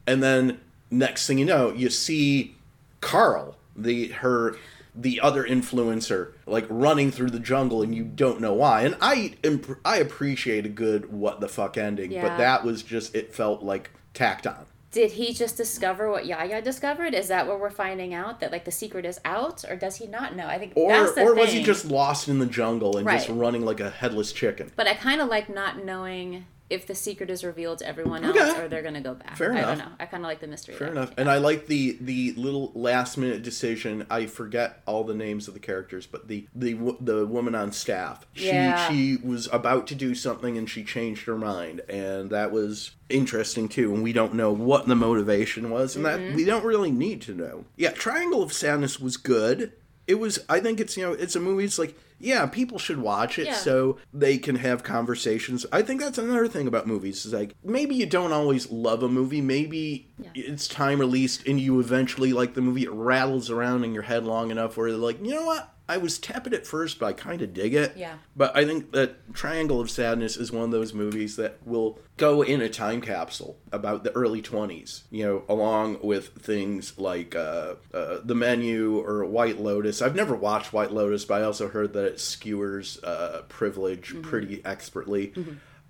And 0.05 0.23
then 0.23 0.59
next 0.89 1.27
thing 1.27 1.37
you 1.37 1.45
know, 1.45 1.73
you 1.73 1.89
see 1.89 2.55
Carl, 3.01 3.57
the 3.75 4.07
her 4.09 4.55
the 4.95 5.19
other 5.19 5.43
influencer, 5.43 6.31
like 6.47 6.65
running 6.69 7.11
through 7.11 7.29
the 7.29 7.39
jungle 7.39 7.83
and 7.83 7.93
you 7.93 8.03
don't 8.03 8.39
know 8.41 8.53
why. 8.53 8.81
And 8.83 8.95
I 9.01 9.35
imp- 9.43 9.79
I 9.85 9.97
appreciate 9.97 10.65
a 10.65 10.69
good 10.69 11.11
what 11.11 11.39
the 11.41 11.47
fuck 11.49 11.77
ending, 11.77 12.11
but 12.19 12.37
that 12.37 12.63
was 12.63 12.81
just 12.83 13.13
it 13.13 13.35
felt 13.35 13.61
like 13.61 13.91
tacked 14.13 14.47
on. 14.47 14.65
Did 14.91 15.11
he 15.11 15.33
just 15.33 15.57
discover 15.57 16.09
what 16.09 16.25
Yaya 16.25 16.61
discovered? 16.61 17.13
Is 17.13 17.27
that 17.27 17.45
what 17.47 17.59
we're 17.59 17.69
finding 17.69 18.13
out? 18.13 18.39
That 18.39 18.51
like 18.51 18.65
the 18.65 18.71
secret 18.71 19.05
is 19.05 19.19
out, 19.25 19.65
or 19.69 19.75
does 19.75 19.97
he 19.97 20.07
not 20.07 20.35
know? 20.35 20.47
I 20.47 20.57
think 20.57 20.73
Or 20.75 20.91
that's 20.91 21.13
the 21.13 21.23
or 21.23 21.35
was 21.35 21.51
he 21.51 21.61
just 21.61 21.85
lost 21.85 22.29
in 22.29 22.39
the 22.39 22.45
jungle 22.45 22.97
and 22.97 23.07
just 23.07 23.27
running 23.29 23.65
like 23.65 23.79
a 23.79 23.89
headless 23.89 24.31
chicken? 24.31 24.71
But 24.75 24.87
I 24.87 24.93
kind 24.93 25.19
of 25.19 25.27
like 25.27 25.49
not 25.49 25.83
knowing 25.83 26.45
if 26.69 26.85
the 26.85 26.95
secret 26.95 27.29
is 27.29 27.43
revealed 27.43 27.77
to 27.79 27.87
everyone 27.87 28.23
else, 28.23 28.37
Okay. 28.37 28.61
or 28.61 28.67
they're 28.67 28.81
gonna 28.81 29.01
go 29.01 29.13
back. 29.13 29.37
Fair 29.37 29.53
I 29.53 29.59
enough. 29.59 29.77
don't 29.77 29.89
know. 29.89 29.95
I 29.99 30.05
kind 30.05 30.23
of 30.23 30.27
like 30.27 30.39
the 30.41 30.47
mystery. 30.47 30.75
Fair 30.75 30.87
there. 30.89 30.97
enough. 30.97 31.13
And 31.17 31.29
I 31.29 31.37
like 31.37 31.67
the 31.67 31.97
the 32.01 32.33
little 32.35 32.71
last 32.75 33.17
minute 33.17 33.41
decision. 33.43 34.05
I 34.09 34.25
forget 34.25 34.81
all 34.85 35.03
the 35.03 35.13
names 35.13 35.47
of 35.47 35.53
the 35.53 35.59
characters, 35.59 36.05
but 36.07 36.27
the 36.27 36.47
the 36.55 36.73
the 36.99 37.25
woman 37.25 37.55
on 37.55 37.71
staff. 37.71 38.25
She 38.33 38.47
Yeah. 38.47 38.89
she 38.89 39.17
was 39.23 39.47
about 39.53 39.87
to 39.87 39.95
do 39.95 40.13
something 40.15 40.57
and 40.57 40.69
she 40.69 40.83
changed 40.83 41.25
her 41.25 41.37
mind, 41.37 41.81
and 41.89 42.29
that 42.31 42.51
was 42.51 42.91
interesting 43.09 43.69
too. 43.69 43.93
And 43.93 44.03
we 44.03 44.11
don't 44.13 44.33
know 44.33 44.51
what 44.51 44.87
the 44.87 44.95
motivation 44.95 45.69
was, 45.69 45.95
and 45.95 46.05
Mm-hmm. 46.05 46.27
that 46.27 46.35
we 46.35 46.43
don't 46.45 46.65
really 46.65 46.91
need 46.91 47.21
to 47.23 47.33
know. 47.33 47.65
Yeah, 47.77 47.91
Triangle 47.91 48.43
of 48.43 48.51
Sadness 48.51 48.99
was 48.99 49.15
good. 49.17 49.71
It 50.07 50.15
was. 50.15 50.39
I 50.49 50.59
think 50.61 50.79
it's 50.79 50.95
you 50.97 51.03
know 51.03 51.13
it's 51.13 51.35
a 51.35 51.39
movie. 51.39 51.65
It's 51.65 51.77
like 51.77 51.95
yeah, 52.19 52.47
people 52.47 52.79
should 52.79 52.97
watch 52.99 53.37
it 53.37 53.45
Yeah. 53.47 53.53
so 53.53 53.97
they 54.13 54.37
can 54.39 54.55
have 54.55 54.81
conversations. 54.83 55.65
I 55.71 55.83
think 55.83 56.01
that's 56.01 56.17
another 56.17 56.47
thing 56.47 56.65
about 56.67 56.87
movies. 56.87 57.25
Is 57.25 57.33
like 57.33 57.55
maybe 57.63 57.93
you 57.95 58.05
don't 58.07 58.31
always 58.31 58.71
love 58.71 59.03
a 59.03 59.09
movie. 59.09 59.41
Maybe 59.41 60.07
Yeah. 60.19 60.29
it's 60.33 60.67
time 60.67 60.99
released 60.99 61.45
and 61.47 61.59
you 61.59 61.79
eventually 61.79 62.33
like 62.33 62.53
the 62.55 62.61
movie. 62.61 62.83
It 62.83 62.91
rattles 62.91 63.49
around 63.51 63.83
in 63.83 63.93
your 63.93 64.03
head 64.03 64.23
long 64.25 64.49
enough 64.49 64.77
where 64.77 64.89
they're 64.89 64.97
like, 64.99 65.23
you 65.23 65.31
know 65.35 65.45
what? 65.45 65.73
I 65.89 65.97
was 65.97 66.19
tepid 66.19 66.53
at 66.53 66.67
first, 66.67 66.99
but 66.99 67.05
I 67.05 67.13
kind 67.13 67.41
of 67.41 67.53
dig 67.53 67.73
it. 67.73 67.95
Yeah. 67.95 68.15
But 68.35 68.55
I 68.55 68.65
think 68.65 68.91
that 68.91 69.33
Triangle 69.33 69.79
of 69.79 69.89
Sadness 69.89 70.35
is 70.35 70.51
one 70.51 70.65
of 70.65 70.71
those 70.71 70.93
movies 70.93 71.37
that 71.37 71.59
will 71.65 71.99
go 72.17 72.41
in 72.41 72.61
a 72.61 72.67
time 72.67 72.99
capsule 72.99 73.57
about 73.71 74.03
the 74.03 74.11
early 74.11 74.41
20s, 74.41 75.03
you 75.11 75.23
know, 75.25 75.43
along 75.47 75.99
with 76.01 76.29
things 76.39 76.97
like 76.97 77.35
uh, 77.35 77.75
uh, 77.93 78.17
The 78.23 78.35
Menu 78.35 78.99
or 78.99 79.23
White 79.25 79.59
Lotus. 79.61 80.01
I've 80.01 80.15
never 80.15 80.35
watched 80.35 80.73
White 80.73 80.91
Lotus, 80.91 81.23
but 81.23 81.41
I 81.41 81.45
also 81.45 81.69
heard 81.69 81.93
that 81.93 82.05
it 82.05 82.19
skewers 82.19 83.01
uh, 83.03 83.43
privilege 83.47 84.13
pretty 84.21 84.61
expertly. 84.65 85.33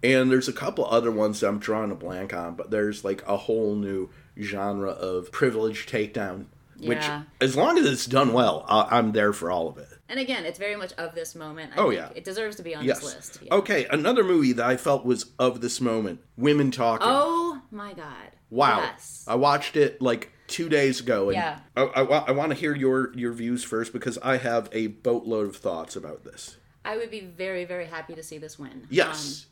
And 0.03 0.29
there's 0.31 0.47
a 0.47 0.53
couple 0.53 0.85
other 0.85 1.09
ones 1.11 1.39
that 1.39 1.47
I'm 1.47 1.57
drawing 1.57 1.89
a 1.89 1.95
blank 1.95 2.31
on, 2.33 2.55
but 2.55 2.69
there's 2.69 3.03
like 3.03 3.27
a 3.27 3.35
whole 3.35 3.73
new 3.75 4.09
genre 4.39 4.91
of 4.91 5.31
privilege 5.31 5.87
takedown. 5.87 6.45
Which, 6.79 6.99
Yeah. 6.99 7.23
as 7.41 7.55
long 7.55 7.77
as 7.77 7.85
it's 7.85 8.05
done 8.05 8.33
well, 8.33 8.65
I- 8.67 8.97
I'm 8.97 9.11
there 9.11 9.33
for 9.33 9.49
all 9.51 9.67
of 9.67 9.77
it. 9.77 9.87
And 10.09 10.19
again, 10.19 10.45
it's 10.45 10.59
very 10.59 10.75
much 10.75 10.93
of 10.93 11.15
this 11.15 11.35
moment. 11.35 11.73
I 11.75 11.79
Oh, 11.81 11.89
think 11.89 11.99
yeah. 12.01 12.09
it 12.15 12.23
deserves 12.23 12.55
to 12.57 12.63
be 12.63 12.75
on 12.75 12.85
Yes. 12.85 12.99
this 13.01 13.15
list. 13.15 13.39
Yeah. 13.41 13.53
Okay, 13.55 13.85
another 13.89 14.23
movie 14.23 14.53
that 14.53 14.65
I 14.65 14.77
felt 14.77 15.05
was 15.05 15.31
of 15.39 15.61
this 15.61 15.81
moment. 15.81 16.21
Women 16.37 16.71
Talking. 16.71 17.07
Oh 17.09 17.61
my 17.71 17.93
god. 17.93 18.31
wow. 18.49 18.79
Yes. 18.79 19.25
I 19.27 19.35
watched 19.35 19.75
it 19.75 20.01
like 20.01 20.31
two 20.47 20.69
days 20.69 21.01
ago, 21.01 21.29
and 21.29 21.35
Yeah. 21.35 21.59
I, 21.75 21.81
I, 21.83 22.01
I 22.27 22.31
want 22.31 22.51
to 22.51 22.55
hear 22.55 22.73
your 22.75 23.11
your 23.15 23.33
views 23.33 23.63
first 23.65 23.91
because 23.91 24.17
I 24.19 24.37
have 24.37 24.69
a 24.71 24.87
boatload 24.87 25.47
of 25.47 25.57
thoughts 25.57 25.95
about 25.97 26.23
this. 26.23 26.55
I 26.85 26.95
would 26.95 27.11
be 27.11 27.19
very, 27.19 27.65
very 27.65 27.87
happy 27.87 28.13
to 28.15 28.23
see 28.23 28.37
this 28.37 28.57
win. 28.57 28.87
Yes, 28.89 29.47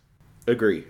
um, 0.48 0.54
agree. 0.54 0.86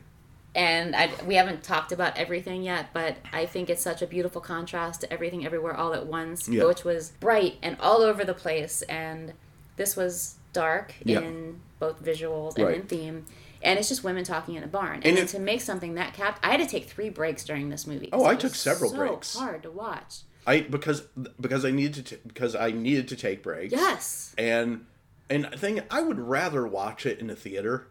And 0.55 0.95
I, 0.95 1.09
we 1.27 1.35
haven't 1.35 1.63
talked 1.63 1.91
about 1.91 2.17
everything 2.17 2.63
yet, 2.63 2.87
but 2.93 3.17
I 3.33 3.45
think 3.45 3.69
it's 3.69 3.81
such 3.83 4.01
a 4.01 4.07
beautiful 4.07 4.39
contrast 4.41 5.01
to 5.01 5.11
everything 5.13 5.45
everywhere 5.45 5.75
all 5.75 5.93
at 5.93 6.07
once, 6.07 6.47
Yeah. 6.47 6.63
which 6.65 6.85
was 6.85 7.11
bright 7.19 7.55
and 7.61 7.75
all 7.81 8.01
over 8.01 8.23
the 8.23 8.33
place. 8.33 8.81
And 8.83 9.33
this 9.75 9.95
was 9.97 10.35
dark 10.53 10.93
Yeah. 11.03 11.19
in 11.19 11.59
both 11.79 12.01
visuals 12.01 12.55
and 12.55 12.65
Right. 12.65 12.75
in 12.77 12.83
theme. 12.83 13.25
And 13.61 13.77
it's 13.77 13.89
just 13.89 14.03
women 14.03 14.23
talking 14.23 14.55
in 14.55 14.63
a 14.63 14.67
barn. 14.67 14.97
And, 15.03 15.05
And 15.05 15.17
it- 15.19 15.27
to 15.29 15.39
make 15.39 15.59
something 15.59 15.95
that 15.95 16.13
capped, 16.13 16.39
I 16.45 16.51
had 16.51 16.61
to 16.61 16.67
take 16.67 16.87
three 16.87 17.09
breaks 17.09 17.43
during 17.43 17.69
this 17.69 17.85
movie. 17.85 18.09
Oh, 18.13 18.23
I 18.25 18.35
took 18.35 18.55
several 18.55 18.91
so 18.91 18.95
breaks. 18.97 19.35
hard 19.35 19.61
to 19.63 19.71
watch. 19.71 20.19
I 20.47 20.61
because 20.61 21.01
because 21.41 21.65
I 21.65 21.71
needed 21.71 22.05
to 22.05 22.17
because 22.27 22.55
I 22.55 22.69
needed 22.71 23.07
to 23.09 23.15
take 23.15 23.41
breaks. 23.43 23.73
Yes. 23.73 24.33
and 24.37 24.85
and 25.29 25.47
I 25.47 25.55
think 25.57 25.81
I 25.89 26.01
would 26.01 26.19
rather 26.19 26.67
watch 26.67 27.05
it 27.07 27.19
in 27.19 27.31
a 27.31 27.35
theater, 27.35 27.87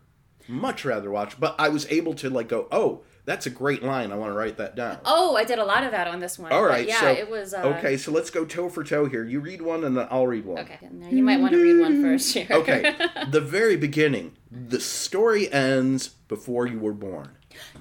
much 0.49 0.85
rather 0.85 1.11
watch. 1.11 1.39
But 1.39 1.55
I 1.59 1.69
was 1.69 1.87
able 1.91 2.15
to 2.15 2.31
like 2.31 2.49
go, 2.49 2.69
oh, 2.71 3.03
that's 3.25 3.47
a 3.47 3.51
great 3.51 3.83
line. 3.83 4.13
I 4.13 4.17
want 4.17 4.33
to 4.33 4.37
write 4.37 4.59
that 4.59 4.77
down. 4.77 4.99
Oh, 5.05 5.37
I 5.37 5.45
did 5.45 5.59
a 5.59 5.65
lot 5.65 5.83
of 5.83 5.93
that 5.93 6.07
on 6.07 6.21
this 6.21 6.39
one. 6.39 6.53
All 6.53 6.65
right, 6.65 6.87
yeah, 6.87 7.01
so 7.01 7.09
it 7.09 7.31
was. 7.31 7.55
Uh, 7.55 7.63
okay. 7.77 7.97
So 7.97 8.13
let's 8.13 8.31
go 8.31 8.45
toe 8.45 8.69
for 8.69 8.85
toe 8.85 9.07
here. 9.07 9.25
You 9.25 9.41
read 9.41 9.63
one, 9.63 9.85
and 9.85 9.97
then 9.97 10.07
I'll 10.11 10.27
read 10.27 10.45
one. 10.45 10.59
Okay. 10.59 10.79
You 11.11 11.23
might 11.23 11.41
want 11.41 11.53
to 11.53 11.63
read 11.63 11.81
one 11.81 12.03
first 12.03 12.35
here. 12.35 12.47
Okay. 12.55 12.95
the 13.31 13.41
very 13.41 13.77
beginning, 13.77 14.37
the 14.51 14.81
story 14.81 15.51
ends 15.53 16.09
before 16.09 16.67
you 16.67 16.79
were 16.79 16.93
born. 16.93 17.31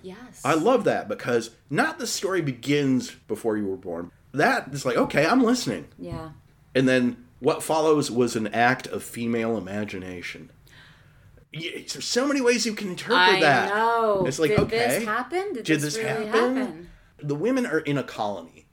yes. 0.02 0.42
I 0.44 0.56
love 0.56 0.84
that 0.86 1.08
because 1.08 1.52
not 1.70 2.00
the 2.00 2.08
story 2.08 2.42
begins 2.42 3.12
before 3.12 3.58
you 3.58 3.68
were 3.68 3.78
born. 3.78 4.12
That 4.34 4.70
is 4.74 4.86
like, 4.86 4.98
okay, 4.98 5.26
I'm 5.26 5.44
listening. 5.44 5.88
Yeah. 6.00 6.30
And 6.74 6.88
then 6.88 7.26
what 7.40 7.62
follows 7.62 8.10
was 8.10 8.36
an 8.36 8.48
act 8.48 8.88
of 8.88 9.04
female 9.04 9.58
imagination. 9.58 10.50
Yeah, 11.54 11.72
there's 11.76 12.06
so 12.06 12.28
many 12.28 12.42
ways 12.42 12.66
you 12.66 12.74
can 12.74 12.90
interpret 12.90 13.18
I 13.38 13.40
that. 13.42 13.70
know. 13.70 14.26
It's 14.26 14.40
like, 14.40 14.52
Did 14.52 14.60
okay. 14.62 14.78
this 14.78 15.04
happen? 15.06 15.54
Did, 15.54 15.64
Did 15.66 15.82
this, 15.82 15.96
this 15.96 15.98
really 16.04 16.26
happen? 16.28 16.56
happen? 16.58 16.90
the 17.22 17.36
women 17.36 17.66
are 17.66 17.80
in 17.80 17.98
a 17.98 18.04
colony 18.04 18.66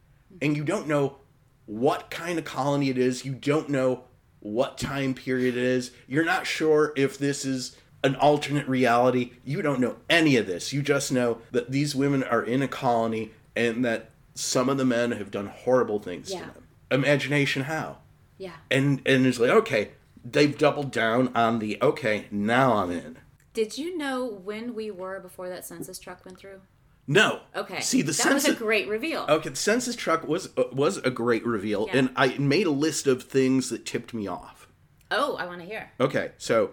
and 0.43 0.57
you 0.57 0.65
don't 0.65 0.89
know 0.89 1.19
what 1.67 2.11
kind 2.11 2.37
of 2.37 2.45
colony 2.45 2.89
it 2.89 2.99
is 2.99 3.25
you 3.25 3.33
don't 3.33 3.69
know 3.69 4.03
what 4.41 4.77
time 4.77 5.15
period 5.15 5.57
it 5.57 5.63
is 5.63 5.93
you're 6.09 6.25
not 6.25 6.49
sure 6.49 6.93
if 6.97 7.17
this 7.17 7.45
is 7.45 7.77
an 8.03 8.17
alternate 8.17 8.67
reality 8.67 9.31
you 9.45 9.63
don't 9.63 9.79
know 9.79 9.95
any 10.09 10.37
of 10.37 10.49
this 10.49 10.73
you 10.73 10.83
just 10.83 11.13
know 11.13 11.39
that 11.53 11.71
these 11.71 11.95
women 11.95 12.25
are 12.25 12.43
in 12.43 12.61
a 12.61 12.67
colony 12.67 13.31
and 13.55 13.85
that 13.85 14.11
some 14.35 14.69
of 14.69 14.77
the 14.79 14.85
men 14.85 15.13
have 15.13 15.31
done 15.31 15.47
horrible 15.47 16.01
things 16.01 16.33
Yeah. 16.33 16.41
to 16.41 16.47
them 16.55 16.65
imagination 16.91 17.63
how 17.65 17.99
Yeah. 18.37 18.55
and 18.69 19.01
and 19.07 19.27
it's 19.27 19.39
like 19.39 19.51
okay 19.51 19.91
they've 20.25 20.57
doubled 20.59 20.91
down 20.91 21.31
on 21.35 21.59
the 21.59 21.79
okay 21.83 22.27
now 22.31 22.75
i'm 22.75 22.91
in 22.91 23.19
Did 23.55 23.79
you 23.79 23.97
know 23.97 24.25
when 24.27 24.75
we 24.75 24.91
were 24.91 25.21
before 25.21 25.49
that 25.49 25.65
census 25.65 25.99
truck 25.99 26.25
went 26.25 26.39
through? 26.39 26.61
no 27.07 27.41
Okay. 27.57 27.81
see 27.81 28.03
the 28.03 28.09
that 28.09 28.15
census 28.15 28.49
was 28.49 28.57
a 28.57 28.59
great 28.59 28.89
reveal. 28.89 29.27
Okay, 29.29 29.49
the 29.49 29.57
census 29.57 29.97
truck 29.97 30.27
was 30.29 30.51
uh, 30.57 30.65
was 30.73 30.99
a 30.99 31.11
great 31.11 31.45
reveal, 31.45 31.87
Yeah. 31.89 31.99
and 31.99 32.11
I 32.17 32.37
made 32.39 32.67
a 32.67 32.71
list 32.71 33.07
of 33.07 33.23
things 33.25 33.69
that 33.71 33.85
tipped 33.87 34.15
me 34.15 34.27
off. 34.29 34.69
Oh, 35.11 35.35
I 35.37 35.47
want 35.47 35.61
to 35.61 35.67
hear. 35.67 35.91
Okay, 35.99 36.31
so 36.39 36.71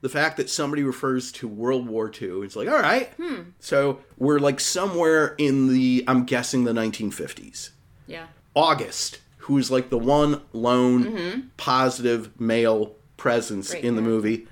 the 0.00 0.08
fact 0.08 0.36
that 0.36 0.48
somebody 0.50 0.84
refers 0.84 1.32
to 1.32 1.48
World 1.48 1.88
War 1.88 2.08
II, 2.20 2.42
it's 2.42 2.54
like, 2.54 2.68
all 2.68 2.78
right. 2.78 3.12
Hmm. 3.14 3.40
So 3.58 4.00
we're 4.18 4.38
like 4.38 4.60
somewhere 4.60 5.34
in 5.38 5.72
the, 5.72 6.04
I'm 6.06 6.24
guessing 6.24 6.64
the 6.64 6.72
1950s. 6.74 7.70
Yeah. 8.06 8.26
August. 8.54 9.18
Who's 9.44 9.70
like 9.70 9.90
the 9.90 9.98
one 9.98 10.40
lone 10.52 11.50
positive 11.56 12.38
male 12.40 12.94
presence 13.16 13.70
Great 13.70 13.84
in 13.84 13.96
the 13.96 14.02
movie 14.02 14.46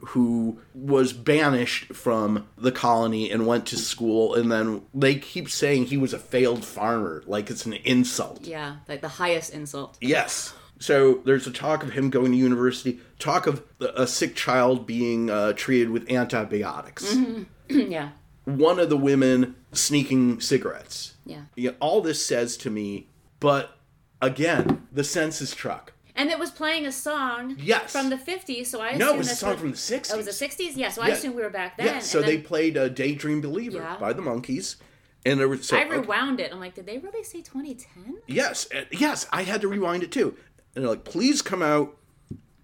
who 0.00 0.58
was 0.74 1.12
banished 1.12 1.92
from 1.92 2.46
the 2.56 2.70
colony 2.70 3.30
and 3.30 3.46
went 3.46 3.66
to 3.66 3.76
school 3.76 4.34
and 4.34 4.50
then 4.50 4.82
they 4.94 5.16
keep 5.16 5.50
saying 5.50 5.86
he 5.86 5.96
was 5.96 6.12
a 6.12 6.18
failed 6.18 6.64
farmer 6.64 7.22
like 7.26 7.50
it's 7.50 7.66
an 7.66 7.72
insult 7.72 8.46
Yeah, 8.46 8.76
like 8.88 9.00
the 9.00 9.08
highest 9.08 9.52
insult. 9.52 9.98
Yes. 10.00 10.54
So 10.78 11.20
there's 11.24 11.48
a 11.48 11.50
talk 11.50 11.82
of 11.82 11.90
him 11.92 12.08
going 12.10 12.30
to 12.30 12.38
university, 12.38 13.00
talk 13.18 13.48
of 13.48 13.64
a 13.80 14.06
sick 14.06 14.36
child 14.36 14.86
being 14.86 15.28
uh, 15.28 15.52
treated 15.54 15.90
with 15.90 16.08
antibiotics, 16.08 17.16
yeah, 17.68 18.10
one 18.44 18.78
of 18.78 18.88
the 18.88 18.96
women 18.96 19.56
sneaking 19.72 20.40
cigarettes. 20.40 21.14
yeah. 21.26 21.42
Yeah, 21.56 21.72
all 21.80 22.00
this 22.00 22.24
says 22.24 22.56
to 22.58 22.70
me, 22.70 23.08
but 23.40 23.76
again, 24.20 24.86
the 24.92 25.04
census 25.04 25.54
truck. 25.54 25.92
And 26.14 26.30
it 26.30 26.38
was 26.38 26.50
playing 26.50 26.84
a 26.84 26.90
song 26.92 27.56
Yes. 27.60 27.92
from 27.92 28.10
the 28.10 28.16
50s, 28.16 28.66
so 28.68 28.80
I 28.80 28.96
No, 28.96 29.06
assume 29.06 29.14
it 29.14 29.18
was 29.18 29.30
a 29.30 29.36
song 29.36 29.50
what- 29.50 29.58
from 29.60 29.70
the 29.70 29.76
60s. 29.76 30.10
Oh, 30.10 30.14
it 30.14 30.24
was 30.24 30.26
the 30.26 30.32
60s? 30.32 30.76
Yeah, 30.76 30.90
so 30.90 31.02
I 31.02 31.08
Yeah. 31.08 31.14
assume 31.14 31.34
we 31.36 31.42
were 31.42 31.50
back 31.50 31.76
then. 31.76 31.86
Yeah, 31.86 31.98
so 32.00 32.18
and 32.18 32.28
they 32.28 32.38
played 32.38 32.76
uh, 32.76 32.88
"Daydream 32.88 33.40
Believer" 33.40 33.76
Yeah. 33.78 33.96
by 33.98 34.12
the 34.12 34.22
Monkees, 34.22 34.76
and 35.24 35.38
there 35.38 35.48
was 35.48 35.66
so, 35.68 35.76
I 35.76 35.84
okay. 35.84 35.98
rewound 35.98 36.40
it. 36.40 36.52
I'm 36.52 36.58
like, 36.58 36.74
did 36.74 36.86
they 36.86 36.98
really 36.98 37.22
say 37.22 37.40
2010? 37.42 38.16
Yes, 38.26 38.66
uh, 38.74 38.82
yes, 38.90 39.26
I 39.32 39.42
had 39.44 39.60
to 39.60 39.68
rewind 39.68 40.02
it 40.02 40.10
too. 40.10 40.34
And 40.74 40.82
they're 40.84 40.90
like, 40.90 41.04
please 41.04 41.40
come 41.40 41.62
out 41.62 41.96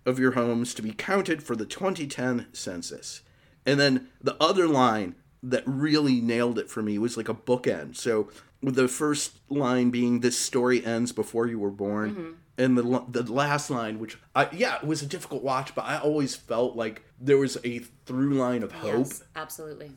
of 0.05 0.18
your 0.18 0.32
homes 0.32 0.74
to 0.74 0.82
be 0.82 0.92
counted 0.92 1.42
for 1.42 1.55
the 1.57 1.64
2010 1.64 2.46
census. 2.52 3.22
And 3.64 3.78
then 3.80 4.09
the 4.20 4.36
other 4.42 4.66
line 4.68 5.14
that 5.42 5.62
really 5.66 6.20
nailed 6.20 6.59
it 6.59 6.68
for 6.70 6.82
me 6.82 6.98
was 6.98 7.16
like 7.16 7.28
a 7.28 7.34
bookend. 7.34 7.96
So 7.96 8.28
the 8.72 8.88
first 8.88 9.38
line 9.48 9.90
being 9.90 10.20
"This 10.20 10.38
story 10.38 10.84
ends 10.84 11.12
before 11.12 11.46
you 11.46 11.58
were 11.58 11.70
born," 11.70 12.10
Mm-hmm. 12.10 12.30
and 12.58 12.78
the 12.78 13.04
the 13.22 13.32
last 13.32 13.70
line, 13.70 13.98
which 13.98 14.18
I 14.34 14.48
yeah, 14.52 14.76
it 14.76 14.84
was 14.86 15.02
a 15.02 15.06
difficult 15.06 15.42
watch, 15.42 15.74
but 15.74 15.82
I 15.84 15.98
always 15.98 16.34
felt 16.36 16.76
like 16.76 17.02
there 17.20 17.38
was 17.38 17.58
a 17.64 17.78
through 18.06 18.34
line 18.34 18.62
of 18.62 18.72
hope 18.72 19.06
Yes, 19.08 19.22
absolutely. 19.36 19.92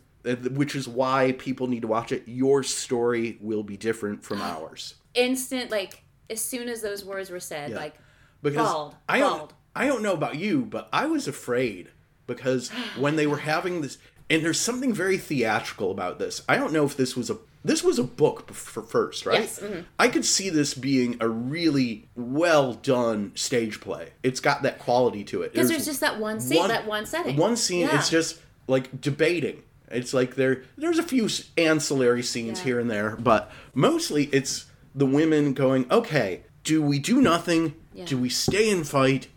which 0.52 0.76
is 0.76 0.88
why 0.88 1.34
people 1.38 1.68
need 1.68 1.82
to 1.84 1.88
watch 1.88 2.12
it. 2.12 2.24
Your 2.28 2.64
story 2.64 3.38
will 3.42 3.64
be 3.64 3.78
different 3.78 4.24
from 4.24 4.42
ours. 4.42 4.96
Instant, 5.14 5.72
like, 5.72 6.04
as 6.30 6.42
soon 6.44 6.68
as 6.70 6.82
those 6.82 7.04
words 7.06 7.30
were 7.30 7.40
said, 7.40 7.72
Yeah. 7.72 7.78
like, 7.78 7.96
Because 8.42 8.68
Bald, 8.72 8.96
I 9.10 9.20
don't 9.20 9.38
bald. 9.38 9.54
I 9.76 9.88
don't 9.88 10.02
know 10.02 10.14
about 10.14 10.36
you, 10.38 10.66
but 10.66 10.90
I 10.92 11.06
was 11.06 11.28
afraid 11.28 11.90
because 12.28 12.70
when 12.98 13.16
they 13.16 13.28
were 13.28 13.38
having 13.38 13.82
this 13.82 13.98
and 14.30 14.44
there's 14.44 14.60
something 14.60 14.94
very 14.94 15.18
theatrical 15.18 15.90
about 15.92 16.20
this. 16.20 16.42
I 16.50 16.58
don't 16.58 16.74
know 16.74 16.84
if 16.86 16.98
this 16.98 17.16
was 17.16 17.30
a 17.30 17.38
this 17.66 17.84
was 17.84 18.00
a 18.00 18.04
book 18.04 18.52
for 18.54 18.82
first, 18.82 19.26
right? 19.26 19.42
Yes, 19.42 19.60
mhm. 19.60 19.86
I 20.00 20.08
could 20.08 20.24
see 20.26 20.50
this 20.50 20.74
being 20.74 21.18
a 21.20 21.28
really 21.28 22.08
well 22.16 22.74
done 22.74 23.32
stage 23.36 23.82
play. 23.82 24.10
It's 24.24 24.40
got 24.40 24.64
that 24.64 24.80
quality 24.80 25.24
to 25.26 25.42
it. 25.42 25.52
because 25.54 25.68
There's 25.70 25.80
there's 25.86 25.88
just 25.88 26.00
that 26.02 26.20
one 26.20 26.40
scene, 26.40 26.68
that 26.68 26.88
one 26.88 27.06
setting. 27.06 27.36
One 27.36 27.58
scene, 27.58 27.82
Yeah. 27.88 27.98
it's 27.98 28.10
just 28.10 28.40
like 28.68 29.02
debating. 29.02 29.64
It's 29.90 30.14
like 30.14 30.36
there, 30.36 30.64
there's 30.78 31.00
a 31.00 31.04
few 31.04 31.30
ancillary 31.58 32.24
scenes 32.24 32.60
Yeah. 32.60 32.66
here 32.66 32.80
and 32.80 32.90
there, 32.92 33.16
but 33.18 33.52
mostly 33.74 34.26
it's 34.34 34.66
the 34.94 35.06
women 35.06 35.54
going, 35.54 35.86
okay, 35.92 36.42
do 36.64 36.82
we 36.82 37.00
do 37.00 37.22
nothing? 37.22 37.74
Yeah. 37.94 38.06
Do 38.06 38.18
we 38.18 38.30
stay 38.30 38.70
and 38.70 38.86
fight? 38.88 39.28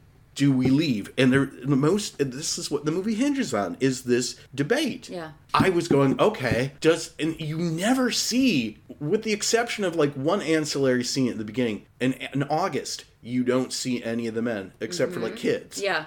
Do 0.41 0.51
we 0.51 0.69
leave? 0.69 1.13
And 1.19 1.31
they're 1.31 1.45
the 1.45 1.77
most. 1.77 2.17
This 2.17 2.57
is 2.57 2.71
what 2.71 2.87
the 2.87 2.91
movie 2.91 3.15
hinges 3.15 3.53
on: 3.53 3.77
is 3.79 4.05
this 4.05 4.41
debate. 4.55 5.11
Yeah. 5.11 5.33
I 5.53 5.69
was 5.69 5.87
going, 5.87 6.19
okay, 6.19 6.73
does 6.81 7.15
and 7.19 7.39
you 7.39 7.59
never 7.59 8.11
see, 8.11 8.79
with 8.99 9.23
the 9.23 9.35
exception 9.35 9.85
of 9.85 9.97
like 9.97 10.15
one 10.15 10.41
ancillary 10.41 11.05
scene 11.05 11.29
at 11.29 11.37
the 11.37 11.45
beginning. 11.45 11.85
In, 12.01 12.15
in 12.33 12.45
August, 12.45 13.05
you 13.21 13.45
don't 13.45 13.71
see 13.71 14.03
any 14.03 14.29
of 14.29 14.35
the 14.35 14.41
men 14.41 14.73
except 14.81 15.13
for 15.13 15.21
like 15.21 15.37
kids. 15.37 15.77
Mm-hmm. 15.77 15.85
Yeah. 15.85 16.05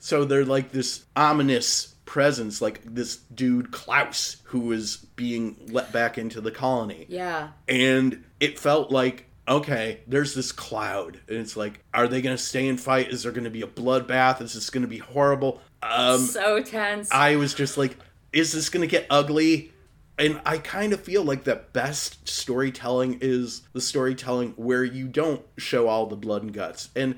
So 0.00 0.24
they're 0.24 0.44
like 0.44 0.72
this 0.72 1.04
ominous 1.14 1.94
presence, 2.06 2.60
like 2.60 2.82
this 2.84 3.18
dude 3.18 3.70
Klaus, 3.70 4.38
who 4.46 4.72
is 4.72 4.96
being 4.96 5.68
let 5.68 5.92
back 5.92 6.18
into 6.18 6.40
the 6.40 6.50
colony. 6.50 7.06
Yeah. 7.08 7.50
And 7.68 8.24
it 8.40 8.58
felt 8.58 8.90
like, 8.90 9.26
okay, 9.48 10.00
there's 10.06 10.34
this 10.34 10.52
cloud. 10.52 11.20
And 11.28 11.38
it's 11.38 11.56
like, 11.56 11.84
are 11.94 12.08
they 12.08 12.20
going 12.20 12.36
to 12.36 12.42
stay 12.42 12.68
and 12.68 12.80
fight? 12.80 13.10
Is 13.10 13.22
there 13.22 13.32
going 13.32 13.44
to 13.44 13.50
be 13.50 13.62
a 13.62 13.66
bloodbath? 13.66 14.40
Is 14.40 14.54
this 14.54 14.70
going 14.70 14.82
to 14.82 14.88
be 14.88 14.98
horrible? 14.98 15.60
Um, 15.82 16.20
so 16.20 16.62
tense. 16.62 17.10
I 17.12 17.36
was 17.36 17.54
just 17.54 17.76
like, 17.76 17.96
is 18.32 18.52
this 18.52 18.68
going 18.68 18.82
to 18.82 18.90
get 18.90 19.06
ugly? 19.10 19.72
And 20.18 20.40
I 20.46 20.58
kind 20.58 20.94
of 20.94 21.00
feel 21.00 21.22
like 21.22 21.44
the 21.44 21.62
best 21.74 22.26
storytelling 22.26 23.18
is 23.20 23.62
the 23.74 23.82
storytelling 23.82 24.54
where 24.56 24.82
you 24.82 25.08
don't 25.08 25.42
show 25.58 25.88
all 25.88 26.06
the 26.06 26.16
blood 26.16 26.42
and 26.42 26.54
guts. 26.54 26.88
And 26.96 27.16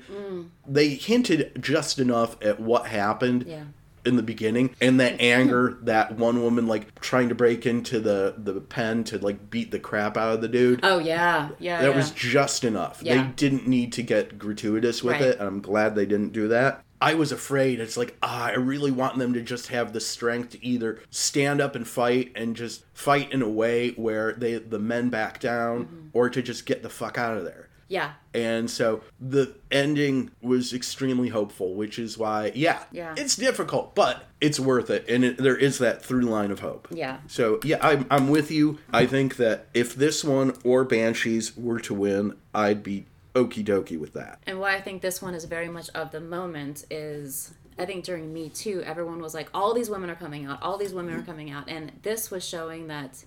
they 0.67 0.89
hinted 0.89 1.57
just 1.61 1.97
enough 1.97 2.35
at 2.43 2.59
what 2.59 2.87
happened 2.87 3.45
Yeah. 3.47 3.63
In 4.09 4.17
the 4.17 4.23
beginning 4.23 4.75
and 4.81 4.99
that 4.99 5.21
anger 5.21 5.77
that 5.83 6.17
one 6.17 6.41
woman 6.43 6.67
like 6.67 6.99
trying 6.99 7.29
to 7.29 7.35
break 7.35 7.65
into 7.65 8.01
the 8.01 8.35
the 8.37 8.59
pen 8.59 9.05
to 9.05 9.17
like 9.19 9.49
beat 9.49 9.71
the 9.71 9.79
crap 9.79 10.17
out 10.17 10.33
of 10.33 10.41
the 10.41 10.49
dude. 10.49 10.81
oh, 10.83 10.99
yeah. 10.99 11.49
Yeah. 11.59 11.81
That 11.81 11.91
yeah. 11.91 11.95
was 11.95 12.11
just 12.11 12.65
enough. 12.65 12.99
Yeah. 13.01 13.23
They 13.23 13.29
didn't 13.37 13.67
need 13.67 13.93
to 13.93 14.03
get 14.03 14.37
gratuitous 14.37 15.01
with 15.01 15.13
Right. 15.13 15.21
it, 15.21 15.39
and 15.39 15.47
I'm 15.47 15.61
glad 15.61 15.95
they 15.95 16.05
didn't 16.05 16.33
do 16.33 16.49
that. 16.49 16.83
I 17.01 17.13
was 17.13 17.31
afraid. 17.31 17.79
It's 17.79 17.95
like, 17.95 18.17
ah, 18.21 18.47
I 18.47 18.55
really 18.55 18.91
want 18.91 19.17
them 19.19 19.33
to 19.33 19.41
just 19.41 19.67
have 19.67 19.93
the 19.93 20.01
strength 20.01 20.49
to 20.49 20.65
either 20.65 20.99
stand 21.09 21.61
up 21.61 21.73
and 21.73 21.87
fight 21.87 22.33
and 22.35 22.57
just 22.57 22.83
fight 22.93 23.31
in 23.31 23.41
a 23.41 23.47
way 23.47 23.91
where 23.91 24.33
they 24.33 24.55
the 24.57 24.79
men 24.79 25.07
back 25.09 25.39
down, 25.39 25.85
Mm-hmm. 25.85 26.07
or 26.11 26.29
to 26.29 26.41
just 26.41 26.65
get 26.65 26.83
the 26.83 26.89
fuck 26.89 27.17
out 27.17 27.37
of 27.37 27.45
there. 27.45 27.68
Yeah. 27.89 28.13
And 28.33 28.69
so 28.69 29.01
the 29.19 29.55
ending 29.71 30.31
was 30.41 30.73
extremely 30.73 31.29
hopeful, 31.29 31.73
which 31.73 31.99
is 31.99 32.17
why, 32.17 32.51
yeah, 32.55 32.83
Yeah. 32.91 33.13
it's 33.17 33.35
difficult, 33.35 33.95
but 33.95 34.23
it's 34.39 34.59
worth 34.59 34.89
it, 34.89 35.09
and 35.09 35.25
it, 35.25 35.37
there 35.37 35.57
is 35.57 35.79
that 35.79 36.05
through 36.05 36.21
line 36.21 36.51
of 36.51 36.59
hope. 36.59 36.87
Yeah. 36.91 37.17
So 37.27 37.59
yeah, 37.63 37.79
I'm 37.81 38.05
I'm 38.09 38.29
with 38.29 38.51
you. 38.51 38.77
I 38.93 39.05
think 39.05 39.35
that 39.37 39.67
if 39.73 39.95
this 39.95 40.23
one 40.23 40.55
or 40.63 40.85
Banshees 40.85 41.57
were 41.57 41.79
to 41.81 41.93
win, 41.93 42.35
I'd 42.53 42.83
be 42.83 43.05
okie 43.35 43.65
dokie 43.65 43.99
with 43.99 44.13
that. 44.13 44.39
And 44.45 44.59
why 44.59 44.75
I 44.75 44.81
think 44.81 45.01
this 45.01 45.21
one 45.21 45.33
is 45.33 45.45
very 45.45 45.67
much 45.67 45.89
of 45.95 46.11
the 46.11 46.21
moment 46.21 46.85
is 46.91 47.53
I 47.77 47.85
think 47.85 48.03
during 48.03 48.33
Me 48.33 48.49
Too, 48.49 48.83
everyone 48.85 49.21
was 49.21 49.33
like, 49.33 49.49
all 49.53 49.73
these 49.73 49.89
women 49.89 50.09
are 50.09 50.15
coming 50.15 50.45
out, 50.45 50.61
all 50.61 50.77
these 50.77 50.93
women 50.93 51.15
are 51.15 51.21
coming 51.23 51.49
out. 51.49 51.69
And 51.69 51.91
this 52.03 52.29
was 52.29 52.45
showing 52.45 52.87
that 52.87 53.23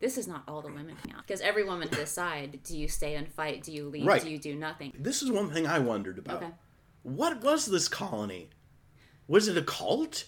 this 0.00 0.18
is 0.18 0.28
not 0.28 0.42
all 0.48 0.60
the 0.62 0.68
women 0.68 0.96
coming 0.96 1.16
out. 1.16 1.26
Because 1.26 1.40
every 1.40 1.64
woman 1.64 1.88
had 1.88 1.98
decide 1.98 2.60
do 2.62 2.76
you 2.76 2.88
stay 2.88 3.14
and 3.14 3.28
fight? 3.28 3.62
Do 3.62 3.72
you 3.72 3.88
leave? 3.88 4.06
Right. 4.06 4.22
Do 4.22 4.30
you 4.30 4.38
do 4.38 4.54
nothing? 4.54 4.92
This 4.98 5.22
is 5.22 5.30
one 5.30 5.50
thing 5.50 5.66
I 5.66 5.78
wondered 5.78 6.18
about. 6.18 6.42
Okay. 6.42 6.52
What 7.02 7.42
was 7.42 7.66
this 7.66 7.88
colony? 7.88 8.50
Was 9.28 9.48
it 9.48 9.56
a 9.56 9.62
cult? 9.62 10.26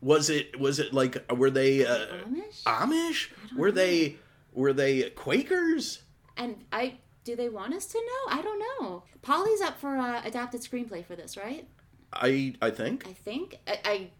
Was 0.00 0.30
it 0.30 0.58
was 0.58 0.78
it 0.78 0.92
like 0.92 1.24
were 1.32 1.50
they 1.50 1.86
uh, 1.86 2.06
Amish? 2.26 2.62
Amish? 2.64 3.28
Were 3.56 3.70
they 3.70 4.16
were 4.52 4.72
they 4.72 5.10
Quakers? 5.10 6.02
And 6.36 6.64
I 6.72 6.98
do 7.24 7.36
they 7.36 7.48
want 7.48 7.74
us 7.74 7.86
to 7.86 7.98
know? 7.98 8.36
I 8.36 8.42
don't 8.42 8.58
know. 8.58 9.04
Polley's 9.22 9.60
up 9.60 9.78
for 9.78 9.96
uh, 9.96 10.22
adapted 10.24 10.62
screenplay 10.62 11.04
for 11.04 11.14
this, 11.14 11.36
right? 11.36 11.68
I 12.12 12.54
I 12.60 12.70
think 12.70 13.06
I 13.06 13.12
think 13.12 13.58
I, 13.66 13.78
I 13.84 14.10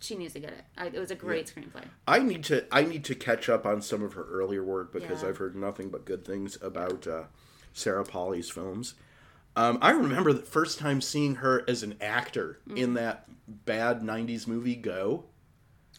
she 0.00 0.14
needs 0.16 0.32
to 0.34 0.40
get 0.40 0.50
it. 0.52 0.64
I, 0.76 0.86
it 0.86 0.98
was 0.98 1.10
a 1.10 1.14
great 1.14 1.52
screenplay. 1.54 1.84
I 2.06 2.18
need 2.20 2.44
to 2.44 2.64
I 2.72 2.82
need 2.82 3.04
to 3.04 3.14
catch 3.14 3.48
up 3.48 3.64
on 3.66 3.82
some 3.82 4.02
of 4.02 4.14
her 4.14 4.24
earlier 4.24 4.62
work 4.64 4.92
because 4.92 5.22
Yeah. 5.22 5.28
I've 5.30 5.36
heard 5.38 5.54
nothing 5.56 5.88
but 5.90 6.04
good 6.04 6.24
things 6.24 6.58
about 6.62 7.06
uh, 7.06 7.24
Sarah 7.72 8.04
Polley's 8.04 8.50
films. 8.50 8.94
Um, 9.56 9.78
I 9.80 9.90
remember 9.92 10.32
the 10.34 10.42
first 10.42 10.78
time 10.78 11.00
seeing 11.00 11.36
her 11.36 11.64
as 11.68 11.82
an 11.82 11.94
actor 12.00 12.58
Mm. 12.68 12.76
in 12.78 12.94
that 12.94 13.26
bad 13.48 14.02
'90s 14.02 14.46
movie 14.46 14.76
Go, 14.76 15.24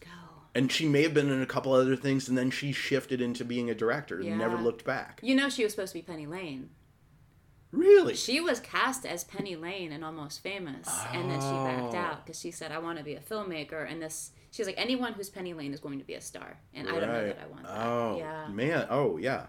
Go. 0.00 0.08
and 0.54 0.70
she 0.70 0.86
may 0.88 1.02
have 1.02 1.14
been 1.14 1.30
in 1.30 1.42
a 1.42 1.46
couple 1.46 1.72
other 1.72 1.96
things, 1.96 2.28
and 2.28 2.36
then 2.38 2.50
she 2.50 2.72
shifted 2.72 3.20
into 3.20 3.44
being 3.44 3.68
a 3.70 3.74
director 3.74 4.20
and 4.20 4.38
never 4.38 4.56
looked 4.56 4.84
back. 4.84 5.18
You 5.22 5.34
know 5.34 5.48
she 5.48 5.64
was 5.64 5.72
supposed 5.72 5.92
to 5.92 5.98
be 5.98 6.02
Penny 6.02 6.26
Lane. 6.26 6.70
Really? 7.70 8.14
She 8.14 8.40
was 8.40 8.60
cast 8.60 9.04
as 9.04 9.24
Penny 9.24 9.54
Lane 9.56 9.92
in 9.92 10.02
Almost 10.02 10.40
Famous, 10.42 10.88
and 11.12 11.30
then 11.30 11.38
she 11.40 11.46
backed 11.50 11.94
Oh. 11.94 11.98
out 11.98 12.24
because 12.24 12.40
she 12.40 12.50
said, 12.50 12.72
"I 12.72 12.78
want 12.78 12.96
to 12.98 13.04
be 13.04 13.14
a 13.14 13.20
filmmaker." 13.20 13.90
And 13.90 14.00
this, 14.00 14.30
she's 14.50 14.66
like, 14.66 14.78
anyone 14.78 15.12
who's 15.12 15.28
Penny 15.28 15.52
Lane 15.52 15.74
is 15.74 15.80
going 15.80 15.98
to 15.98 16.04
be 16.04 16.14
a 16.14 16.20
star, 16.20 16.58
and 16.72 16.88
I 16.88 16.92
don't 16.92 17.08
know 17.08 17.26
that 17.26 17.38
I 17.42 17.46
want 17.46 17.64
that. 17.64 17.86
Oh 17.86 18.16
yeah, 18.18 18.48
man. 18.48 18.86
Oh 18.88 19.18
yeah. 19.18 19.46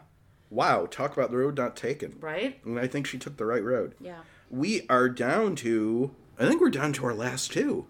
Wow. 0.50 0.86
Talk 0.88 1.16
about 1.16 1.32
the 1.32 1.38
road 1.38 1.56
not 1.58 1.76
taken. 1.78 2.18
right? 2.20 2.60
And 2.66 2.78
I 2.80 2.88
think 2.88 3.08
she 3.08 3.18
took 3.18 3.38
the 3.38 3.46
right 3.46 3.64
road. 3.64 3.96
Yeah, 4.02 4.20
We 4.50 4.86
are 4.90 5.08
down 5.08 5.56
to. 5.58 6.12
I 6.40 6.48
think 6.48 6.60
we're 6.60 6.70
down 6.72 6.92
to 6.94 7.06
our 7.06 7.14
last 7.14 7.52
two. 7.54 7.86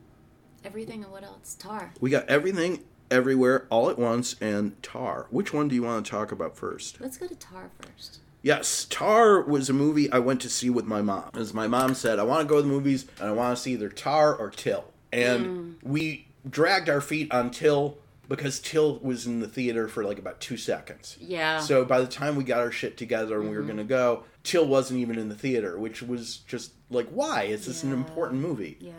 everything 0.64 1.04
and 1.04 1.12
what 1.12 1.24
else? 1.24 1.56
Tar. 1.56 1.94
We 2.02 2.10
got 2.10 2.28
everything, 2.28 2.84
everywhere, 3.10 3.66
all 3.70 3.90
at 3.90 3.98
once, 3.98 4.36
and 4.42 4.82
Tar. 4.84 5.28
Which 5.32 5.54
one 5.54 5.70
do 5.70 5.76
you 5.76 5.84
want 5.84 6.06
to 6.06 6.12
talk 6.12 6.32
about 6.34 6.58
first? 6.58 7.00
Let's 7.00 7.18
go 7.18 7.28
to 7.28 7.36
Tar 7.36 7.72
first. 7.82 8.20
Yes, 8.42 8.86
Tar 8.90 9.42
was 9.42 9.70
a 9.70 9.74
movie 9.74 10.12
I 10.12 10.20
went 10.20 10.40
to 10.42 10.50
see 10.50 10.70
with 10.70 10.86
my 10.86 11.02
mom. 11.02 11.30
As 11.34 11.54
my 11.54 11.68
mom 11.68 11.94
said, 11.94 12.20
I 12.20 12.24
want 12.24 12.42
to 12.42 12.48
go 12.48 12.56
to 12.58 12.62
the 12.62 12.68
movies 12.68 13.06
and 13.20 13.28
I 13.30 13.32
want 13.34 13.58
to 13.58 13.62
see 13.62 13.74
either 13.74 13.90
Tar 13.90 14.34
or 14.36 14.50
Till. 14.50 14.86
And 15.12 15.78
we 15.84 16.28
dragged 16.50 16.88
our 16.90 17.02
feet 17.02 17.32
on 17.34 17.52
Till 17.52 17.98
because 18.30 18.60
Till 18.60 19.00
was 19.00 19.26
in 19.26 19.40
the 19.42 19.48
theater 19.48 19.88
for 19.90 20.04
like 20.06 20.20
about 20.20 20.40
two 20.40 20.56
seconds. 20.56 21.18
Yeah. 21.20 21.60
So 21.60 21.84
by 21.84 22.00
the 22.00 22.08
time 22.08 22.36
we 22.36 22.44
got 22.46 22.60
our 22.60 22.72
shit 22.72 22.96
together 22.96 23.42
and 23.42 23.50
we 23.50 23.56
were 23.58 23.62
Mm-hmm. 23.64 23.68
going 23.68 23.78
to 23.80 23.84
go, 23.84 24.24
Till 24.44 24.66
wasn't 24.66 25.00
even 25.02 25.18
in 25.20 25.28
the 25.30 25.36
theater, 25.36 25.78
which 25.78 26.02
was 26.02 26.38
just 26.38 26.72
like, 26.90 27.10
why? 27.10 27.44
It's 27.44 27.66
just 27.66 27.84
an 27.84 27.92
important 27.92 28.42
movie. 28.42 28.78
yeah. 28.80 28.94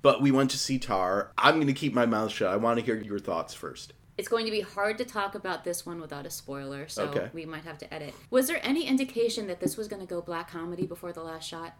But 0.00 0.22
we 0.22 0.30
went 0.30 0.50
to 0.52 0.58
see 0.58 0.78
Tar. 0.78 1.32
I'm 1.36 1.54
going 1.56 1.66
to 1.66 1.72
keep 1.72 1.92
my 1.92 2.06
mouth 2.06 2.30
shut. 2.30 2.52
I 2.52 2.56
want 2.56 2.78
to 2.78 2.84
hear 2.84 2.94
your 2.94 3.18
thoughts 3.18 3.54
first. 3.54 3.92
It's 4.18 4.28
going 4.28 4.46
to 4.46 4.50
be 4.50 4.62
hard 4.62 4.96
to 4.98 5.04
talk 5.04 5.34
about 5.34 5.62
this 5.64 5.84
one 5.84 6.00
without 6.00 6.24
a 6.24 6.30
spoiler, 6.30 6.88
so 6.88 7.04
Okay. 7.04 7.28
we 7.34 7.44
might 7.44 7.64
have 7.64 7.76
to 7.78 7.92
edit. 7.94 8.14
Was 8.30 8.46
there 8.46 8.60
any 8.62 8.86
indication 8.86 9.46
that 9.48 9.60
this 9.60 9.76
was 9.76 9.88
going 9.88 10.00
to 10.00 10.06
go 10.08 10.22
black 10.22 10.50
comedy 10.50 10.86
before 10.86 11.12
the 11.12 11.22
last 11.22 11.46
shot? 11.46 11.74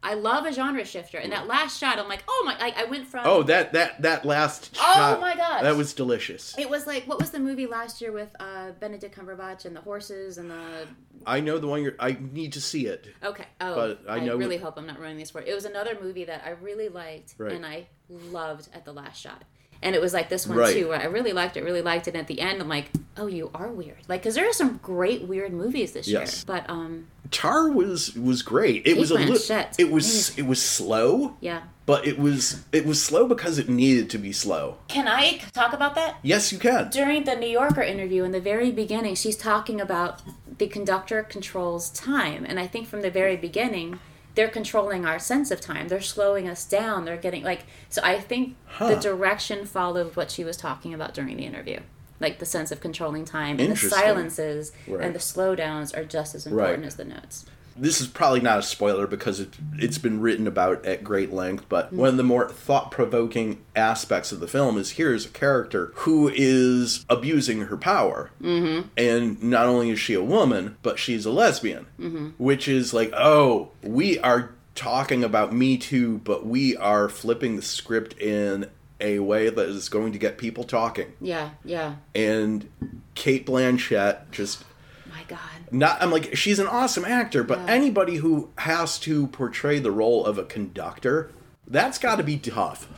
I 0.00 0.14
love 0.14 0.46
a 0.46 0.52
genre 0.52 0.84
shifter, 0.84 1.18
and 1.18 1.32
that 1.32 1.48
last 1.48 1.76
shot, 1.80 1.98
I'm 1.98 2.06
like, 2.06 2.22
oh 2.28 2.42
my! 2.46 2.54
I, 2.60 2.82
I 2.82 2.84
went 2.84 3.08
from 3.08 3.22
Oh, 3.26 3.42
that 3.44 3.72
that 3.72 4.00
that 4.02 4.24
last 4.24 4.76
shot 4.76 4.84
Oh 4.86 4.94
shot. 4.94 5.20
my 5.20 5.34
gosh. 5.34 5.62
That 5.62 5.76
was 5.76 5.92
delicious. 5.92 6.54
It 6.56 6.70
was 6.70 6.86
like 6.86 7.08
what 7.08 7.18
was 7.18 7.30
the 7.30 7.40
movie 7.40 7.66
last 7.66 8.00
year 8.00 8.12
with 8.12 8.28
uh, 8.38 8.70
Benedict 8.78 9.12
Cumberbatch 9.18 9.64
and 9.64 9.74
the 9.74 9.80
horses 9.80 10.38
and 10.38 10.48
the 10.52 10.86
I 11.26 11.40
know 11.40 11.58
the 11.58 11.66
one 11.66 11.82
you're 11.82 11.96
I 11.98 12.16
need 12.32 12.52
to 12.52 12.60
see 12.60 12.86
it. 12.86 13.08
okay 13.24 13.46
oh 13.60 13.74
But 13.74 14.02
I 14.08 14.18
I, 14.18 14.20
know- 14.20 14.36
really 14.36 14.56
hope 14.58 14.78
I'm 14.78 14.86
not 14.86 15.00
ruining 15.00 15.18
this 15.18 15.30
for 15.30 15.40
it. 15.40 15.48
It 15.48 15.54
was 15.54 15.64
another 15.64 15.98
movie 16.00 16.24
that 16.26 16.42
I 16.46 16.50
really 16.50 16.88
liked 16.88 17.34
Right. 17.36 17.50
and 17.50 17.66
I 17.66 17.88
loved 18.08 18.68
at 18.72 18.84
the 18.84 18.92
last 18.92 19.20
shot. 19.20 19.42
And 19.82 19.94
it 19.94 20.00
was 20.00 20.12
like 20.12 20.28
this 20.28 20.46
one 20.46 20.58
Right. 20.58 20.74
too, 20.74 20.88
where 20.88 21.00
I 21.00 21.04
really 21.04 21.32
liked 21.32 21.56
it, 21.56 21.62
really 21.62 21.82
liked 21.82 22.08
it. 22.08 22.14
And 22.14 22.20
at 22.20 22.26
the 22.26 22.40
end, 22.40 22.60
I'm 22.60 22.68
like, 22.68 22.90
"Oh, 23.16 23.26
you 23.28 23.50
are 23.54 23.68
weird." 23.68 23.98
Like, 24.08 24.22
because 24.22 24.34
there 24.34 24.48
are 24.48 24.52
some 24.52 24.80
great 24.82 25.22
weird 25.22 25.52
movies 25.52 25.92
this 25.92 26.08
Yes. 26.08 26.38
year. 26.38 26.44
But 26.46 26.68
um, 26.68 27.06
Tar 27.30 27.70
was 27.70 28.14
was 28.16 28.42
great. 28.42 28.86
It 28.86 28.96
was 28.96 29.10
a 29.10 29.14
little. 29.14 29.36
Blanchett. 29.36 29.74
It 29.78 29.90
was 29.92 30.36
it 30.38 30.46
was 30.46 30.60
slow, 30.60 31.36
yeah. 31.40 31.60
but 31.86 32.06
it 32.06 32.18
was 32.18 32.64
it 32.72 32.86
was 32.86 33.00
slow 33.02 33.26
because 33.28 33.58
it 33.58 33.68
needed 33.68 34.10
to 34.10 34.18
be 34.18 34.32
slow. 34.32 34.78
Can 34.88 35.06
I 35.06 35.38
talk 35.52 35.72
about 35.72 35.94
that? 35.94 36.16
Yes, 36.22 36.52
you 36.52 36.58
can. 36.58 36.90
During 36.90 37.24
the 37.24 37.36
New 37.36 37.48
Yorker 37.48 37.82
interview 37.82 38.24
in 38.24 38.32
the 38.32 38.40
very 38.40 38.72
beginning, 38.72 39.14
she's 39.14 39.36
talking 39.36 39.80
about 39.80 40.22
the 40.58 40.66
conductor 40.66 41.22
controls 41.22 41.90
time. 41.90 42.44
And 42.44 42.58
I 42.58 42.66
think 42.66 42.88
from 42.88 43.02
the 43.02 43.10
very 43.10 43.36
beginning, 43.36 44.00
they're 44.38 44.46
controlling 44.48 45.04
our 45.04 45.18
sense 45.18 45.50
of 45.50 45.60
time. 45.60 45.88
They're 45.88 46.00
slowing 46.00 46.48
us 46.48 46.64
down. 46.64 47.04
They're 47.04 47.16
getting 47.16 47.42
like, 47.42 47.64
so 47.88 48.00
I 48.04 48.20
think 48.20 48.54
the 48.78 48.94
direction 48.94 49.66
followed 49.66 50.14
what 50.14 50.30
she 50.30 50.44
was 50.44 50.56
talking 50.56 50.94
about 50.94 51.12
during 51.12 51.36
the 51.36 51.42
interview. 51.44 51.80
Like 52.20 52.38
the 52.38 52.46
sense 52.46 52.70
of 52.70 52.78
controlling 52.80 53.24
time. 53.24 53.58
And 53.58 53.72
the 53.72 53.76
silences 53.76 54.70
Right. 54.86 55.04
and 55.04 55.12
the 55.12 55.18
slowdowns 55.18 55.96
are 55.96 56.04
just 56.04 56.36
as 56.36 56.46
important 56.46 56.82
Right. 56.82 56.86
as 56.86 56.94
the 56.94 57.04
notes. 57.04 57.46
This 57.78 58.00
is 58.00 58.08
probably 58.08 58.40
not 58.40 58.58
a 58.58 58.62
spoiler 58.62 59.06
because 59.06 59.40
it, 59.40 59.54
it's 59.76 59.98
been 59.98 60.20
written 60.20 60.46
about 60.46 60.84
at 60.84 61.04
great 61.04 61.32
length, 61.32 61.66
but 61.68 61.92
one 61.92 62.08
of 62.08 62.16
the 62.16 62.22
more 62.22 62.48
thought 62.48 62.90
provoking 62.90 63.64
aspects 63.76 64.32
of 64.32 64.40
the 64.40 64.48
film 64.48 64.76
is 64.76 64.92
here's 64.92 65.26
a 65.26 65.30
character 65.30 65.92
who 65.94 66.28
is 66.34 67.04
abusing 67.08 67.62
her 67.62 67.76
power. 67.76 68.30
Mm-hmm. 68.42 68.88
And 68.96 69.42
not 69.42 69.66
only 69.66 69.90
is 69.90 70.00
she 70.00 70.14
a 70.14 70.22
woman, 70.22 70.76
but 70.82 70.98
she's 70.98 71.24
a 71.24 71.30
lesbian. 71.30 71.86
Mm-hmm. 72.00 72.28
Which 72.38 72.68
is 72.68 72.92
like, 72.92 73.12
oh, 73.14 73.70
we 73.82 74.18
are 74.20 74.50
talking 74.74 75.24
about 75.24 75.52
Me 75.52 75.76
Too, 75.76 76.18
but 76.18 76.46
we 76.46 76.76
are 76.76 77.08
flipping 77.08 77.56
the 77.56 77.62
script 77.62 78.18
in 78.20 78.70
a 79.00 79.18
way 79.18 79.48
that 79.48 79.68
is 79.68 79.88
going 79.88 80.12
to 80.12 80.18
get 80.18 80.38
people 80.38 80.64
talking. 80.64 81.12
Yeah, 81.20 81.50
yeah. 81.64 81.96
And 82.14 82.68
Cate 83.14 83.46
Blanchett 83.46 84.30
just 84.30 84.64
My 85.10 85.22
God. 85.28 85.38
Not 85.72 86.02
I'm 86.02 86.10
like 86.10 86.36
she's 86.36 86.58
an 86.58 86.66
awesome 86.66 87.04
actor, 87.04 87.42
but 87.42 87.58
Yeah. 87.60 87.66
anybody 87.72 88.16
who 88.16 88.50
has 88.58 88.98
to 89.00 89.26
portray 89.28 89.78
the 89.78 89.90
role 89.90 90.24
of 90.24 90.38
a 90.38 90.44
conductor, 90.44 91.30
that's 91.66 91.98
got 91.98 92.16
to 92.16 92.22
be 92.22 92.36
tough. 92.38 92.88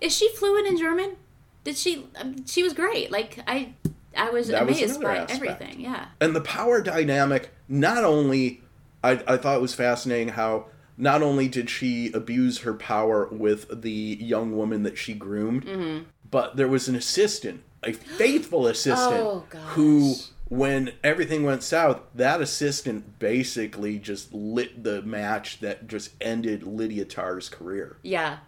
Is 0.00 0.16
she 0.16 0.28
fluent 0.30 0.66
in 0.66 0.76
German? 0.78 1.16
Did 1.64 1.76
she? 1.76 2.06
Um, 2.20 2.46
she 2.46 2.62
was 2.62 2.72
great. 2.74 3.10
Like 3.10 3.40
I, 3.46 3.72
I 4.16 4.30
was 4.30 4.48
That 4.48 4.62
amazed 4.62 4.82
another 4.96 5.02
by 5.04 5.16
aspect. 5.18 5.32
everything. 5.60 5.80
Yeah. 5.80 6.06
And 6.20 6.34
the 6.36 6.40
power 6.40 6.80
dynamic, 6.80 7.50
not 7.68 8.04
only 8.04 8.62
I, 9.02 9.12
I 9.26 9.36
thought 9.36 9.56
it 9.56 9.62
was 9.62 9.74
fascinating 9.74 10.28
how 10.28 10.66
not 10.96 11.22
only 11.22 11.48
did 11.48 11.68
she 11.68 12.10
abuse 12.12 12.58
her 12.60 12.72
power 12.72 13.28
with 13.30 13.82
the 13.82 13.90
young 14.20 14.56
woman 14.56 14.82
that 14.84 14.96
she 14.96 15.12
groomed, 15.12 15.64
Mm-hmm. 15.66 16.04
but 16.30 16.56
there 16.56 16.68
was 16.68 16.88
an 16.88 16.94
assistant, 16.96 17.62
a 17.82 17.92
faithful 17.92 18.66
assistant, 18.66 19.20
Oh, 19.20 19.44
who, 19.74 20.14
when 20.48 20.92
everything 21.02 21.42
went 21.44 21.62
south, 21.62 22.00
that 22.14 22.40
assistant 22.40 23.18
basically 23.18 23.98
just 23.98 24.32
lit 24.32 24.84
the 24.84 25.02
match 25.02 25.60
that 25.60 25.88
just 25.88 26.10
ended 26.20 26.62
Lydia 26.62 27.04
Tar's 27.04 27.48
career. 27.48 27.96
Yeah. 28.02 28.38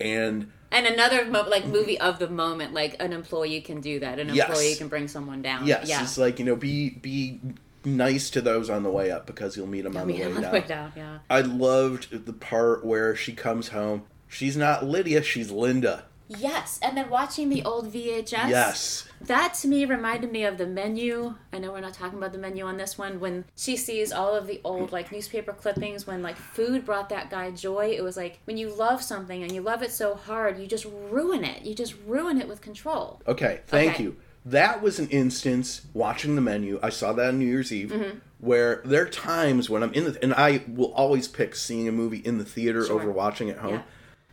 And 0.00 0.50
And 0.72 0.86
another 0.86 1.24
mo- 1.26 1.46
like 1.48 1.66
movie 1.66 2.00
of 2.00 2.18
the 2.18 2.28
moment, 2.28 2.72
like 2.74 2.96
an 3.00 3.12
employee 3.12 3.60
can 3.60 3.80
do 3.80 4.00
that. 4.00 4.18
An 4.18 4.34
Yes. 4.34 4.48
employee 4.48 4.74
can 4.74 4.88
bring 4.88 5.06
someone 5.06 5.42
down. 5.42 5.66
yes, 5.66 5.88
Yeah. 5.88 6.02
it's 6.02 6.18
like 6.18 6.38
you 6.38 6.44
know, 6.44 6.56
be 6.56 6.90
be 6.90 7.40
nice 7.84 8.30
to 8.30 8.40
those 8.40 8.70
on 8.70 8.82
the 8.82 8.90
way 8.90 9.10
up 9.10 9.26
because 9.26 9.56
you'll 9.56 9.66
meet 9.66 9.82
them 9.82 9.96
on 9.98 10.06
the 10.08 10.14
way 10.14 10.24
on 10.24 10.40
the 10.40 10.48
way 10.50 10.64
down. 10.66 10.92
Yeah. 10.96 11.18
I 11.28 11.42
loved 11.42 12.24
the 12.26 12.32
part 12.32 12.84
where 12.84 13.14
she 13.14 13.32
comes 13.34 13.68
home. 13.68 14.02
She's 14.26 14.56
not 14.56 14.84
Lydia, 14.84 15.22
she's 15.22 15.50
Linda. 15.50 16.04
Yes, 16.26 16.80
and 16.82 16.96
then 16.96 17.10
watching 17.10 17.50
the 17.50 17.62
old 17.62 17.92
VHS. 17.92 18.48
Yes. 18.48 19.06
That 19.26 19.54
to 19.54 19.68
me 19.68 19.84
reminded 19.84 20.30
me 20.32 20.44
of 20.44 20.58
the 20.58 20.66
menu. 20.66 21.34
I 21.52 21.58
know 21.58 21.72
we're 21.72 21.80
not 21.80 21.94
talking 21.94 22.18
about 22.18 22.32
the 22.32 22.38
menu 22.38 22.64
on 22.64 22.76
this 22.76 22.98
one. 22.98 23.20
When 23.20 23.44
she 23.56 23.76
sees 23.76 24.12
all 24.12 24.34
of 24.34 24.46
the 24.46 24.60
old 24.64 24.92
like 24.92 25.10
newspaper 25.12 25.52
clippings, 25.52 26.06
when 26.06 26.22
like 26.22 26.36
food 26.36 26.84
brought 26.84 27.08
that 27.08 27.30
guy 27.30 27.50
joy, 27.50 27.94
it 27.96 28.02
was 28.02 28.16
like 28.16 28.40
when 28.44 28.56
you 28.56 28.68
love 28.74 29.02
something 29.02 29.42
and 29.42 29.52
you 29.52 29.60
love 29.60 29.82
it 29.82 29.92
so 29.92 30.14
hard, 30.14 30.58
you 30.58 30.66
just 30.66 30.86
ruin 31.10 31.44
it. 31.44 31.62
You 31.64 31.74
just 31.74 31.94
ruin 32.06 32.40
it 32.40 32.48
with 32.48 32.60
control. 32.60 33.22
Okay, 33.26 33.60
thank 33.66 33.94
Okay. 33.94 34.02
you. 34.04 34.16
That 34.46 34.82
was 34.82 34.98
an 34.98 35.08
instance 35.08 35.86
watching 35.94 36.34
the 36.34 36.42
menu. 36.42 36.78
I 36.82 36.90
saw 36.90 37.14
that 37.14 37.28
on 37.28 37.38
New 37.38 37.46
Year's 37.46 37.72
Eve, 37.72 37.90
Mm-hmm. 37.92 38.18
where 38.40 38.82
there 38.84 39.02
are 39.02 39.08
times 39.08 39.70
when 39.70 39.82
I'm 39.82 39.92
in 39.94 40.04
the 40.04 40.22
and 40.22 40.34
I 40.34 40.62
will 40.68 40.92
always 40.92 41.28
pick 41.28 41.54
seeing 41.56 41.88
a 41.88 41.92
movie 41.92 42.18
in 42.18 42.36
the 42.36 42.44
theater 42.44 42.84
Sure. 42.84 43.00
over 43.00 43.10
watching 43.10 43.48
at 43.48 43.58
home. 43.58 43.74
Yeah. 43.74 43.82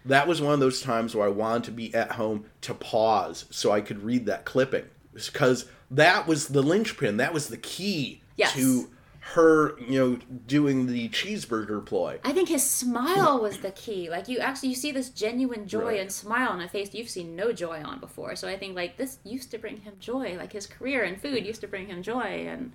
That 0.05 0.27
was 0.27 0.41
one 0.41 0.53
of 0.53 0.59
those 0.59 0.81
times 0.81 1.15
where 1.15 1.25
I 1.25 1.29
wanted 1.31 1.63
to 1.65 1.71
be 1.71 1.93
at 1.93 2.13
home 2.13 2.45
to 2.61 2.73
pause 2.73 3.45
so 3.51 3.71
I 3.71 3.81
could 3.81 4.03
read 4.03 4.25
that 4.25 4.45
clipping 4.45 4.85
because 5.13 5.65
that 5.91 6.27
was 6.27 6.47
the 6.49 6.61
linchpin. 6.63 7.17
That 7.17 7.33
was 7.33 7.47
the 7.49 7.57
key 7.57 8.21
Yes. 8.37 8.53
to 8.53 8.89
her, 9.35 9.77
you 9.79 9.99
know, 9.99 10.19
doing 10.47 10.87
the 10.87 11.07
cheeseburger 11.09 11.85
ploy. 11.85 12.19
I 12.23 12.31
think 12.31 12.49
his 12.49 12.67
smile 12.67 13.39
was 13.39 13.59
the 13.59 13.69
key. 13.71 14.09
Like 14.09 14.27
you 14.27 14.39
actually 14.39 14.69
you 14.69 14.75
see 14.75 14.91
this 14.91 15.09
genuine 15.09 15.67
joy 15.67 15.83
Right. 15.83 15.99
and 15.99 16.11
smile 16.11 16.49
on 16.49 16.61
a 16.61 16.67
face 16.67 16.93
you've 16.95 17.09
seen 17.09 17.35
no 17.35 17.51
joy 17.51 17.83
on 17.83 17.99
before. 17.99 18.35
So 18.35 18.47
I 18.47 18.57
think 18.57 18.75
like 18.75 18.97
this 18.97 19.19
used 19.23 19.51
to 19.51 19.59
bring 19.59 19.77
him 19.81 19.93
joy. 19.99 20.35
Like 20.37 20.53
his 20.53 20.65
career 20.65 21.03
and 21.03 21.21
food 21.21 21.45
used 21.45 21.61
to 21.61 21.67
bring 21.67 21.85
him 21.87 22.01
joy, 22.01 22.47
and 22.47 22.71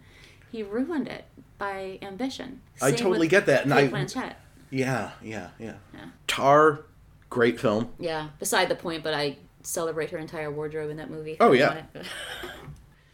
he 0.53 0.63
ruined 0.63 1.09
it 1.09 1.25
by 1.59 1.99
ambition. 2.03 2.61
I 2.81 2.93
totally 2.93 3.27
get 3.27 3.47
that, 3.47 3.65
and 3.65 3.73
Cate 3.73 3.93
I- 3.93 3.97
Blanchett. 3.97 4.35
Yeah, 4.71 5.11
yeah, 5.23 5.49
yeah. 5.59 5.75
Yeah. 5.95 6.05
Tar, 6.29 6.83
great 7.31 7.61
film. 7.61 7.93
Yeah, 7.99 8.29
beside 8.39 8.69
the 8.69 8.75
point, 8.75 9.03
but 9.03 9.15
I 9.15 9.37
celebrate 9.63 10.11
her 10.11 10.19
entire 10.19 10.51
wardrobe 10.51 10.91
in 10.91 10.97
that 10.99 11.11
movie. 11.11 11.37
Oh, 11.41 11.53
yeah. 11.53 11.83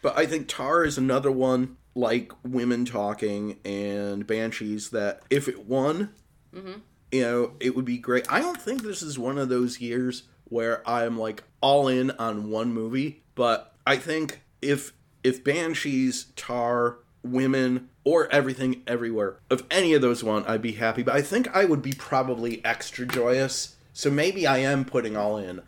But 0.03 0.19
I 0.19 0.27
think 0.27 0.49
Tar 0.49 0.85
is 0.85 0.99
another 0.99 1.31
one 1.31 1.77
like 1.95 2.33
Women 2.45 2.85
Talking 2.85 3.59
and 3.65 4.27
Banshees 4.27 4.91
that 4.91 5.23
if 5.31 5.49
it 5.49 5.67
won, 5.67 6.13
mm-hmm. 6.53 6.81
you 7.13 7.23
know, 7.23 7.53
it 7.61 7.77
would 7.77 7.85
be 7.85 7.99
great. 7.99 8.27
I 8.31 8.41
don't 8.41 8.61
think 8.61 8.83
this 8.83 9.01
is 9.01 9.19
one 9.19 9.39
of 9.39 9.49
those 9.49 9.81
years 9.81 10.25
where 10.47 10.87
I'm 10.89 11.19
like 11.19 11.45
all 11.61 11.87
in 11.87 12.11
on 12.13 12.51
one 12.51 12.75
movie, 12.75 13.23
but 13.35 13.75
I 13.87 13.97
think 13.97 14.43
if 14.61 14.93
if 15.23 15.45
Banshees, 15.45 16.27
Tar, 16.35 16.99
Women, 17.23 17.89
or 18.03 18.31
Everything 18.33 18.83
Everywhere, 18.89 19.39
if 19.51 19.63
any 19.71 19.95
of 19.95 20.03
those 20.03 20.25
won, 20.25 20.45
I'd 20.47 20.63
be 20.63 20.73
happy. 20.73 21.05
But 21.05 21.15
I 21.15 21.23
think 21.23 21.55
I 21.55 21.65
would 21.65 21.81
be 21.81 21.93
probably 21.93 22.63
extra 22.65 23.07
joyous. 23.07 23.77
So 23.93 24.11
maybe 24.11 24.47
I 24.47 24.59
am 24.59 24.85
putting 24.85 25.17
all 25.17 25.37
in 25.39 25.63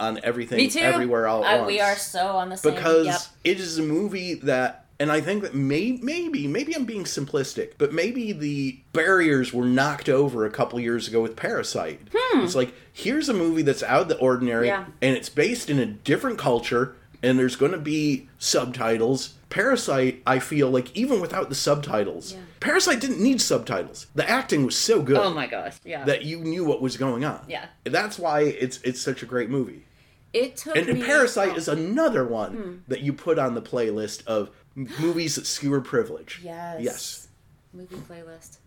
on 0.00 0.20
everything 0.22 0.58
Me 0.58 0.68
too. 0.70 0.78
everywhere 0.80 1.26
all 1.26 1.44
at 1.44 1.58
once 1.60 1.66
we 1.68 1.80
are 1.80 1.96
so 1.96 2.28
on 2.28 2.50
the 2.50 2.56
same. 2.56 2.74
because 2.74 3.06
yep. 3.06 3.20
it 3.44 3.58
is 3.60 3.78
a 3.78 3.82
movie 3.82 4.34
that 4.34 4.84
and 5.00 5.12
I 5.12 5.20
think 5.20 5.42
that 5.42 5.54
may, 5.54 5.92
maybe 6.02 6.48
maybe 6.48 6.74
I'm 6.74 6.84
being 6.84 7.04
simplistic, 7.04 7.72
but 7.78 7.92
maybe 7.92 8.32
the 8.32 8.80
barriers 8.92 9.52
were 9.52 9.64
knocked 9.64 10.08
over 10.08 10.44
a 10.44 10.50
couple 10.50 10.80
years 10.80 11.06
ago 11.08 11.20
with 11.22 11.36
Parasite. 11.36 12.00
It's 12.34 12.54
like 12.56 12.74
here's 12.92 13.28
a 13.28 13.34
movie 13.34 13.62
that's 13.62 13.82
out 13.82 14.02
of 14.02 14.08
the 14.08 14.18
ordinary 14.18 14.68
Hmm. 14.68 14.74
Yeah. 14.74 14.84
and 15.02 15.16
it's 15.16 15.28
based 15.28 15.70
in 15.70 15.78
a 15.78 15.86
different 15.86 16.38
culture 16.38 16.94
and 17.22 17.38
there's 17.38 17.56
going 17.56 17.72
to 17.72 17.78
be 17.78 18.28
subtitles. 18.38 19.34
Parasite, 19.50 20.22
I 20.26 20.38
feel 20.38 20.70
like 20.70 20.94
even 20.96 21.20
without 21.20 21.48
the 21.48 21.54
subtitles, 21.54 22.32
Yeah. 22.34 22.38
Parasite 22.60 23.00
didn't 23.00 23.22
need 23.22 23.40
subtitles. 23.40 24.06
The 24.14 24.28
acting 24.28 24.64
was 24.64 24.76
so 24.76 25.02
good 25.02 25.16
Oh 25.16 25.32
my 25.32 25.46
gosh! 25.46 25.78
Yeah. 25.84 26.04
that 26.04 26.22
you 26.24 26.38
knew 26.38 26.64
what 26.64 26.80
was 26.80 26.96
going 26.96 27.24
on. 27.24 27.44
Yeah. 27.48 27.66
That's 27.84 28.18
why 28.18 28.42
it's 28.42 28.80
it's 28.82 29.00
such 29.00 29.22
a 29.22 29.26
great 29.26 29.50
movie. 29.50 29.84
it 30.32 30.56
took 30.56 30.76
And. 30.76 31.02
Parasite 31.02 31.56
is 31.56 31.68
another 31.68 32.24
one 32.24 32.52
hmm. 32.52 32.76
that 32.88 33.00
you 33.00 33.12
put 33.12 33.38
on 33.38 33.54
the 33.54 33.62
playlist 33.62 34.26
of 34.26 34.50
movies 34.74 35.36
that 35.36 35.46
skewer 35.46 35.80
privilege. 35.80 36.40
Yes. 36.42 36.80
Yes. 36.82 37.28
movie 37.72 37.96
playlist. 37.96 38.58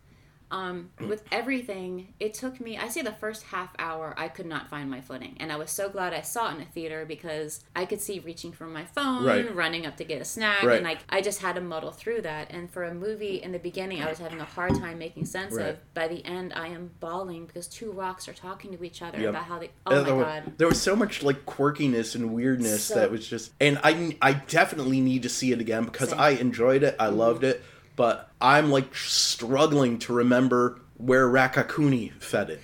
Um, 0.52 0.89
with 1.08 1.24
everything, 1.32 2.14
it 2.20 2.34
took 2.34 2.60
me, 2.60 2.78
I 2.78 2.89
say 2.89 3.02
the 3.02 3.14
first 3.14 3.43
half 3.43 3.70
hour, 3.80 4.14
I 4.18 4.28
could 4.28 4.45
not 4.45 4.70
find 4.70 4.89
my 4.91 4.99
footing. 4.99 5.36
And 5.39 5.52
I 5.52 5.56
was 5.56 5.72
so 5.72 5.89
glad 5.89 6.14
I 6.14 6.22
saw 6.22 6.52
it 6.52 6.56
in 6.56 6.62
a 6.62 6.66
theater 6.66 7.06
because 7.06 7.64
I 7.76 7.86
could 7.86 8.02
see 8.02 8.20
reaching 8.20 8.52
for 8.52 8.68
my 8.68 8.84
phone, 8.84 9.24
Right. 9.24 9.56
running 9.56 9.86
up 9.86 9.95
to 9.97 10.04
get 10.04 10.22
a 10.22 10.26
snack, 10.26 10.64
Right. 10.64 10.76
and 10.78 10.84
like 10.84 10.99
I 11.10 11.22
just 11.22 11.41
had 11.41 11.56
to 11.56 11.62
muddle 11.62 11.91
through 11.91 12.22
that. 12.24 12.52
And 12.52 12.70
for 12.70 12.84
a 12.84 12.93
movie 12.93 13.41
in 13.41 13.54
the 13.54 13.60
beginning, 13.60 14.04
I 14.04 14.10
was 14.10 14.20
having 14.20 14.41
a 14.41 14.45
hard 14.45 14.76
time 14.76 14.99
making 14.99 15.26
sense 15.26 15.54
Right. 15.54 15.68
of. 15.70 15.93
By 15.93 16.10
the 16.10 16.24
end, 16.26 16.52
I 16.54 16.68
am 16.68 16.91
bawling 16.99 17.45
because 17.45 17.68
two 17.68 17.91
rocks 17.91 18.28
are 18.28 18.34
talking 18.34 18.76
to 18.78 18.84
each 18.84 19.02
other 19.02 19.20
Yep. 19.20 19.30
about 19.30 19.43
how 19.45 19.60
they. 19.60 19.70
Oh 19.86 20.04
there, 20.04 20.14
my 20.16 20.22
wa- 20.22 20.24
god. 20.24 20.54
there 20.58 20.68
was 20.68 20.82
so 20.82 20.95
much 20.97 21.24
like 21.24 21.45
quirkiness 21.45 22.14
and 22.14 22.34
weirdness 22.34 22.84
So- 22.84 22.95
that 22.95 23.10
was 23.10 23.26
just, 23.28 23.54
and 23.62 23.80
I 23.84 24.18
I 24.22 24.34
definitely 24.34 24.99
need 24.99 25.24
to 25.24 25.30
see 25.30 25.54
it 25.54 25.62
again 25.62 25.86
because 25.86 26.10
Same. 26.10 26.20
I 26.20 26.30
enjoyed 26.32 26.84
it, 26.84 26.95
I 26.99 27.08
loved 27.08 27.43
it, 27.45 27.64
but 28.02 28.32
I'm 28.41 28.72
like 28.72 28.95
struggling 28.95 29.99
to 29.99 30.14
remember 30.14 30.80
where 30.97 31.28
Raccacoonie 31.28 32.12
fed 32.20 32.49
in. 32.49 32.60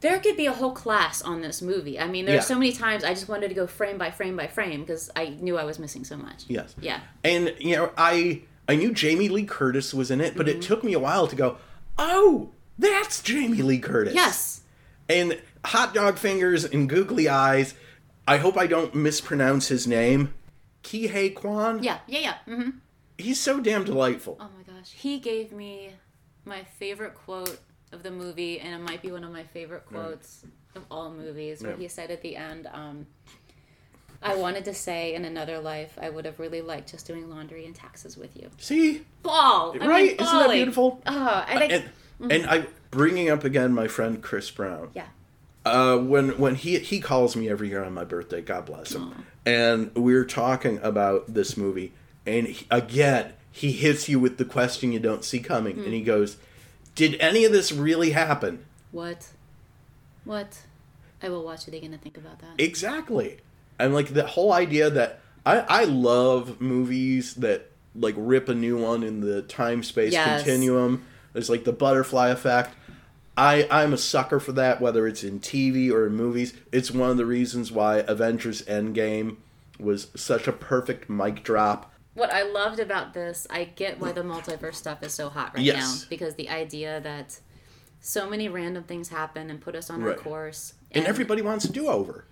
There 0.00 0.20
could 0.20 0.36
be 0.36 0.46
a 0.46 0.52
whole 0.52 0.70
class 0.70 1.22
on 1.22 1.40
this 1.40 1.60
movie. 1.60 1.98
I 1.98 2.06
mean, 2.06 2.24
there 2.24 2.34
Yeah. 2.36 2.40
are 2.40 2.44
so 2.44 2.54
many 2.54 2.70
times 2.70 3.02
I 3.02 3.12
just 3.14 3.28
wanted 3.28 3.48
to 3.48 3.54
go 3.54 3.66
frame 3.66 3.98
by 3.98 4.12
frame 4.12 4.36
by 4.36 4.46
frame 4.46 4.82
because 4.82 5.10
I 5.16 5.30
knew 5.40 5.58
I 5.58 5.64
was 5.64 5.80
missing 5.80 6.04
so 6.04 6.16
much. 6.16 6.44
Yes. 6.46 6.76
Yeah. 6.80 7.00
And 7.24 7.52
you 7.58 7.74
know, 7.74 7.90
I 7.98 8.42
I 8.68 8.76
knew 8.76 8.92
Jamie 8.92 9.28
Lee 9.28 9.44
Curtis 9.44 9.92
was 9.92 10.12
in 10.12 10.20
it, 10.20 10.36
but 10.36 10.46
Mm-hmm. 10.46 10.58
it 10.60 10.62
took 10.62 10.84
me 10.84 10.92
a 10.92 11.00
while 11.00 11.26
to 11.26 11.34
go, 11.34 11.56
oh, 11.98 12.50
that's 12.78 13.20
Jamie 13.22 13.62
Lee 13.62 13.80
Curtis. 13.80 14.14
Yes. 14.14 14.60
And 15.08 15.40
hot 15.64 15.94
dog 15.94 16.16
fingers 16.18 16.64
and 16.64 16.88
googly 16.88 17.28
eyes. 17.28 17.74
I 18.28 18.36
hope 18.36 18.56
I 18.56 18.68
don't 18.68 18.94
mispronounce 18.94 19.66
his 19.66 19.84
name. 19.88 20.32
Ke 20.84 21.10
Huy 21.10 21.30
Quan. 21.30 21.82
Yeah. 21.82 21.98
Yeah. 22.06 22.20
Yeah. 22.20 22.34
hmm 22.54 22.70
He's 23.18 23.40
so 23.40 23.60
damn 23.60 23.82
delightful. 23.84 24.36
Oh 24.38 24.50
my 24.56 24.62
gosh, 24.76 24.92
he 24.92 25.18
gave 25.18 25.52
me 25.52 25.90
my 26.44 26.62
favorite 26.78 27.14
quote 27.14 27.58
of 27.92 28.02
the 28.02 28.10
movie, 28.10 28.60
and 28.60 28.74
it 28.74 28.84
might 28.84 29.02
be 29.02 29.10
one 29.10 29.24
of 29.24 29.32
my 29.32 29.44
favorite 29.44 29.86
quotes 29.86 30.44
of 30.74 30.84
all 30.90 31.10
movies, 31.10 31.62
where 31.62 31.72
Yeah. 31.72 31.78
he 31.78 31.88
said 31.88 32.10
at 32.10 32.22
the 32.22 32.36
end, 32.36 32.68
um, 32.72 33.06
"I 34.22 34.34
wanted 34.34 34.64
to 34.66 34.74
say 34.74 35.14
in 35.14 35.24
another 35.24 35.58
life, 35.60 35.96
I 36.00 36.10
would 36.10 36.24
have 36.24 36.38
really 36.38 36.60
liked 36.62 36.90
just 36.90 37.06
doing 37.06 37.28
laundry 37.30 37.64
and 37.64 37.74
taxes 37.74 38.16
with 38.16 38.36
you." 38.36 38.50
See, 38.58 39.04
Ball, 39.22 39.72
I 39.74 39.78
mean, 39.78 39.88
right? 39.88 40.10
Isn't 40.20 40.38
that 40.38 40.50
beautiful? 40.50 41.00
Oh, 41.06 41.44
I 41.46 41.58
think. 41.68 41.72
and 42.20 42.32
and 42.32 42.46
I 42.46 42.66
bringing 42.90 43.28
up 43.30 43.44
again 43.44 43.72
my 43.72 43.88
friend 43.88 44.22
Chris 44.22 44.50
Brown. 44.50 44.90
yeah. 44.94 45.06
Uh, 45.64 45.96
when 45.98 46.38
when 46.38 46.54
he 46.54 46.78
he 46.78 47.00
calls 47.00 47.34
me 47.34 47.48
every 47.48 47.68
year 47.68 47.82
on 47.82 47.92
my 47.92 48.04
birthday, 48.04 48.40
God 48.40 48.66
bless 48.66 48.92
him, 48.94 49.24
and 49.44 49.92
we 49.96 50.14
are 50.14 50.24
talking 50.24 50.78
about 50.82 51.32
this 51.34 51.56
movie, 51.56 51.92
and 52.24 52.46
he, 52.46 52.66
again 52.70 53.32
he 53.56 53.72
hits 53.72 54.06
you 54.06 54.20
with 54.20 54.36
the 54.36 54.44
question 54.44 54.92
you 54.92 55.00
don't 55.00 55.24
see 55.24 55.38
coming, 55.38 55.78
and 55.78 55.94
he 55.94 56.00
hmm. 56.00 56.06
goes, 56.06 56.36
"Did 56.94 57.16
any 57.18 57.46
of 57.46 57.52
this 57.52 57.72
really 57.72 58.10
happen?" 58.10 58.66
What? 58.92 59.28
What? 60.24 60.58
I 61.22 61.30
will 61.30 61.42
watch 61.42 61.66
it 61.66 61.72
again 61.72 61.94
and 61.94 62.02
think 62.02 62.18
about 62.18 62.40
that. 62.40 62.50
Exactly, 62.58 63.38
and 63.78 63.94
like 63.94 64.12
the 64.12 64.26
whole 64.26 64.52
idea 64.52 64.90
that 64.90 65.20
I 65.46 65.60
I 65.60 65.84
love 65.84 66.60
movies 66.60 67.36
that 67.36 67.70
like 67.94 68.14
rip 68.18 68.50
a 68.50 68.54
new 68.54 68.76
one 68.76 69.02
in 69.02 69.20
the 69.20 69.40
time 69.40 69.82
space 69.82 70.12
Yes. 70.12 70.42
continuum. 70.42 71.06
There's 71.32 71.48
like 71.48 71.64
the 71.64 71.72
butterfly 71.72 72.28
effect. 72.28 72.74
I 73.38 73.66
I'm 73.70 73.94
a 73.94 73.98
sucker 73.98 74.38
for 74.38 74.52
that, 74.52 74.82
whether 74.82 75.06
it's 75.06 75.24
in 75.24 75.40
TV 75.40 75.90
or 75.90 76.08
in 76.08 76.14
movies. 76.14 76.52
It's 76.72 76.90
one 76.90 77.08
of 77.08 77.16
the 77.16 77.24
reasons 77.24 77.72
why 77.72 78.04
Avengers 78.06 78.60
Endgame 78.64 79.36
was 79.80 80.08
such 80.14 80.46
a 80.46 80.52
perfect 80.52 81.08
mic 81.08 81.42
drop. 81.42 81.90
What 82.16 82.32
I 82.32 82.42
loved 82.42 82.80
about 82.80 83.14
this, 83.14 83.46
I 83.48 83.64
get 83.64 84.00
why 84.00 84.10
the 84.12 84.22
multiverse 84.22 84.74
stuff 84.74 85.02
is 85.04 85.14
so 85.14 85.28
hot 85.28 85.54
right 85.54 85.62
Yes. 85.64 85.76
now 86.02 86.06
because 86.10 86.34
the 86.34 86.48
idea 86.50 87.00
that 87.02 87.38
so 88.00 88.28
many 88.28 88.48
random 88.48 88.82
things 88.84 89.08
happen 89.10 89.48
and 89.50 89.60
put 89.60 89.74
us 89.76 89.88
on 89.90 90.02
Right. 90.02 90.16
our 90.16 90.22
course, 90.22 90.74
And 90.92 91.06
everybody 91.06 91.42
wants 91.42 91.64
a 91.66 91.72
do 91.72 91.86
over. 91.88 92.24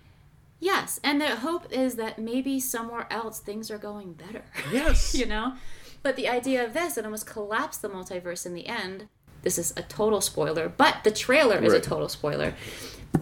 yes, 0.59 0.99
and 1.03 1.21
the 1.21 1.37
hope 1.37 1.71
is 1.71 1.95
that 1.95 2.17
maybe 2.19 2.59
somewhere 2.59 3.07
else 3.11 3.39
things 3.39 3.69
are 3.71 3.77
going 3.77 4.13
better. 4.13 4.43
Yes. 4.71 5.13
you 5.15 5.25
know, 5.25 5.53
but 6.03 6.15
the 6.15 6.27
idea 6.27 6.63
of 6.65 6.73
this 6.73 6.97
it 6.97 7.05
almost 7.05 7.25
collapsed 7.27 7.81
the 7.81 7.89
multiverse 7.89 8.45
in 8.45 8.53
the 8.53 8.67
end. 8.67 9.07
This 9.45 9.59
is 9.59 9.73
a 9.77 9.83
total 9.83 10.21
spoiler, 10.21 10.67
but 10.75 11.03
the 11.03 11.11
trailer 11.11 11.57
is 11.63 11.71
Right. 11.71 11.77
a 11.85 11.89
total 11.89 12.09
spoiler. 12.09 12.55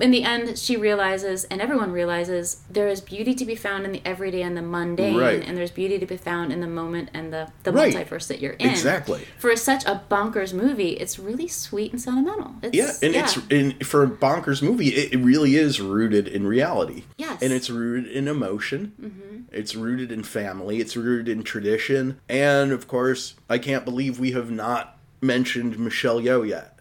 In 0.01 0.09
the 0.09 0.23
end, 0.23 0.57
she 0.57 0.75
realizes, 0.75 1.43
and 1.51 1.61
everyone 1.61 1.91
realizes, 1.91 2.61
there 2.67 2.87
is 2.87 2.99
beauty 2.99 3.35
to 3.35 3.45
be 3.45 3.53
found 3.55 3.85
in 3.85 3.91
the 3.91 4.01
everyday 4.03 4.41
and 4.41 4.57
the 4.57 4.61
mundane, 4.63 5.15
Right. 5.17 5.43
and 5.45 5.55
there's 5.55 5.69
beauty 5.69 5.99
to 5.99 6.05
be 6.07 6.17
found 6.17 6.51
in 6.51 6.61
the 6.61 6.67
moment 6.67 7.09
and 7.13 7.31
the, 7.31 7.49
the 7.61 7.71
Right. 7.73 7.93
multiverse 7.93 8.27
that 8.29 8.39
you're 8.41 8.53
in. 8.53 8.69
Exactly. 8.71 9.21
For 9.37 9.55
such 9.55 9.85
a 9.85 10.01
bonkers 10.09 10.51
movie, 10.51 10.91
it's 10.93 11.19
really 11.19 11.47
sweet 11.47 11.91
and 11.91 12.01
sentimental. 12.01 12.55
It's, 12.63 12.75
Yeah, 12.75 12.91
and 13.03 13.13
it's 13.15 13.37
in 13.51 13.73
for 13.83 14.01
a 14.03 14.07
bonkers 14.07 14.63
movie. 14.63 14.87
It, 14.95 15.13
it 15.13 15.17
really 15.17 15.57
is 15.57 15.79
rooted 15.79 16.27
in 16.27 16.47
reality. 16.47 17.03
Yes. 17.17 17.41
and 17.43 17.51
it's 17.53 17.69
rooted 17.69 18.09
in 18.11 18.27
emotion. 18.27 18.93
Mm-hmm. 18.99 19.37
It's 19.51 19.75
rooted 19.75 20.11
in 20.11 20.23
family. 20.23 20.79
It's 20.79 20.95
rooted 20.97 21.27
in 21.29 21.43
tradition, 21.43 22.19
and 22.29 22.71
of 22.71 22.87
course, 22.87 23.35
I 23.49 23.57
can't 23.59 23.83
believe 23.85 24.19
we 24.19 24.31
have 24.31 24.49
not 24.49 24.97
mentioned 25.23 25.79
Michelle 25.79 26.19
Yeoh 26.21 26.47
yet. 26.47 26.77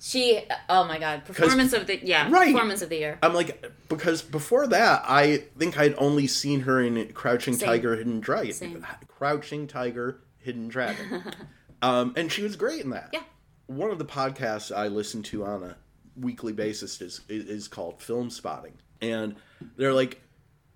she. 0.00 0.42
Oh 0.68 0.84
my 0.84 0.98
god, 0.98 1.24
performance 1.24 1.72
of 1.72 1.86
the 1.86 2.04
yeah, 2.04 2.28
Right. 2.30 2.52
performance 2.52 2.82
of 2.82 2.88
the 2.88 2.96
year. 2.96 3.18
I'm 3.22 3.34
like 3.34 3.70
because 3.88 4.22
before 4.22 4.66
that, 4.68 5.02
I 5.06 5.44
think 5.58 5.78
I'd 5.78 5.94
only 5.98 6.26
seen 6.26 6.60
her 6.62 6.80
in 6.80 7.12
Crouching 7.12 7.54
Same. 7.54 7.68
Tiger, 7.68 7.94
Hidden 7.96 8.20
Dragon. 8.20 8.52
Same. 8.52 8.86
Crouching 9.08 9.66
Tiger, 9.68 10.20
Hidden 10.38 10.68
Dragon, 10.68 11.22
um, 11.82 12.14
and 12.16 12.32
she 12.32 12.42
was 12.42 12.56
great 12.56 12.82
in 12.82 12.90
that. 12.90 13.10
Yeah. 13.12 13.22
One 13.66 13.90
of 13.90 13.98
the 13.98 14.04
podcasts 14.04 14.74
I 14.74 14.88
listen 14.88 15.22
to 15.24 15.44
on 15.44 15.62
a 15.62 15.76
weekly 16.16 16.52
basis 16.52 17.00
is 17.00 17.20
is, 17.28 17.44
is 17.44 17.68
called 17.68 18.00
Filmspotting, 18.00 18.74
and 19.00 19.36
they're 19.76 19.94
like. 19.94 20.20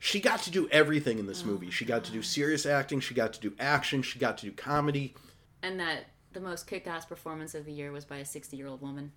She 0.01 0.21
got 0.21 0.43
to 0.43 0.51
do 0.51 0.69
everything 0.71 1.19
in 1.19 1.27
this 1.27 1.41
Oh 1.45 1.47
movie. 1.47 1.71
She 1.71 1.87
got 1.87 2.05
to 2.05 2.13
do 2.13 2.21
serious 2.21 2.67
acting. 2.67 3.01
She 3.01 3.15
got 3.15 3.33
to 3.33 3.41
do 3.41 3.55
action. 3.59 4.03
She 4.03 4.19
got 4.19 4.37
to 4.37 4.45
do 4.45 4.53
comedy. 4.53 5.15
and 5.63 5.81
that 5.81 6.05
the 6.35 6.41
most 6.41 6.67
kick-ass 6.67 7.07
performance 7.07 7.55
of 7.55 7.65
the 7.65 7.73
year 7.73 7.93
was 7.93 8.05
by 8.05 8.19
a 8.19 8.25
60-year-old 8.25 8.83
woman. 8.83 9.13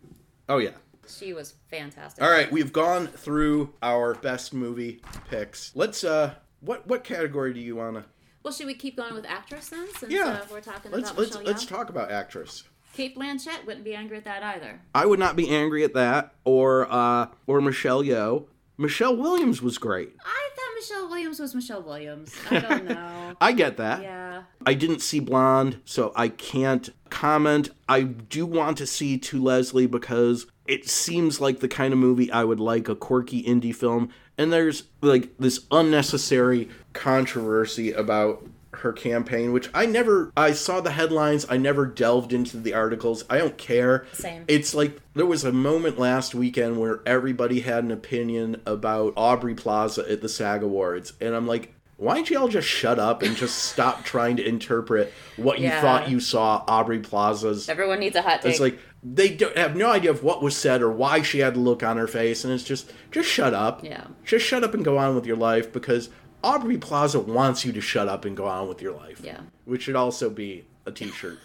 Oh 0.48 0.60
yeah. 0.60 0.72
She 1.08 1.34
was 1.34 1.56
fantastic. 1.70 2.24
All 2.24 2.30
right, 2.30 2.52
we've 2.52 2.74
gone 2.74 3.08
through 3.08 3.74
our 3.82 4.14
best 4.16 4.54
movie 4.54 5.02
picks. 5.30 5.72
Let's 5.76 6.04
uh, 6.04 6.36
what 6.60 6.88
what 6.88 7.04
category 7.04 7.54
do 7.54 7.60
you 7.60 7.76
want 7.76 7.96
to? 7.96 8.06
Well, 8.44 8.54
should 8.54 8.68
we 8.68 8.74
keep 8.76 8.96
going 8.96 9.14
with 9.14 9.26
actress 9.26 9.70
then? 9.70 9.88
Since 9.98 10.12
Yeah, 10.12 10.26
uh, 10.26 10.46
we're 10.52 10.62
talking 10.62 10.92
let's 10.92 11.12
about 11.12 11.20
let's 11.20 11.32
Michelle 11.32 11.46
let's 11.46 11.66
talk 11.66 11.90
about 11.90 12.12
actress. 12.12 12.64
Cate 12.94 13.16
Blanchett 13.16 13.66
wouldn't 13.66 13.86
be 13.86 13.94
angry 13.94 14.18
at 14.18 14.24
that 14.26 14.42
either. 14.44 14.82
I 14.96 15.06
would 15.06 15.20
not 15.20 15.36
be 15.36 15.50
angry 15.50 15.84
at 15.84 15.94
that, 15.94 16.34
or 16.46 16.92
uh, 16.92 17.28
or 17.46 17.62
Michelle 17.62 18.04
Yeoh. 18.04 18.48
Michelle 18.78 19.16
Williams 19.16 19.62
was 19.62 19.78
great. 19.78 20.16
I 20.24 20.50
thought 20.56 20.76
Michelle 20.76 21.10
Williams 21.10 21.40
was 21.40 21.56
Michelle 21.56 21.82
Williams. 21.82 22.34
I 22.50 22.60
don't 22.60 22.86
know. 22.90 23.36
I 23.42 23.52
get 23.52 23.78
that. 23.78 24.02
yeah. 24.04 24.44
I 24.66 24.74
didn't 24.76 25.00
see 25.02 25.20
Blonde, 25.20 25.80
so 25.86 26.12
I 26.16 26.28
can't 26.30 26.90
comment. 27.10 27.70
I 27.90 28.04
do 28.04 28.46
want 28.46 28.78
to 28.78 28.86
see 28.88 29.18
To 29.18 29.42
Leslie 29.42 29.88
because 29.88 30.46
it 30.68 30.88
seems 30.88 31.40
like 31.42 31.60
the 31.60 31.68
kind 31.68 31.94
of 31.94 32.00
movie 32.00 32.32
I 32.32 32.44
would 32.44 32.60
like 32.60 32.88
a 32.90 32.96
quirky 32.96 33.42
indie 33.44 33.74
film. 33.76 34.10
And 34.38 34.54
there's 34.54 34.84
like 35.02 35.32
this 35.40 35.66
unnecessary 35.72 36.70
controversy 36.94 37.92
about 37.94 38.46
her 38.80 38.94
campaign, 38.94 39.52
which 39.54 39.70
I 39.74 39.86
never, 39.86 40.32
I 40.38 40.52
saw 40.54 40.82
the 40.82 40.92
headlines, 40.92 41.46
I 41.50 41.58
never 41.58 41.86
delved 41.86 42.34
into 42.34 42.58
the 42.58 42.74
articles. 42.74 43.24
I 43.30 43.38
don't 43.38 43.58
care. 43.58 44.06
Same. 44.14 44.46
It's 44.48 44.74
like 44.74 45.00
there 45.14 45.26
was 45.26 45.44
a 45.44 45.52
moment 45.52 45.98
last 46.00 46.36
weekend 46.36 46.80
where 46.80 47.02
everybody 47.06 47.62
had 47.62 47.84
an 47.84 47.92
opinion 47.92 48.62
about 48.66 49.14
Aubrey 49.18 49.56
Plaza 49.56 50.10
at 50.10 50.22
the 50.22 50.30
SAG 50.30 50.64
Awards. 50.64 51.14
And 51.22 51.36
I'm 51.36 51.48
like, 51.48 51.74
why 51.98 52.14
don't 52.14 52.30
you 52.30 52.38
all 52.40 52.48
just 52.48 52.68
shut 52.68 53.00
up 53.00 53.24
and 53.24 53.36
just 53.36 53.58
stop 53.58 54.06
trying 54.06 54.38
to 54.38 54.48
interpret 54.48 55.12
what 55.36 55.58
you 55.58 55.66
Yeah. 55.66 55.82
thought 55.82 56.10
you 56.10 56.20
saw 56.20 56.64
Aubrey 56.68 57.00
Plaza's? 57.00 57.68
Everyone 57.70 58.00
needs 58.00 58.16
a 58.16 58.22
hot 58.22 58.42
take. 58.44 58.52
It's 58.52 58.60
like 58.60 58.78
they 59.04 59.30
don't 59.30 59.58
have 59.58 59.76
no 59.76 59.90
idea 59.92 60.12
of 60.12 60.22
what 60.24 60.44
was 60.44 60.56
said 60.56 60.82
or 60.84 60.92
why 60.92 61.24
she 61.24 61.40
had 61.40 61.56
the 61.56 61.60
look 61.60 61.82
on 61.82 61.98
her 61.98 62.06
face, 62.08 62.44
and 62.44 62.54
it's 62.54 62.64
just 62.64 62.92
just 63.10 63.28
shut 63.28 63.54
up. 63.56 63.84
Yeah. 63.84 64.06
Just 64.26 64.46
shut 64.46 64.64
up 64.64 64.76
and 64.76 64.86
go 64.86 64.98
on 65.00 65.16
with 65.16 65.26
your 65.26 65.38
life 65.38 65.74
because 65.74 66.10
Aubrey 66.44 66.78
Plaza 66.78 67.20
wants 67.20 67.66
you 67.66 67.72
to 67.74 67.82
shut 67.82 68.08
up 68.08 68.26
and 68.26 68.38
go 68.38 68.46
on 68.46 68.68
with 68.68 68.82
your 68.82 68.94
life. 68.94 69.22
Yeah. 69.24 69.40
Which 69.66 69.84
should 69.84 69.96
also 69.96 70.30
be 70.30 70.66
a 70.86 70.92
T-shirt. 70.92 71.40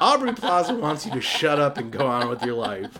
Aubrey 0.00 0.32
Plaza 0.32 0.74
wants 0.74 1.06
you 1.06 1.12
to 1.12 1.20
shut 1.20 1.58
up 1.60 1.78
and 1.78 1.90
go 1.92 2.06
on 2.06 2.28
with 2.28 2.42
your 2.42 2.54
life. 2.54 2.98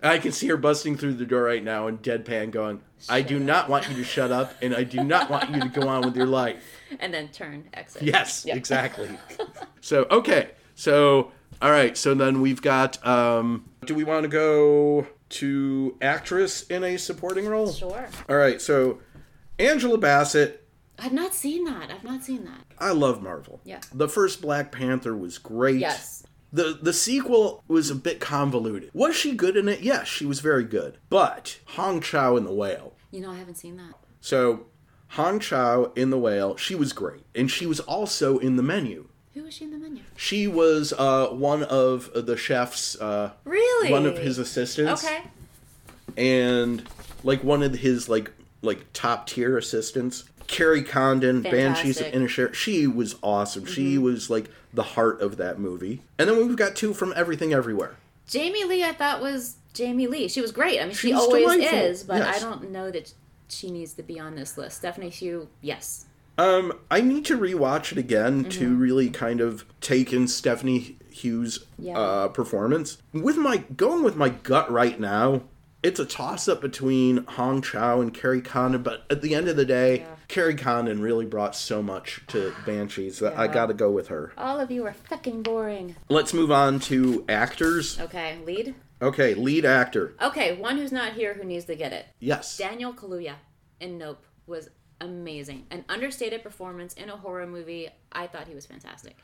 I 0.00 0.18
can 0.18 0.32
see 0.32 0.46
her 0.48 0.56
busting 0.56 0.96
through 0.96 1.14
the 1.14 1.26
door 1.26 1.42
right 1.42 1.62
now 1.62 1.88
and 1.88 2.00
deadpan 2.00 2.50
going, 2.52 2.80
I 3.08 3.22
do 3.22 3.38
not 3.40 3.68
want 3.68 3.88
you 3.88 3.96
to 3.96 4.04
shut 4.04 4.30
up 4.30 4.54
and 4.62 4.74
I 4.74 4.84
do 4.84 5.02
not 5.02 5.28
want 5.28 5.50
you 5.50 5.60
to 5.60 5.68
go 5.68 5.88
on 5.88 6.02
with 6.02 6.16
your 6.16 6.26
life. 6.26 6.62
and 7.00 7.12
then 7.12 7.28
turn 7.28 7.64
exit. 7.74 8.02
Yes, 8.02 8.44
Yeah. 8.46 8.54
exactly. 8.56 9.10
so, 9.80 10.06
okay. 10.10 10.50
So, 10.74 11.32
all 11.60 11.70
right. 11.70 11.96
So 11.96 12.14
then 12.14 12.40
we've 12.40 12.62
got, 12.62 13.04
um, 13.06 13.64
do 13.84 13.94
we 13.94 14.04
want 14.04 14.22
to 14.22 14.28
go 14.28 15.06
to 15.30 15.96
actress 16.00 16.62
in 16.62 16.84
a 16.84 16.96
supporting 16.96 17.46
role? 17.46 17.72
Sure. 17.72 18.08
All 18.28 18.36
right. 18.36 18.60
So, 18.60 19.00
Angela 19.58 19.98
Bassett 19.98 20.68
I've 20.98 21.12
not 21.12 21.34
seen 21.34 21.64
that. 21.64 21.90
I've 21.90 22.04
not 22.04 22.24
seen 22.24 22.44
that. 22.44 22.64
I 22.78 22.90
love 22.90 23.22
Marvel. 23.22 23.60
Yeah. 23.64 23.80
The 23.92 24.08
first 24.08 24.40
Black 24.40 24.72
Panther 24.72 25.16
was 25.16 25.38
great. 25.38 25.78
Yes. 25.78 26.24
The 26.52 26.78
the 26.80 26.92
sequel 26.92 27.62
was 27.68 27.90
a 27.90 27.94
bit 27.94 28.20
convoluted. 28.20 28.90
Was 28.94 29.14
she 29.14 29.34
good 29.34 29.56
in 29.56 29.68
it? 29.68 29.80
Yes, 29.80 30.08
she 30.08 30.24
was 30.24 30.40
very 30.40 30.64
good. 30.64 30.98
But 31.08 31.60
Hong 31.66 32.00
Chau 32.00 32.36
in 32.36 32.44
the 32.44 32.52
Whale. 32.52 32.94
You 33.10 33.20
know, 33.20 33.30
I 33.30 33.36
haven't 33.36 33.56
seen 33.56 33.76
that. 33.76 33.94
So 34.20 34.66
Hong 35.10 35.40
Chau 35.40 35.92
in 35.94 36.10
the 36.10 36.18
Whale, 36.18 36.56
she 36.56 36.74
was 36.74 36.92
great, 36.92 37.24
and 37.34 37.50
she 37.50 37.66
was 37.66 37.80
also 37.80 38.38
in 38.38 38.56
the 38.56 38.62
menu. 38.62 39.08
Who 39.38 39.44
was 39.44 39.54
she 39.54 39.64
in 39.66 39.70
the 39.70 39.78
menu? 39.78 40.02
She 40.16 40.48
was 40.48 40.92
uh, 40.92 41.28
one 41.28 41.62
of 41.62 42.10
the 42.12 42.36
chef's, 42.36 43.00
uh, 43.00 43.30
Really? 43.44 43.92
one 43.92 44.04
of 44.04 44.18
his 44.18 44.36
assistants, 44.38 45.04
Okay. 45.04 45.22
and 46.16 46.82
like 47.22 47.44
one 47.44 47.62
of 47.62 47.72
his 47.74 48.08
like 48.08 48.32
like 48.62 48.84
top 48.92 49.28
tier 49.28 49.56
assistants. 49.56 50.24
Kerry 50.48 50.82
Condon, 50.82 51.42
Banshees 51.42 52.00
of 52.00 52.06
Fantastic. 52.06 52.50
Inisherin. 52.50 52.54
She 52.54 52.86
was 52.88 53.14
awesome. 53.22 53.64
She 53.66 53.96
was 53.98 54.28
like 54.30 54.50
the 54.74 54.82
heart 54.82 55.20
of 55.20 55.36
that 55.36 55.58
movie. 55.60 56.00
And 56.18 56.28
then 56.28 56.36
we've 56.38 56.56
got 56.56 56.74
two 56.74 56.92
from 56.94 57.12
Everything 57.14 57.52
Everywhere. 57.52 57.96
Jamie 58.26 58.64
Lee, 58.64 58.82
I 58.82 58.92
thought 58.92 59.20
was 59.20 59.56
Jamie 59.74 60.06
Lee. 60.08 60.26
She 60.28 60.40
was 60.40 60.50
great. 60.50 60.80
I 60.80 60.84
mean, 60.86 60.94
she 60.94 61.12
always 61.12 61.42
delightful. 61.44 61.78
is, 61.78 62.02
but 62.02 62.16
Yes. 62.18 62.36
I 62.36 62.40
don't 62.40 62.70
know 62.72 62.90
that 62.90 63.12
she 63.48 63.70
needs 63.70 63.92
to 63.94 64.02
be 64.02 64.18
on 64.18 64.34
this 64.34 64.56
list. 64.58 64.78
Stephanie 64.78 65.10
Hsu, 65.10 65.46
yes. 65.60 66.06
Um, 66.38 66.72
I 66.90 67.00
need 67.00 67.24
to 67.26 67.36
rewatch 67.38 67.92
it 67.92 67.98
again 67.98 68.44
to 68.50 68.64
Mm-hmm. 68.68 68.80
really 68.80 69.10
kind 69.10 69.40
of 69.40 69.64
take 69.80 70.12
in 70.12 70.28
Stephanie 70.28 70.96
Hsu's 71.12 71.66
Yeah. 71.78 71.98
uh, 71.98 72.28
performance. 72.28 72.98
With 73.12 73.36
my 73.36 73.58
going 73.76 74.04
with 74.04 74.14
my 74.16 74.28
gut 74.28 74.70
right 74.70 74.98
now, 75.00 75.42
it's 75.82 75.98
a 76.00 76.04
toss 76.04 76.48
up 76.48 76.60
between 76.60 77.24
Hong 77.24 77.60
Chau 77.62 78.00
and 78.00 78.12
Kerry 78.14 78.40
Condon, 78.40 78.82
but 78.82 79.04
at 79.10 79.20
the 79.22 79.34
end 79.34 79.48
of 79.48 79.56
the 79.56 79.64
day, 79.64 79.98
Yeah. 80.00 80.06
Kerry 80.28 80.54
Condon 80.54 81.00
really 81.00 81.24
brought 81.26 81.56
so 81.56 81.82
much 81.82 82.20
to 82.28 82.52
Banshees 82.66 83.18
that 83.18 83.36
I 83.36 83.48
got 83.48 83.66
to 83.66 83.74
go 83.74 83.90
with 83.90 84.08
her. 84.08 84.32
All 84.36 84.60
of 84.60 84.70
you 84.70 84.86
are 84.86 84.92
fucking 84.92 85.42
boring. 85.42 85.96
Let's 86.08 86.32
move 86.34 86.52
on 86.52 86.78
to 86.80 87.24
actors. 87.28 87.98
Okay, 88.00 88.38
lead. 88.44 88.74
Okay, 89.00 89.34
lead 89.34 89.64
actor. 89.64 90.14
Okay, 90.20 90.56
one 90.56 90.76
who's 90.76 90.92
not 90.92 91.14
here 91.14 91.34
who 91.34 91.44
needs 91.44 91.64
to 91.66 91.74
get 91.76 91.92
it. 91.92 92.06
Yes. 92.20 92.56
Daniel 92.58 92.92
Kaluuya 92.92 93.34
in 93.80 93.96
Nope 93.98 94.24
was 94.46 94.68
amazing. 95.00 95.66
An 95.70 95.84
understated 95.88 96.42
performance 96.42 96.94
in 96.94 97.08
a 97.08 97.16
horror 97.16 97.46
movie. 97.46 97.88
I 98.12 98.26
thought 98.26 98.48
he 98.48 98.54
was 98.54 98.66
fantastic. 98.66 99.16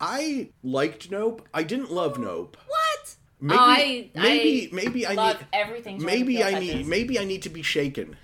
I 0.00 0.50
liked 0.62 1.10
Nope. 1.10 1.46
I 1.52 1.62
didn't 1.62 1.90
love 1.90 2.18
Nope. 2.18 2.56
What? 2.66 3.14
Maybe, 3.42 3.58
Oh, 3.58 3.62
I, 3.64 4.10
maybe, 4.14 4.68
I 4.70 4.74
maybe 4.74 5.06
I 5.06 5.14
love 5.14 5.38
need. 5.40 5.46
everything. 5.52 5.98
Jordan 5.98 6.18
Maybe 6.18 6.36
Peele 6.36 6.46
I 6.46 6.52
touches. 6.52 6.74
need. 6.74 6.86
Maybe 6.86 7.18
I 7.18 7.24
need 7.24 7.42
to 7.42 7.48
be 7.50 7.62
shaken. 7.62 8.16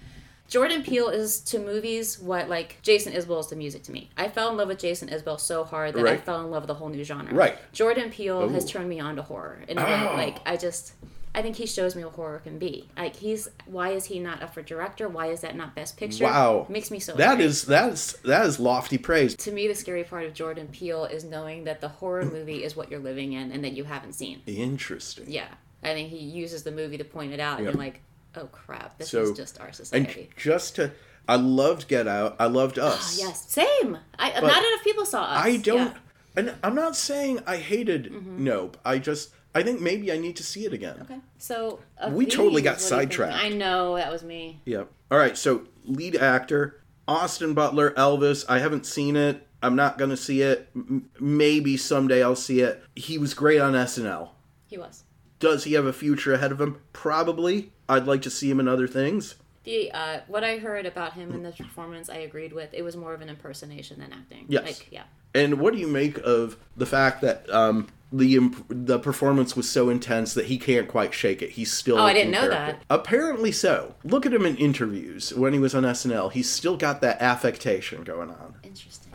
Jordan 0.49 0.83
Peele 0.85 1.09
is 1.09 1.41
to 1.41 1.59
movies 1.59 2.19
what 2.21 2.49
like 2.49 2.81
Jason 2.83 3.13
Isbell 3.13 3.41
is 3.41 3.47
to 3.49 3.57
music 3.57 3.83
to 3.85 3.93
me. 3.93 4.11
I 4.17 4.29
fell 4.29 4.49
in 4.51 4.57
love 4.57 4.69
with 4.69 4.79
Jason 4.79 5.09
Isbell 5.09 5.41
so 5.41 5.65
hard 5.65 5.95
that 5.95 6.07
I 6.07 6.17
fell 6.19 6.41
in 6.45 6.51
love 6.53 6.63
with 6.63 6.71
a 6.71 6.75
whole 6.75 6.89
new 6.89 7.03
genre. 7.03 7.35
Right. 7.35 7.59
Jordan 7.73 8.11
Peele 8.11 8.49
has 8.51 8.65
turned 8.65 8.89
me 8.89 9.01
on 9.01 9.17
to 9.17 9.23
horror 9.23 9.63
in 9.67 9.77
a 9.79 9.83
way. 9.85 10.09
Oh. 10.09 10.15
Like 10.15 10.39
I 10.47 10.57
just, 10.57 10.93
I 11.37 11.43
think 11.43 11.57
he 11.57 11.67
shows 11.67 11.95
me 11.95 12.03
what 12.03 12.15
horror 12.15 12.39
can 12.39 12.59
be. 12.59 12.89
Like 12.97 13.15
he's, 13.15 13.47
why 13.67 13.91
is 13.91 14.07
he 14.07 14.19
not 14.19 14.43
up 14.43 14.55
for 14.55 14.63
director? 14.63 15.07
Why 15.07 15.27
is 15.27 15.43
that 15.43 15.55
not 15.55 15.75
Best 15.75 15.97
Picture? 15.99 16.25
Wow. 16.25 16.65
makes 16.71 16.91
me 16.91 16.99
so. 16.99 17.13
That 17.13 17.33
angry. 17.33 17.45
is 17.45 17.65
that 17.67 17.93
is 17.93 18.13
that 18.25 18.47
is 18.47 18.59
lofty 18.59 18.97
praise. 18.99 19.37
To 19.37 19.53
me, 19.53 19.69
the 19.69 19.75
scary 19.75 20.03
part 20.03 20.25
of 20.25 20.33
Jordan 20.33 20.67
Peele 20.69 21.05
is 21.05 21.25
knowing 21.25 21.65
that 21.65 21.81
the 21.83 21.89
horror 21.89 22.25
movie 22.25 22.65
is 22.65 22.75
what 22.75 22.91
you're 22.91 23.01
living 23.01 23.35
in 23.35 23.53
and 23.53 23.63
that 23.65 23.75
you 23.75 23.85
haven't 23.85 24.15
seen. 24.15 24.41
Interesting. 24.47 25.27
Yeah, 25.29 25.49
I 25.85 25.89
think 25.93 26.09
he 26.09 26.17
uses 26.19 26.63
the 26.63 26.73
movie 26.73 26.97
to 26.97 27.05
point 27.05 27.33
it 27.35 27.39
out, 27.41 27.59
and 27.59 27.67
Yep. 27.67 27.75
you're 27.75 27.83
like, 27.85 28.01
oh 28.37 28.47
crap, 28.47 28.97
this 28.99 29.11
So- 29.11 29.23
is 29.23 29.33
just 29.37 29.61
our 29.61 29.73
society. 29.73 30.21
And 30.31 30.37
just 30.39 30.77
to, 30.77 30.91
I 31.29 31.37
loved 31.37 31.87
Get 31.87 32.09
Out. 32.09 32.37
I 32.39 32.47
loved 32.47 32.79
Ah, 32.79 32.95
Us. 32.95 33.19
yes, 33.19 33.45
same. 33.51 33.99
I, 34.19 34.31
not 34.31 34.43
enough 34.43 34.85
people 34.85 35.05
saw 35.05 35.23
us. 35.25 35.45
I 35.45 35.59
don't. 35.59 35.77
Yeah. 35.79 35.85
Mm-hmm. 35.89 35.99
And 36.39 36.55
I'm 36.63 36.75
not 36.75 36.97
saying 36.97 37.41
I 37.47 37.57
hated 37.59 38.13
Nope. 38.27 38.77
I 38.85 38.99
just 38.99 39.31
I 39.57 39.63
think 39.63 39.81
maybe 39.81 40.13
I 40.13 40.19
need 40.19 40.37
to 40.37 40.43
see 40.43 40.67
it 40.67 40.75
again. 40.75 40.99
Okay, 41.01 41.19
so 41.39 41.79
We 42.11 42.27
totally 42.27 42.61
got 42.61 42.73
what 42.73 42.79
do 42.79 42.85
you 42.85 42.91
think? 42.91 43.13
sidetracked. 43.13 43.43
I 43.43 43.49
know 43.49 43.97
that 43.97 44.13
was 44.13 44.23
me. 44.23 44.61
Yep. 44.67 44.91
All 45.11 45.17
right. 45.17 45.35
So 45.35 45.63
lead 45.87 46.15
actor 46.15 46.83
Austin 47.09 47.55
Butler, 47.55 47.93
Elvis. 47.93 48.45
I 48.51 48.59
haven't 48.59 48.85
seen 48.85 49.17
it. 49.17 49.47
I'm 49.63 49.75
not 49.75 49.97
gonna 49.97 50.19
see 50.19 50.43
it. 50.43 50.69
M- 50.77 51.09
maybe 51.19 51.79
someday 51.79 52.23
I'll 52.23 52.37
see 52.37 52.61
it. 52.61 52.85
He 52.95 53.17
was 53.17 53.33
great 53.33 53.59
on 53.59 53.73
SNL. 53.73 54.29
He 54.67 54.77
was. 54.77 55.05
Does 55.39 55.65
he 55.65 55.73
have 55.73 55.87
a 55.87 55.93
future 55.93 56.35
ahead 56.35 56.53
of 56.53 56.61
him? 56.61 56.79
Probably. 56.93 57.73
I'd 57.89 58.07
like 58.07 58.21
to 58.23 58.31
see 58.31 58.51
him 58.51 58.61
in 58.61 58.69
other 58.69 58.87
things. 58.87 59.37
The 59.65 59.91
uh, 59.91 60.21
what 60.27 60.45
I 60.45 60.59
heard 60.59 60.85
about 60.85 61.15
him 61.15 61.33
in 61.33 61.43
this 61.43 61.57
performance, 61.57 62.11
I 62.11 62.17
agreed 62.17 62.53
with. 62.53 62.75
It 62.75 62.83
was 62.83 62.95
more 62.95 63.15
of 63.15 63.23
an 63.23 63.31
impersonation 63.31 64.01
than 64.01 64.13
acting. 64.13 64.45
Yes. 64.49 64.65
Like, 64.67 64.89
yeah. 64.93 65.05
And 65.37 65.61
what 65.61 65.75
do 65.75 65.79
you 65.79 65.87
make 65.87 66.19
of 66.19 66.57
the 66.77 66.87
fact 66.87 67.21
that 67.21 67.49
um, 67.51 67.89
the 68.11 68.37
imp- 68.37 68.65
the 68.69 68.99
performance 68.99 69.55
was 69.55 69.69
so 69.69 69.89
intense 69.91 70.35
that 70.35 70.47
he 70.47 70.57
can't 70.59 70.89
quite 70.89 71.13
shake 71.13 71.43
it? 71.43 71.51
He's 71.51 71.73
still. 71.73 71.99
Oh, 71.99 72.05
I 72.05 72.13
didn't 72.15 72.31
know 72.33 72.49
character. 72.49 72.79
that. 72.79 72.85
Apparently 72.89 73.53
so. 73.53 73.95
Look 74.05 74.25
at 74.25 74.33
him 74.33 74.47
in 74.47 74.57
interviews 74.57 75.35
when 75.35 75.53
he 75.53 75.59
was 75.59 75.75
on 75.75 75.83
SNL. 75.83 76.33
He's 76.33 76.51
still 76.51 76.77
got 76.77 77.01
that 77.03 77.21
affectation 77.21 78.03
going 78.03 78.31
on. 78.31 78.55
Interesting. 78.63 79.06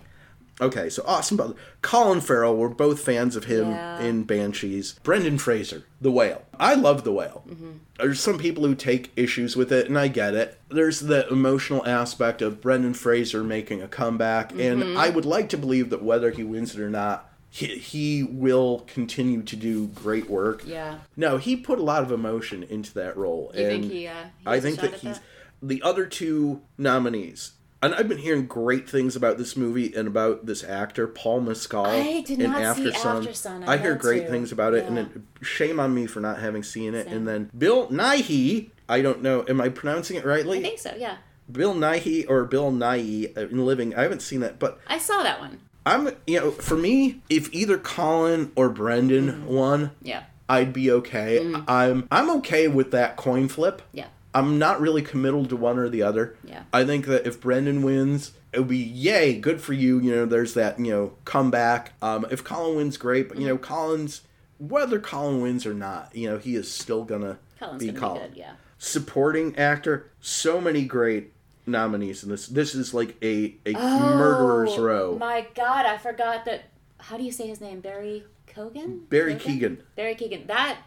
Okay, 0.62 0.90
so 0.90 1.04
Austin 1.08 1.38
Butler, 1.38 1.56
Colin 1.82 2.22
Farrell. 2.22 2.56
We're 2.56 2.70
both 2.70 3.00
fans 3.00 3.36
of 3.36 3.46
him 3.46 3.72
Yeah. 3.72 4.00
in 4.00 4.24
Banshees. 4.24 4.94
Brendan 5.02 5.40
Fraser, 5.40 5.86
The 6.00 6.12
Whale. 6.12 6.44
I 6.60 6.76
love 6.76 7.04
The 7.04 7.12
Whale. 7.12 7.44
Mm-hmm. 7.50 7.72
There's 7.98 8.20
some 8.20 8.38
people 8.38 8.66
who 8.66 8.76
take 8.76 9.12
issues 9.16 9.56
with 9.56 9.72
it, 9.72 9.88
and 9.88 9.98
I 9.98 10.08
get 10.08 10.36
it. 10.36 10.60
There's 10.70 11.00
the 11.00 11.28
emotional 11.30 11.86
aspect 11.88 12.42
of 12.44 12.62
Brendan 12.62 12.94
Fraser 12.94 13.44
making 13.44 13.82
a 13.82 13.88
comeback, 13.88 14.50
Mm-hmm. 14.54 14.82
and 14.84 14.98
I 15.00 15.10
would 15.10 15.26
like 15.26 15.50
to 15.50 15.58
believe 15.58 15.90
that 15.90 16.04
whether 16.04 16.30
he 16.32 16.44
wins 16.44 16.76
it 16.76 16.82
or 16.82 16.90
not, 16.90 17.28
he, 17.50 17.66
he 17.80 18.24
will 18.24 18.84
continue 18.88 19.42
to 19.42 19.56
do 19.56 19.88
great 19.88 20.30
work. 20.30 20.64
Yeah. 20.66 21.00
No, 21.18 21.38
he 21.38 21.56
put 21.56 21.80
a 21.80 21.84
lot 21.84 22.04
of 22.04 22.12
emotion 22.12 22.64
into 22.64 22.94
that 22.94 23.18
role. 23.18 23.52
You 23.56 23.62
and 23.66 23.82
think 23.82 23.92
he? 23.92 24.08
Uh, 24.08 24.14
he 24.40 24.48
I 24.48 24.60
think 24.60 24.80
that 24.80 24.94
at 24.94 25.00
he's 25.00 25.16
that? 25.18 25.24
the 25.62 25.82
other 25.82 26.06
two 26.06 26.62
nominees. 26.78 27.54
And 27.84 27.96
I've 27.96 28.08
been 28.08 28.20
hearing 28.20 28.46
great 28.46 28.88
things 28.88 29.16
about 29.16 29.38
this 29.40 29.58
movie 29.58 29.94
and 29.96 30.08
about 30.08 30.46
this 30.46 30.64
actor, 30.64 31.08
Paul 31.08 31.42
Mescal. 31.42 31.86
I 31.86 32.22
did 32.22 32.38
not 32.40 32.76
see 32.76 32.84
Aftersun. 32.84 33.18
After 33.20 33.34
Sun. 33.34 33.64
I 33.64 33.74
I 33.74 33.78
hear 33.78 33.96
great 33.96 34.26
to. 34.26 34.30
things 34.30 34.52
about 34.52 34.74
it, 34.76 34.84
Yeah. 34.84 34.88
and 34.90 34.98
it, 35.00 35.08
shame 35.46 35.80
on 35.80 35.94
me 35.94 36.06
for 36.06 36.20
not 36.20 36.40
having 36.40 36.62
seen 36.62 36.94
it. 36.94 37.06
Same. 37.06 37.14
And 37.18 37.28
then 37.28 37.50
Bill 37.58 37.88
Nighy. 37.88 38.70
I 38.88 39.02
don't 39.02 39.22
know. 39.24 39.46
Am 39.48 39.60
I 39.62 39.70
pronouncing 39.70 40.18
it 40.18 40.26
rightly? 40.26 40.60
I 40.60 40.62
think 40.62 40.80
so. 40.80 40.94
Yeah. 40.98 41.18
Bill 41.52 41.74
Nighy 41.74 42.26
or 42.30 42.46
Bill 42.46 42.72
Nighy 42.72 43.36
in 43.36 43.66
Living. 43.66 43.96
I 43.96 44.04
haven't 44.04 44.22
seen 44.22 44.42
that, 44.42 44.60
but 44.60 44.80
I 44.88 44.98
saw 45.00 45.24
that 45.24 45.40
one. 45.40 45.60
I'm 45.86 46.10
you 46.28 46.40
know 46.40 46.52
for 46.52 46.78
me, 46.78 47.22
if 47.30 47.52
either 47.54 47.78
Colin 47.80 48.52
or 48.56 48.70
Brendan 48.70 49.28
Mm-hmm. 49.32 49.46
won, 49.48 49.92
Yeah. 50.04 50.24
I'd 50.48 50.72
be 50.74 50.92
okay. 50.92 51.40
Mm. 51.42 51.64
I'm 51.68 52.08
I'm 52.12 52.30
okay 52.38 52.68
with 52.68 52.92
that 52.92 53.16
coin 53.16 53.48
flip. 53.48 53.82
Yeah. 53.92 54.08
I'm 54.34 54.58
not 54.60 54.80
really 54.80 55.02
committal 55.02 55.46
to 55.46 55.56
one 55.56 55.78
or 55.78 55.90
the 55.90 56.04
other. 56.04 56.36
Yeah. 56.44 56.64
I 56.72 56.86
think 56.86 57.06
that 57.08 57.28
if 57.28 57.42
Brendan 57.42 57.84
wins, 57.84 58.32
it 58.54 58.60
would 58.60 58.68
be 58.70 58.78
yay, 58.78 59.38
good 59.40 59.60
for 59.62 59.74
you. 59.74 60.00
You 60.00 60.16
know, 60.16 60.26
there's 60.26 60.54
that 60.54 60.80
you 60.80 60.92
know 60.92 61.14
comeback. 61.26 61.94
Um, 62.02 62.26
if 62.32 62.44
Colin 62.44 62.78
wins, 62.78 62.98
great. 62.98 63.28
But 63.30 63.38
you 63.40 63.48
know, 63.48 63.56
Mm-hmm. 63.56 63.64
Colin's 63.74 64.22
whether 64.60 65.00
Colin 65.00 65.42
wins 65.42 65.66
or 65.66 65.74
not, 65.74 66.16
you 66.16 66.30
know, 66.30 66.38
he 66.38 66.56
is 66.56 66.72
still 66.72 67.04
gonna 67.04 67.40
Colin's 67.60 67.80
be 67.84 67.88
gonna 67.88 68.00
Colin. 68.00 68.22
be 68.24 68.28
good. 68.30 68.38
Yeah. 68.38 68.52
Supporting 68.78 69.58
actor, 69.58 70.10
so 70.22 70.60
many 70.62 70.86
great 70.86 71.34
nominees 71.66 72.24
in 72.24 72.30
this. 72.30 72.48
This 72.48 72.74
is 72.76 72.94
like 72.94 73.16
a 73.24 73.56
a 73.66 73.74
murderer's 73.74 74.72
Oh, 74.78 74.82
row. 74.84 75.18
My 75.20 75.48
God, 75.56 75.86
I 75.86 75.98
forgot 75.98 76.46
that. 76.46 76.64
How 77.00 77.18
do 77.18 77.24
you 77.24 77.32
say 77.32 77.48
his 77.48 77.60
name? 77.62 77.80
Barry 77.80 78.24
Kogan. 78.48 79.08
Barry 79.10 79.36
Kogan? 79.36 79.40
Keegan. 79.40 79.84
Barry 79.96 80.16
Keegan. 80.16 80.48
That. 80.48 80.78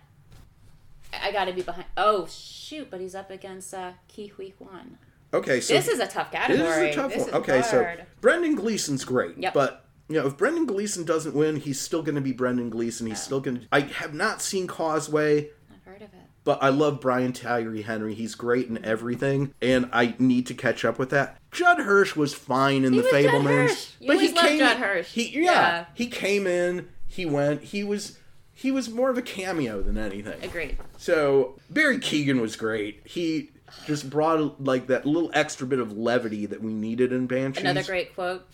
I 1.23 1.33
got 1.33 1.45
to 1.47 1.53
be 1.53 1.63
behind. 1.63 1.87
Oh 1.97 2.27
shoot! 2.27 2.91
But 2.91 3.01
he's 3.01 3.15
up 3.15 3.31
against 3.31 3.73
uh, 3.75 3.93
Ke 4.09 4.31
Huy 4.37 4.51
Quan. 4.57 4.99
Okay, 5.33 5.61
so 5.61 5.75
This 5.75 5.89
is 5.89 5.99
a 5.99 6.07
tough 6.07 6.31
category. 6.31 6.59
This 6.59 6.77
is 6.77 6.97
a 6.97 7.01
tough 7.01 7.13
This 7.13 7.23
one. 7.25 7.35
Okay, 7.35 7.61
hard. 7.61 7.99
so 7.99 8.05
Brendan 8.21 8.55
Gleeson's 8.55 9.05
great, 9.05 9.37
Yep. 9.37 9.53
but 9.53 9.85
you 10.09 10.21
know 10.21 10.27
if 10.29 10.37
Brendan 10.37 10.65
Gleeson 10.67 11.05
doesn't 11.05 11.35
win, 11.35 11.57
he's 11.57 11.81
still 11.81 12.03
going 12.03 12.15
to 12.15 12.21
be 12.21 12.33
Brendan 12.33 12.71
Gleeson. 12.71 13.07
He's 13.09 13.21
still 13.23 13.41
going 13.41 13.61
to. 13.61 13.67
I 13.73 13.81
have 13.81 14.15
not 14.15 14.41
seen 14.41 14.67
Causeway, 14.69 15.49
I've 15.73 15.83
heard 15.85 15.97
of 16.03 16.15
it. 16.15 16.21
but 16.45 16.63
I 16.63 16.69
love 16.69 17.01
Brian 17.01 17.33
Tyree 17.33 17.83
Henry. 17.83 18.15
He's 18.15 18.37
great 18.37 18.69
in 18.69 18.85
everything, 18.85 19.53
and 19.61 19.89
I 19.93 20.15
need 20.21 20.47
to 20.47 20.55
catch 20.55 20.85
up 20.85 21.01
with 21.01 21.11
that. 21.11 21.39
Judd 21.51 21.79
Hirsch 21.81 22.15
was 22.15 22.33
fine 22.33 22.85
in 22.85 22.93
He 22.93 23.01
the 23.01 23.09
Fabelmans. 23.09 23.93
You 23.99 24.13
always 24.13 24.33
loved 24.35 24.59
Judd 24.59 24.77
Hirsch. 24.77 25.09
He 25.13 25.31
yeah, 25.31 25.41
Yeah. 25.43 25.85
he 25.95 26.07
came 26.07 26.47
in, 26.47 26.89
he 27.09 27.27
went, 27.27 27.63
he 27.65 27.83
was. 27.83 28.19
He 28.55 28.71
was 28.71 28.89
more 28.89 29.11
of 29.11 29.19
a 29.19 29.23
cameo 29.23 29.83
than 29.83 29.99
anything. 29.99 30.43
Agreed. 30.43 30.79
So 30.97 31.59
Barry 31.71 31.99
Keoghan 31.99 32.41
was 32.41 32.57
great. 32.57 33.03
He 33.05 33.51
just 33.87 34.09
brought 34.09 34.63
like 34.63 34.87
that 34.87 35.05
little 35.05 35.31
extra 35.35 35.67
bit 35.67 35.81
of 35.81 35.97
levity 35.97 36.47
that 36.47 36.63
we 36.63 36.73
needed 36.73 37.13
in 37.13 37.27
Banshees. 37.27 37.63
Another 37.63 37.83
great 37.83 38.15
quote. 38.15 38.47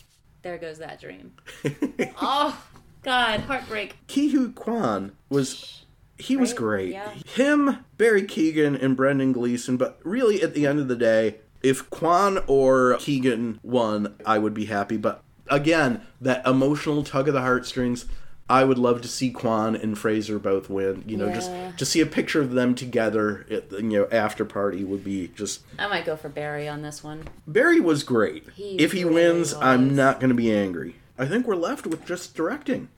There 0.43 0.57
goes 0.57 0.79
that 0.79 1.01
dream. 1.01 1.33
oh 2.21 2.63
God, 3.03 3.41
heartbreak. 3.41 3.97
Ke 4.09 4.31
Huy 4.33 4.53
Quan 4.53 5.13
was 5.29 5.85
he 6.19 6.37
was 6.37 6.53
Great, 6.53 6.93
great. 6.93 6.93
yeah. 6.93 7.13
Him, 7.35 7.85
Barry 7.97 8.23
Keoghan, 8.25 8.83
and 8.83 8.97
Brendan 8.97 9.33
Gleeson. 9.33 9.77
But 9.79 10.01
really, 10.05 10.43
at 10.43 10.55
the 10.55 10.67
end 10.67 10.79
of 10.79 10.89
the 10.89 10.97
day, 10.97 11.37
If 11.63 11.89
Kwan 11.91 12.39
or 12.47 12.97
Keoghan 12.99 13.59
won, 13.63 14.15
I 14.27 14.39
would 14.39 14.55
be 14.55 14.67
happy. 14.67 14.97
But 14.97 15.23
again, 15.49 16.03
that 16.21 16.47
emotional 16.47 17.03
tug 17.05 17.29
of 17.29 17.35
the 17.35 17.41
heartstrings. 17.43 18.07
I 18.51 18.65
would 18.65 18.79
love 18.79 19.01
to 19.03 19.09
see 19.09 19.31
Quan 19.31 19.77
and 19.77 19.97
Fraser 19.97 20.39
both 20.39 20.69
win. 20.69 21.05
You 21.07 21.17
know, 21.17 21.29
Yeah. 21.29 21.35
just 21.35 21.51
to 21.79 21.87
see 21.87 22.01
a 22.01 22.07
picture 22.07 22.41
of 22.41 22.51
them 22.53 22.75
together 22.75 23.47
at 23.51 23.71
you 23.73 23.83
know 24.01 24.09
after 24.11 24.45
party 24.45 24.83
would 24.85 25.05
be 25.05 25.29
just. 25.29 25.63
I 25.79 25.87
might 25.87 26.05
go 26.05 26.17
for 26.17 26.29
Barry 26.29 26.69
on 26.69 26.83
this 26.83 27.03
one. 27.05 27.29
Barry 27.47 27.81
was 27.81 28.03
great. 28.03 28.49
He 28.55 28.77
if 28.79 28.93
he 28.93 29.05
wins, 29.05 29.55
I'm 29.55 29.95
not 29.95 30.21
going 30.21 30.31
to 30.31 30.35
be 30.37 30.53
angry. 30.53 30.97
I 31.19 31.27
think 31.27 31.47
we're 31.47 31.55
left 31.55 31.87
with 31.87 32.05
just 32.05 32.35
directing. 32.35 32.89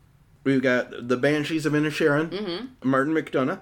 We've 0.45 0.63
got 0.63 1.09
the 1.09 1.17
Banshees 1.17 1.67
of 1.67 1.73
Inisherin, 1.75 2.31
Mm-hmm. 2.31 2.89
Martin 2.89 3.15
McDonagh. 3.15 3.61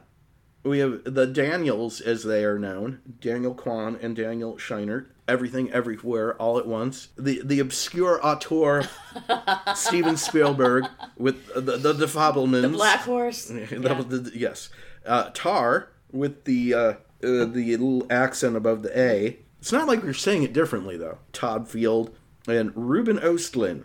We 0.62 0.78
have 0.80 1.02
the 1.04 1.26
Daniels, 1.26 2.00
as 2.02 2.22
they 2.24 2.44
are 2.44 2.58
known, 2.58 3.00
Daniel 3.20 3.54
Kwan 3.54 3.98
and 4.00 4.14
Daniel 4.14 4.56
Scheinert. 4.56 5.06
Everything, 5.30 5.70
everywhere, 5.70 6.34
all 6.42 6.58
at 6.58 6.66
once. 6.66 7.08
The 7.16 7.40
the 7.44 7.60
obscure 7.60 8.18
auteur 8.26 8.88
Steven 9.76 10.16
Spielberg 10.16 10.86
with 11.16 11.46
the 11.54 11.76
the, 11.76 11.92
the 11.92 12.06
Fabelmans. 12.06 12.72
Black 12.72 13.00
Horse. 13.02 13.48
Was 13.50 13.60
the- 14.06 14.32
yes. 14.34 14.70
Uh, 15.06 15.30
Tar 15.32 15.90
with 16.10 16.44
the 16.44 16.74
uh, 16.74 16.78
uh, 16.78 16.94
the 17.22 17.76
little 17.76 18.06
accent 18.10 18.56
above 18.56 18.82
the 18.82 18.98
A. 18.98 19.38
It's 19.60 19.70
not 19.70 19.86
like 19.86 20.02
we're 20.02 20.14
saying 20.14 20.42
it 20.42 20.52
differently 20.52 20.96
though. 20.96 21.18
Todd 21.32 21.68
Field 21.68 22.10
and 22.48 22.72
Ruben 22.74 23.18
Östlund, 23.18 23.84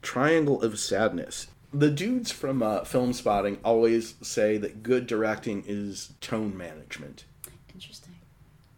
Triangle 0.00 0.62
of 0.62 0.78
Sadness. 0.78 1.48
The 1.74 1.90
dudes 1.90 2.32
from 2.32 2.62
uh, 2.62 2.80
Filmspotting 2.82 3.58
always 3.62 4.14
say 4.22 4.56
that 4.56 4.82
good 4.82 5.06
directing 5.06 5.62
is 5.66 6.14
tone 6.22 6.56
management, 6.56 7.26
Interesting. 7.74 8.14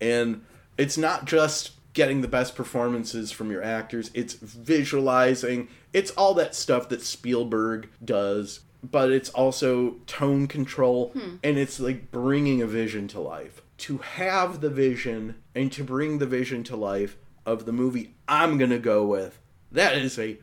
and 0.00 0.44
it's 0.76 0.98
not 0.98 1.24
just 1.24 1.72
getting 1.98 2.20
the 2.20 2.28
best 2.28 2.54
performances 2.54 3.32
from 3.32 3.50
your 3.50 3.60
actors. 3.60 4.12
It's 4.14 4.34
visualizing. 4.34 5.66
It's 5.92 6.12
all 6.12 6.32
that 6.34 6.54
stuff 6.54 6.88
that 6.90 7.02
Spielberg 7.02 7.90
does, 8.04 8.60
but 8.88 9.10
it's 9.10 9.30
also 9.30 9.96
tone 10.06 10.46
control 10.46 11.10
hmm. 11.10 11.38
and 11.42 11.58
it's 11.58 11.80
like 11.80 12.12
bringing 12.12 12.62
a 12.62 12.68
vision 12.68 13.08
to 13.08 13.20
life. 13.20 13.62
To 13.78 13.98
have 13.98 14.60
the 14.60 14.70
vision 14.70 15.42
and 15.56 15.72
to 15.72 15.82
bring 15.82 16.18
the 16.18 16.26
vision 16.26 16.62
to 16.64 16.76
life 16.76 17.16
of 17.44 17.66
the 17.66 17.72
movie 17.72 18.14
I'm 18.28 18.58
going 18.58 18.70
to 18.70 18.78
go 18.78 19.04
with. 19.04 19.40
That 19.72 19.98
is 19.98 20.20
a 20.20 20.38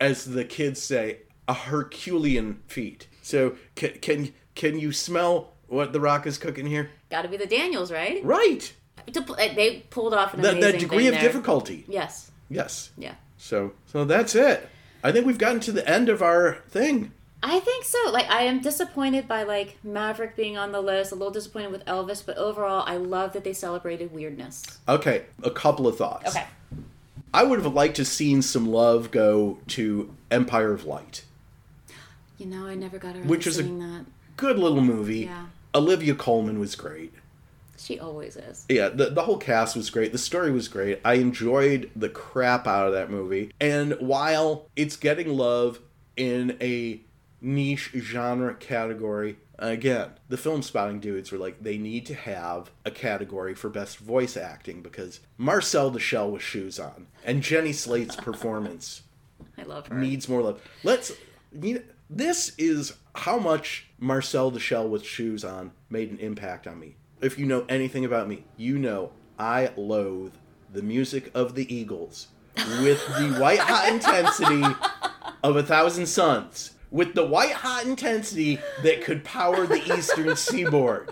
as 0.00 0.24
the 0.24 0.44
kids 0.44 0.82
say, 0.82 1.20
a 1.46 1.54
Herculean 1.54 2.62
feat. 2.66 3.06
So 3.22 3.54
can 3.76 3.92
can 4.00 4.34
can 4.56 4.76
you 4.76 4.90
smell 4.90 5.52
what 5.68 5.92
the 5.92 6.00
rock 6.00 6.26
is 6.26 6.36
cooking 6.36 6.66
here? 6.66 6.90
Got 7.10 7.22
to 7.22 7.28
be 7.28 7.36
the 7.36 7.46
Daniels, 7.46 7.92
right? 7.92 8.24
Right. 8.24 8.72
To 9.12 9.20
uh, 9.20 9.54
they 9.54 9.84
pulled 9.90 10.14
off 10.14 10.34
an 10.34 10.42
That, 10.42 10.60
that 10.60 10.78
degree 10.78 11.06
of 11.06 11.14
there. 11.14 11.22
difficulty. 11.22 11.84
Yes. 11.88 12.30
Yes. 12.48 12.90
Yeah. 12.98 13.14
So 13.38 13.72
so 13.86 14.04
that's 14.04 14.34
it. 14.34 14.68
I 15.04 15.12
think 15.12 15.26
we've 15.26 15.38
gotten 15.38 15.60
to 15.60 15.72
the 15.72 15.88
end 15.88 16.08
of 16.08 16.22
our 16.22 16.58
thing. 16.68 17.12
I 17.42 17.60
think 17.60 17.84
so. 17.84 18.10
Like 18.10 18.28
I 18.28 18.42
am 18.42 18.60
disappointed 18.60 19.28
by 19.28 19.44
like 19.44 19.76
Maverick 19.84 20.34
being 20.36 20.56
on 20.56 20.72
the 20.72 20.80
list. 20.80 21.12
A 21.12 21.14
little 21.14 21.32
disappointed 21.32 21.70
with 21.70 21.84
Elvis, 21.84 22.24
but 22.24 22.36
overall, 22.36 22.82
I 22.86 22.96
love 22.96 23.32
that 23.34 23.44
they 23.44 23.52
celebrated 23.52 24.12
weirdness. 24.12 24.64
Okay, 24.88 25.26
a 25.42 25.50
couple 25.50 25.86
of 25.86 25.96
thoughts. 25.96 26.30
Okay. 26.34 26.46
I 27.34 27.42
would 27.44 27.60
have 27.62 27.74
liked 27.74 27.96
to 27.96 28.04
seen 28.04 28.40
some 28.42 28.66
love 28.66 29.10
go 29.10 29.58
to 29.68 30.14
Empire 30.30 30.72
of 30.72 30.84
Light. 30.86 31.24
You 32.38 32.46
know, 32.46 32.66
I 32.66 32.74
never 32.74 32.98
got 32.98 33.14
around 33.14 33.28
Which 33.28 33.44
to 33.44 33.50
is 33.50 33.58
a- 33.58 33.62
that. 33.64 34.06
Good 34.36 34.58
little 34.58 34.80
movie. 34.80 35.20
Yeah. 35.20 35.46
Olivia 35.74 36.14
Colman 36.14 36.58
was 36.58 36.74
great. 36.74 37.12
She 37.78 37.98
always 37.98 38.36
is. 38.36 38.64
Yeah, 38.68 38.88
the, 38.88 39.10
the 39.10 39.22
whole 39.22 39.38
cast 39.38 39.76
was 39.76 39.90
great. 39.90 40.12
The 40.12 40.18
story 40.18 40.50
was 40.50 40.68
great. 40.68 41.00
I 41.04 41.14
enjoyed 41.14 41.90
the 41.94 42.08
crap 42.08 42.66
out 42.66 42.86
of 42.86 42.92
that 42.94 43.10
movie. 43.10 43.52
And 43.60 43.94
while 44.00 44.68
it's 44.76 44.96
getting 44.96 45.36
love 45.36 45.80
in 46.16 46.56
a 46.60 47.00
niche 47.40 47.90
genre 47.96 48.54
category, 48.54 49.38
again, 49.58 50.10
the 50.28 50.36
Filmspotting 50.36 51.00
dudes 51.00 51.30
were 51.32 51.38
like, 51.38 51.62
they 51.62 51.78
need 51.78 52.06
to 52.06 52.14
have 52.14 52.70
a 52.84 52.90
category 52.90 53.54
for 53.54 53.68
best 53.68 53.98
voice 53.98 54.36
acting 54.36 54.82
because 54.82 55.20
Marcel 55.38 55.90
the 55.90 56.00
Shell 56.00 56.30
with 56.30 56.42
shoes 56.42 56.78
on 56.78 57.06
and 57.24 57.42
Jenny 57.42 57.72
Slate's 57.72 58.16
performance 58.16 59.02
I 59.58 59.62
love 59.62 59.88
her. 59.88 59.98
needs 59.98 60.28
more 60.28 60.42
love. 60.42 60.62
Let's. 60.82 61.12
You 61.52 61.82
this 62.08 62.52
is 62.58 62.94
how 63.14 63.38
much 63.38 63.88
Marcel 63.98 64.50
the 64.50 64.60
Shell 64.60 64.88
with 64.88 65.04
shoes 65.04 65.44
on 65.44 65.72
made 65.90 66.10
an 66.10 66.18
impact 66.18 66.66
on 66.66 66.78
me. 66.78 66.96
If 67.20 67.38
you 67.38 67.46
know 67.46 67.64
anything 67.68 68.04
about 68.04 68.28
me, 68.28 68.44
you 68.56 68.78
know 68.78 69.12
I 69.38 69.70
loathe 69.76 70.34
the 70.72 70.82
music 70.82 71.30
of 71.34 71.54
the 71.54 71.72
Eagles 71.74 72.28
with 72.80 73.04
the 73.18 73.36
white 73.40 73.58
hot 73.60 73.88
intensity 73.92 74.62
of 75.42 75.56
a 75.56 75.62
thousand 75.62 76.06
suns, 76.06 76.72
with 76.90 77.14
the 77.14 77.24
white 77.26 77.52
hot 77.52 77.84
intensity 77.86 78.58
that 78.82 79.02
could 79.02 79.24
power 79.24 79.66
the 79.66 79.82
eastern 79.96 80.34
seaboard. 80.36 81.10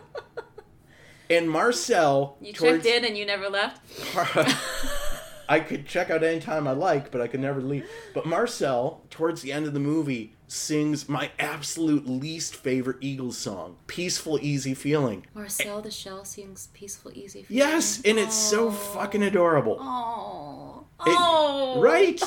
And 1.31 1.49
Marcel, 1.51 2.37
You 2.41 2.53
towards- 2.53 2.85
checked 2.85 2.87
in 2.97 3.05
and 3.07 3.17
you 3.17 3.25
never 3.25 3.49
left. 3.49 3.81
I 5.49 5.61
could 5.61 5.87
check 5.87 6.11
out 6.11 6.23
anytime 6.23 6.67
I 6.67 6.73
like, 6.73 7.11
but 7.11 7.21
I 7.21 7.27
could 7.29 7.41
never 7.41 7.61
leave. 7.61 7.87
But 8.15 8.25
Marcel, 8.27 9.03
towards 9.11 9.43
the 9.43 9.53
end 9.53 9.67
of 9.67 9.75
the 9.75 9.81
movie, 9.81 10.35
sings 10.55 11.09
my 11.09 11.31
absolute 11.39 12.07
least 12.07 12.55
favorite 12.55 12.99
Eagles 13.01 13.37
song, 13.37 13.77
Peaceful 13.87 14.39
Easy 14.41 14.75
Feeling. 14.75 15.27
Marcel 15.35 15.83
the 15.83 15.91
Shell 15.91 16.25
sings 16.25 16.69
"Peaceful 16.73 17.11
Easy." 17.15 17.43
For 17.43 17.53
Yes, 17.53 18.01
and 18.05 18.19
it's 18.19 18.35
so 18.35 18.71
fucking 18.71 19.23
adorable. 19.23 19.79
Oh. 19.81 20.85
Oh. 21.01 21.81
right? 21.81 22.23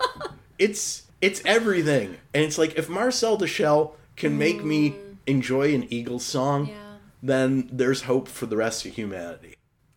it's 0.58 1.04
it's 1.20 1.42
everything. 1.44 2.16
And 2.34 2.44
it's 2.44 2.58
like 2.58 2.76
if 2.76 2.88
Marcel 2.88 3.36
the 3.36 3.46
Shell 3.46 3.94
can 4.16 4.38
make 4.38 4.64
me 4.64 4.90
mm. 4.90 5.16
enjoy 5.26 5.74
an 5.74 5.86
Eagles 5.92 6.24
song, 6.24 6.68
Yeah. 6.68 6.96
then 7.22 7.68
there's 7.70 8.02
hope 8.02 8.28
for 8.28 8.46
the 8.46 8.56
rest 8.56 8.86
of 8.86 8.94
humanity. 8.94 9.54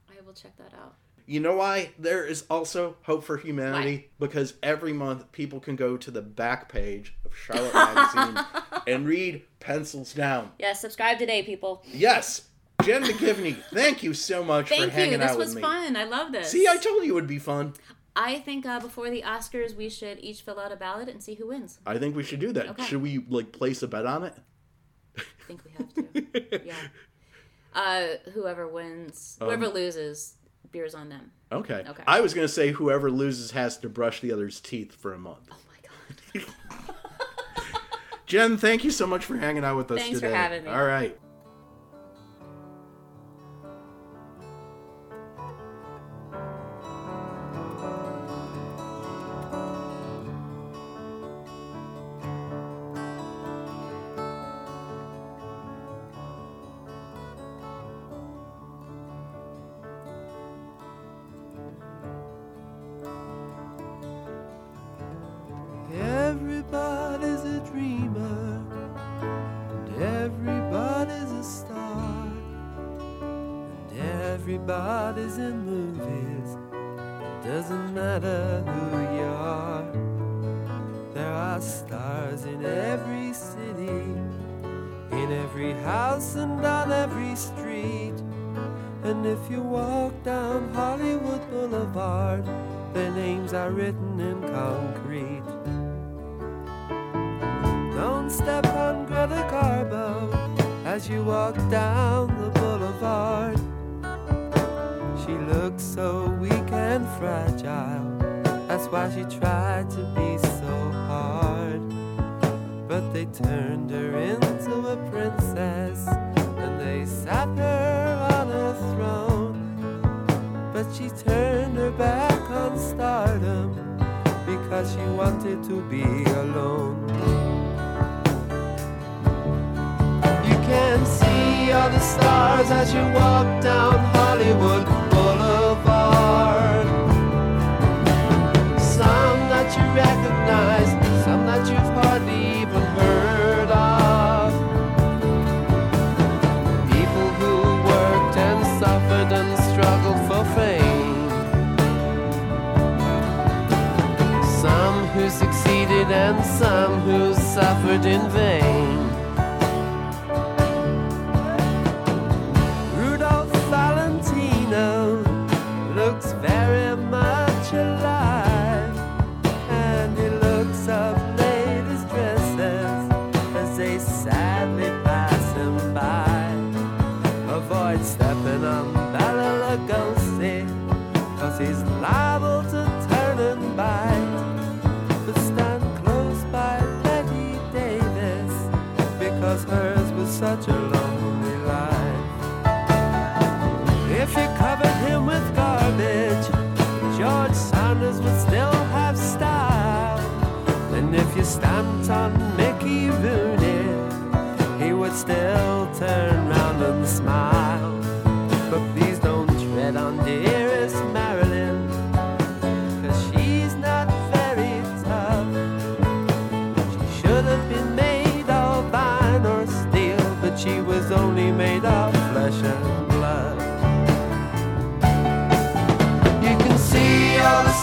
I 0.10 0.22
will 0.26 0.34
check 0.34 0.58
that 0.58 0.74
out. 0.74 0.96
You 1.30 1.40
know 1.40 1.54
why 1.58 1.92
there 2.00 2.26
is 2.26 2.44
also 2.50 2.96
hope 3.04 3.24
for 3.24 3.38
humanity? 3.38 4.10
Because 4.20 4.56
every 4.64 4.94
month 4.94 5.32
people 5.32 5.60
can 5.60 5.76
go 5.76 5.96
to 5.96 6.10
the 6.10 6.24
back 6.24 6.70
page 6.70 7.14
of 7.24 7.36
Charlotte 7.36 7.72
Magazine 7.72 8.44
and 8.88 9.08
read 9.08 9.44
Pencils 9.60 10.12
Down. 10.14 10.52
Yeah, 10.58 10.74
subscribe 10.74 11.20
today, 11.20 11.44
people. 11.44 11.84
Yes, 11.86 12.48
Jen 12.82 13.04
McGivney, 13.04 13.56
thank 13.72 14.02
you 14.02 14.16
so 14.16 14.44
much 14.44 14.70
for 14.70 14.76
Thank 14.76 14.92
hanging 14.92 15.12
you. 15.12 15.18
This 15.20 15.32
out 15.32 15.38
was 15.38 15.50
with 15.50 15.58
me. 15.58 15.62
fun. 15.62 15.96
I 15.96 16.06
love 16.06 16.32
this. 16.32 16.50
See, 16.50 16.68
I 16.68 16.78
told 16.78 17.04
you 17.06 17.12
it 17.12 17.14
would 17.14 17.28
be 17.28 17.38
fun. 17.38 17.76
I 18.16 18.40
think 18.40 18.66
uh, 18.66 18.80
before 18.80 19.12
the 19.12 19.22
Oscars, 19.22 19.76
we 19.76 19.88
should 19.88 20.18
each 20.22 20.42
fill 20.42 20.60
out 20.60 20.72
a 20.72 20.76
ballot 20.76 21.10
and 21.10 21.22
see 21.22 21.36
who 21.36 21.50
wins. 21.50 21.78
I 21.86 22.00
think 22.00 22.16
we 22.16 22.24
should 22.24 22.40
do 22.40 22.52
that. 22.54 22.70
Okay. 22.70 22.86
Should 22.86 23.04
we 23.04 23.20
like 23.30 23.52
place 23.52 23.84
a 23.84 23.88
bet 23.88 24.08
on 24.08 24.24
it? 24.24 24.34
I 25.16 25.22
think 25.46 25.62
we 25.64 25.72
have 25.78 25.94
to. 25.94 26.66
yeah. 26.66 26.74
Uh, 27.72 28.16
whoever 28.34 28.68
wins, 28.68 29.38
whoever 29.40 29.68
Um, 29.68 29.74
loses, 29.76 30.34
beers 30.72 30.96
on 30.96 31.10
them. 31.10 31.32
Okay. 31.52 31.84
Okay. 31.88 32.04
I 32.08 32.22
was 32.22 32.34
gonna 32.34 32.48
say 32.48 32.72
whoever 32.72 33.10
loses 33.10 33.52
has 33.52 33.78
to 33.80 33.90
brush 33.90 34.22
the 34.22 34.32
other's 34.32 34.60
teeth 34.60 34.94
for 34.94 35.14
a 35.14 35.20
month. 35.20 35.50
Oh 35.52 35.58
my 35.68 36.42
god. 36.42 36.46
Jen, 38.26 38.58
thank 38.58 38.84
you 38.84 38.92
so 38.92 39.08
much 39.08 39.26
for 39.26 39.38
hanging 39.38 39.64
out 39.64 39.76
with 39.78 39.90
us 39.92 40.00
Thanks 40.00 40.20
for 40.20 40.28
today. 40.28 40.38
having 40.38 40.64
me. 40.64 40.70
All 40.70 40.86
right. 40.86 41.20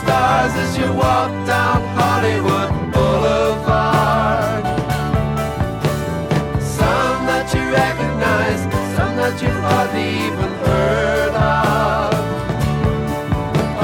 stars 0.07 0.55
as 0.65 0.79
you 0.79 0.89
walk 0.93 1.33
down 1.47 1.79
Hollywood 1.99 2.71
Boulevard. 2.95 4.65
Some 6.79 7.19
that 7.31 7.47
you 7.55 7.63
recognize, 7.83 8.61
some 8.97 9.15
that 9.21 9.37
you 9.43 9.53
hardly 9.67 10.09
even 10.27 10.53
heard 10.65 11.35
of. 11.35 12.13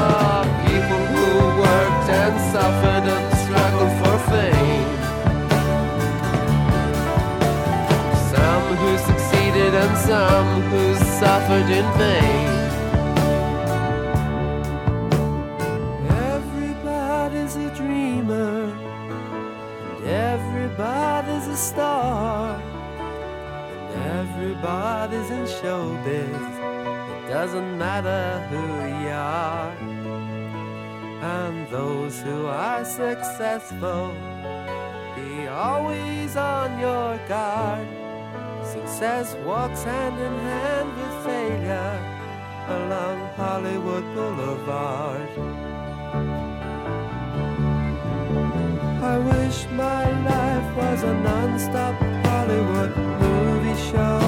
Are 0.03 0.45
people 0.65 1.03
who 1.13 1.27
worked 1.65 2.07
and 2.21 2.35
suffered 2.53 3.05
and 3.15 3.25
struggled 3.43 3.93
for 3.99 4.15
fame. 4.31 4.91
Some 8.33 8.65
who 8.81 8.91
succeeded 9.09 9.73
and 9.83 9.95
some 10.09 10.49
who 10.71 10.83
suffered 11.19 11.69
in 11.79 11.87
vain. 11.99 12.62
bodies 24.63 25.29
in 25.29 25.43
showbiz. 25.43 26.53
It 27.17 27.27
doesn't 27.27 27.77
matter 27.77 28.23
who 28.49 28.63
you 29.03 29.09
are. 29.09 29.75
And 31.37 31.67
those 31.67 32.21
who 32.21 32.45
are 32.47 32.85
successful, 32.85 34.13
be 35.15 35.47
always 35.47 36.37
on 36.37 36.79
your 36.79 37.19
guard. 37.27 37.87
Success 38.63 39.35
walks 39.45 39.83
hand 39.83 40.17
in 40.27 40.35
hand 40.49 40.89
with 40.97 41.15
failure 41.25 41.95
along 42.77 43.17
Hollywood 43.35 44.05
Boulevard. 44.15 45.29
I 49.13 49.15
wish 49.31 49.57
my 49.71 50.05
life 50.31 50.69
was 50.77 51.03
a 51.03 51.13
non-stop 51.27 51.95
Hollywood 52.25 52.95
movie 53.21 53.79
show. 53.91 54.22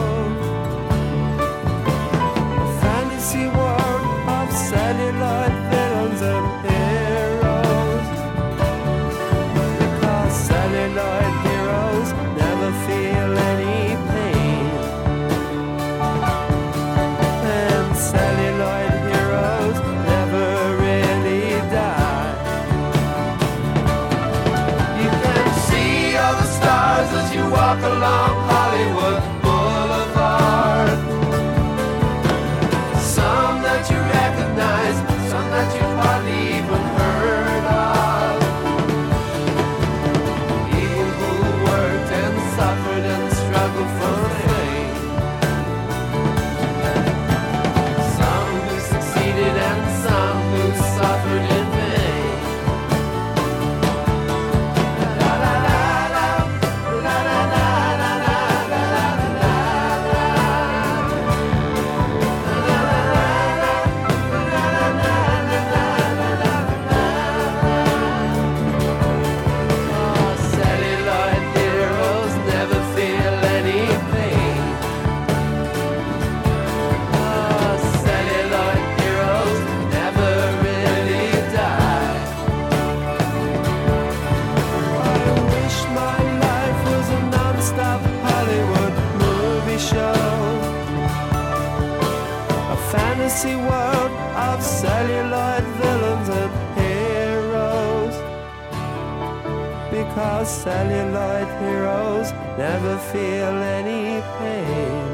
celluloid 100.65 101.47
heroes 101.61 102.31
never 102.57 102.97
feel 103.11 103.53
any 103.77 104.19
pain. 104.39 105.07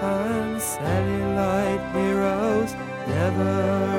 And 0.00 0.62
celluloid 0.62 1.82
heroes 1.94 2.72
never. 3.06 3.93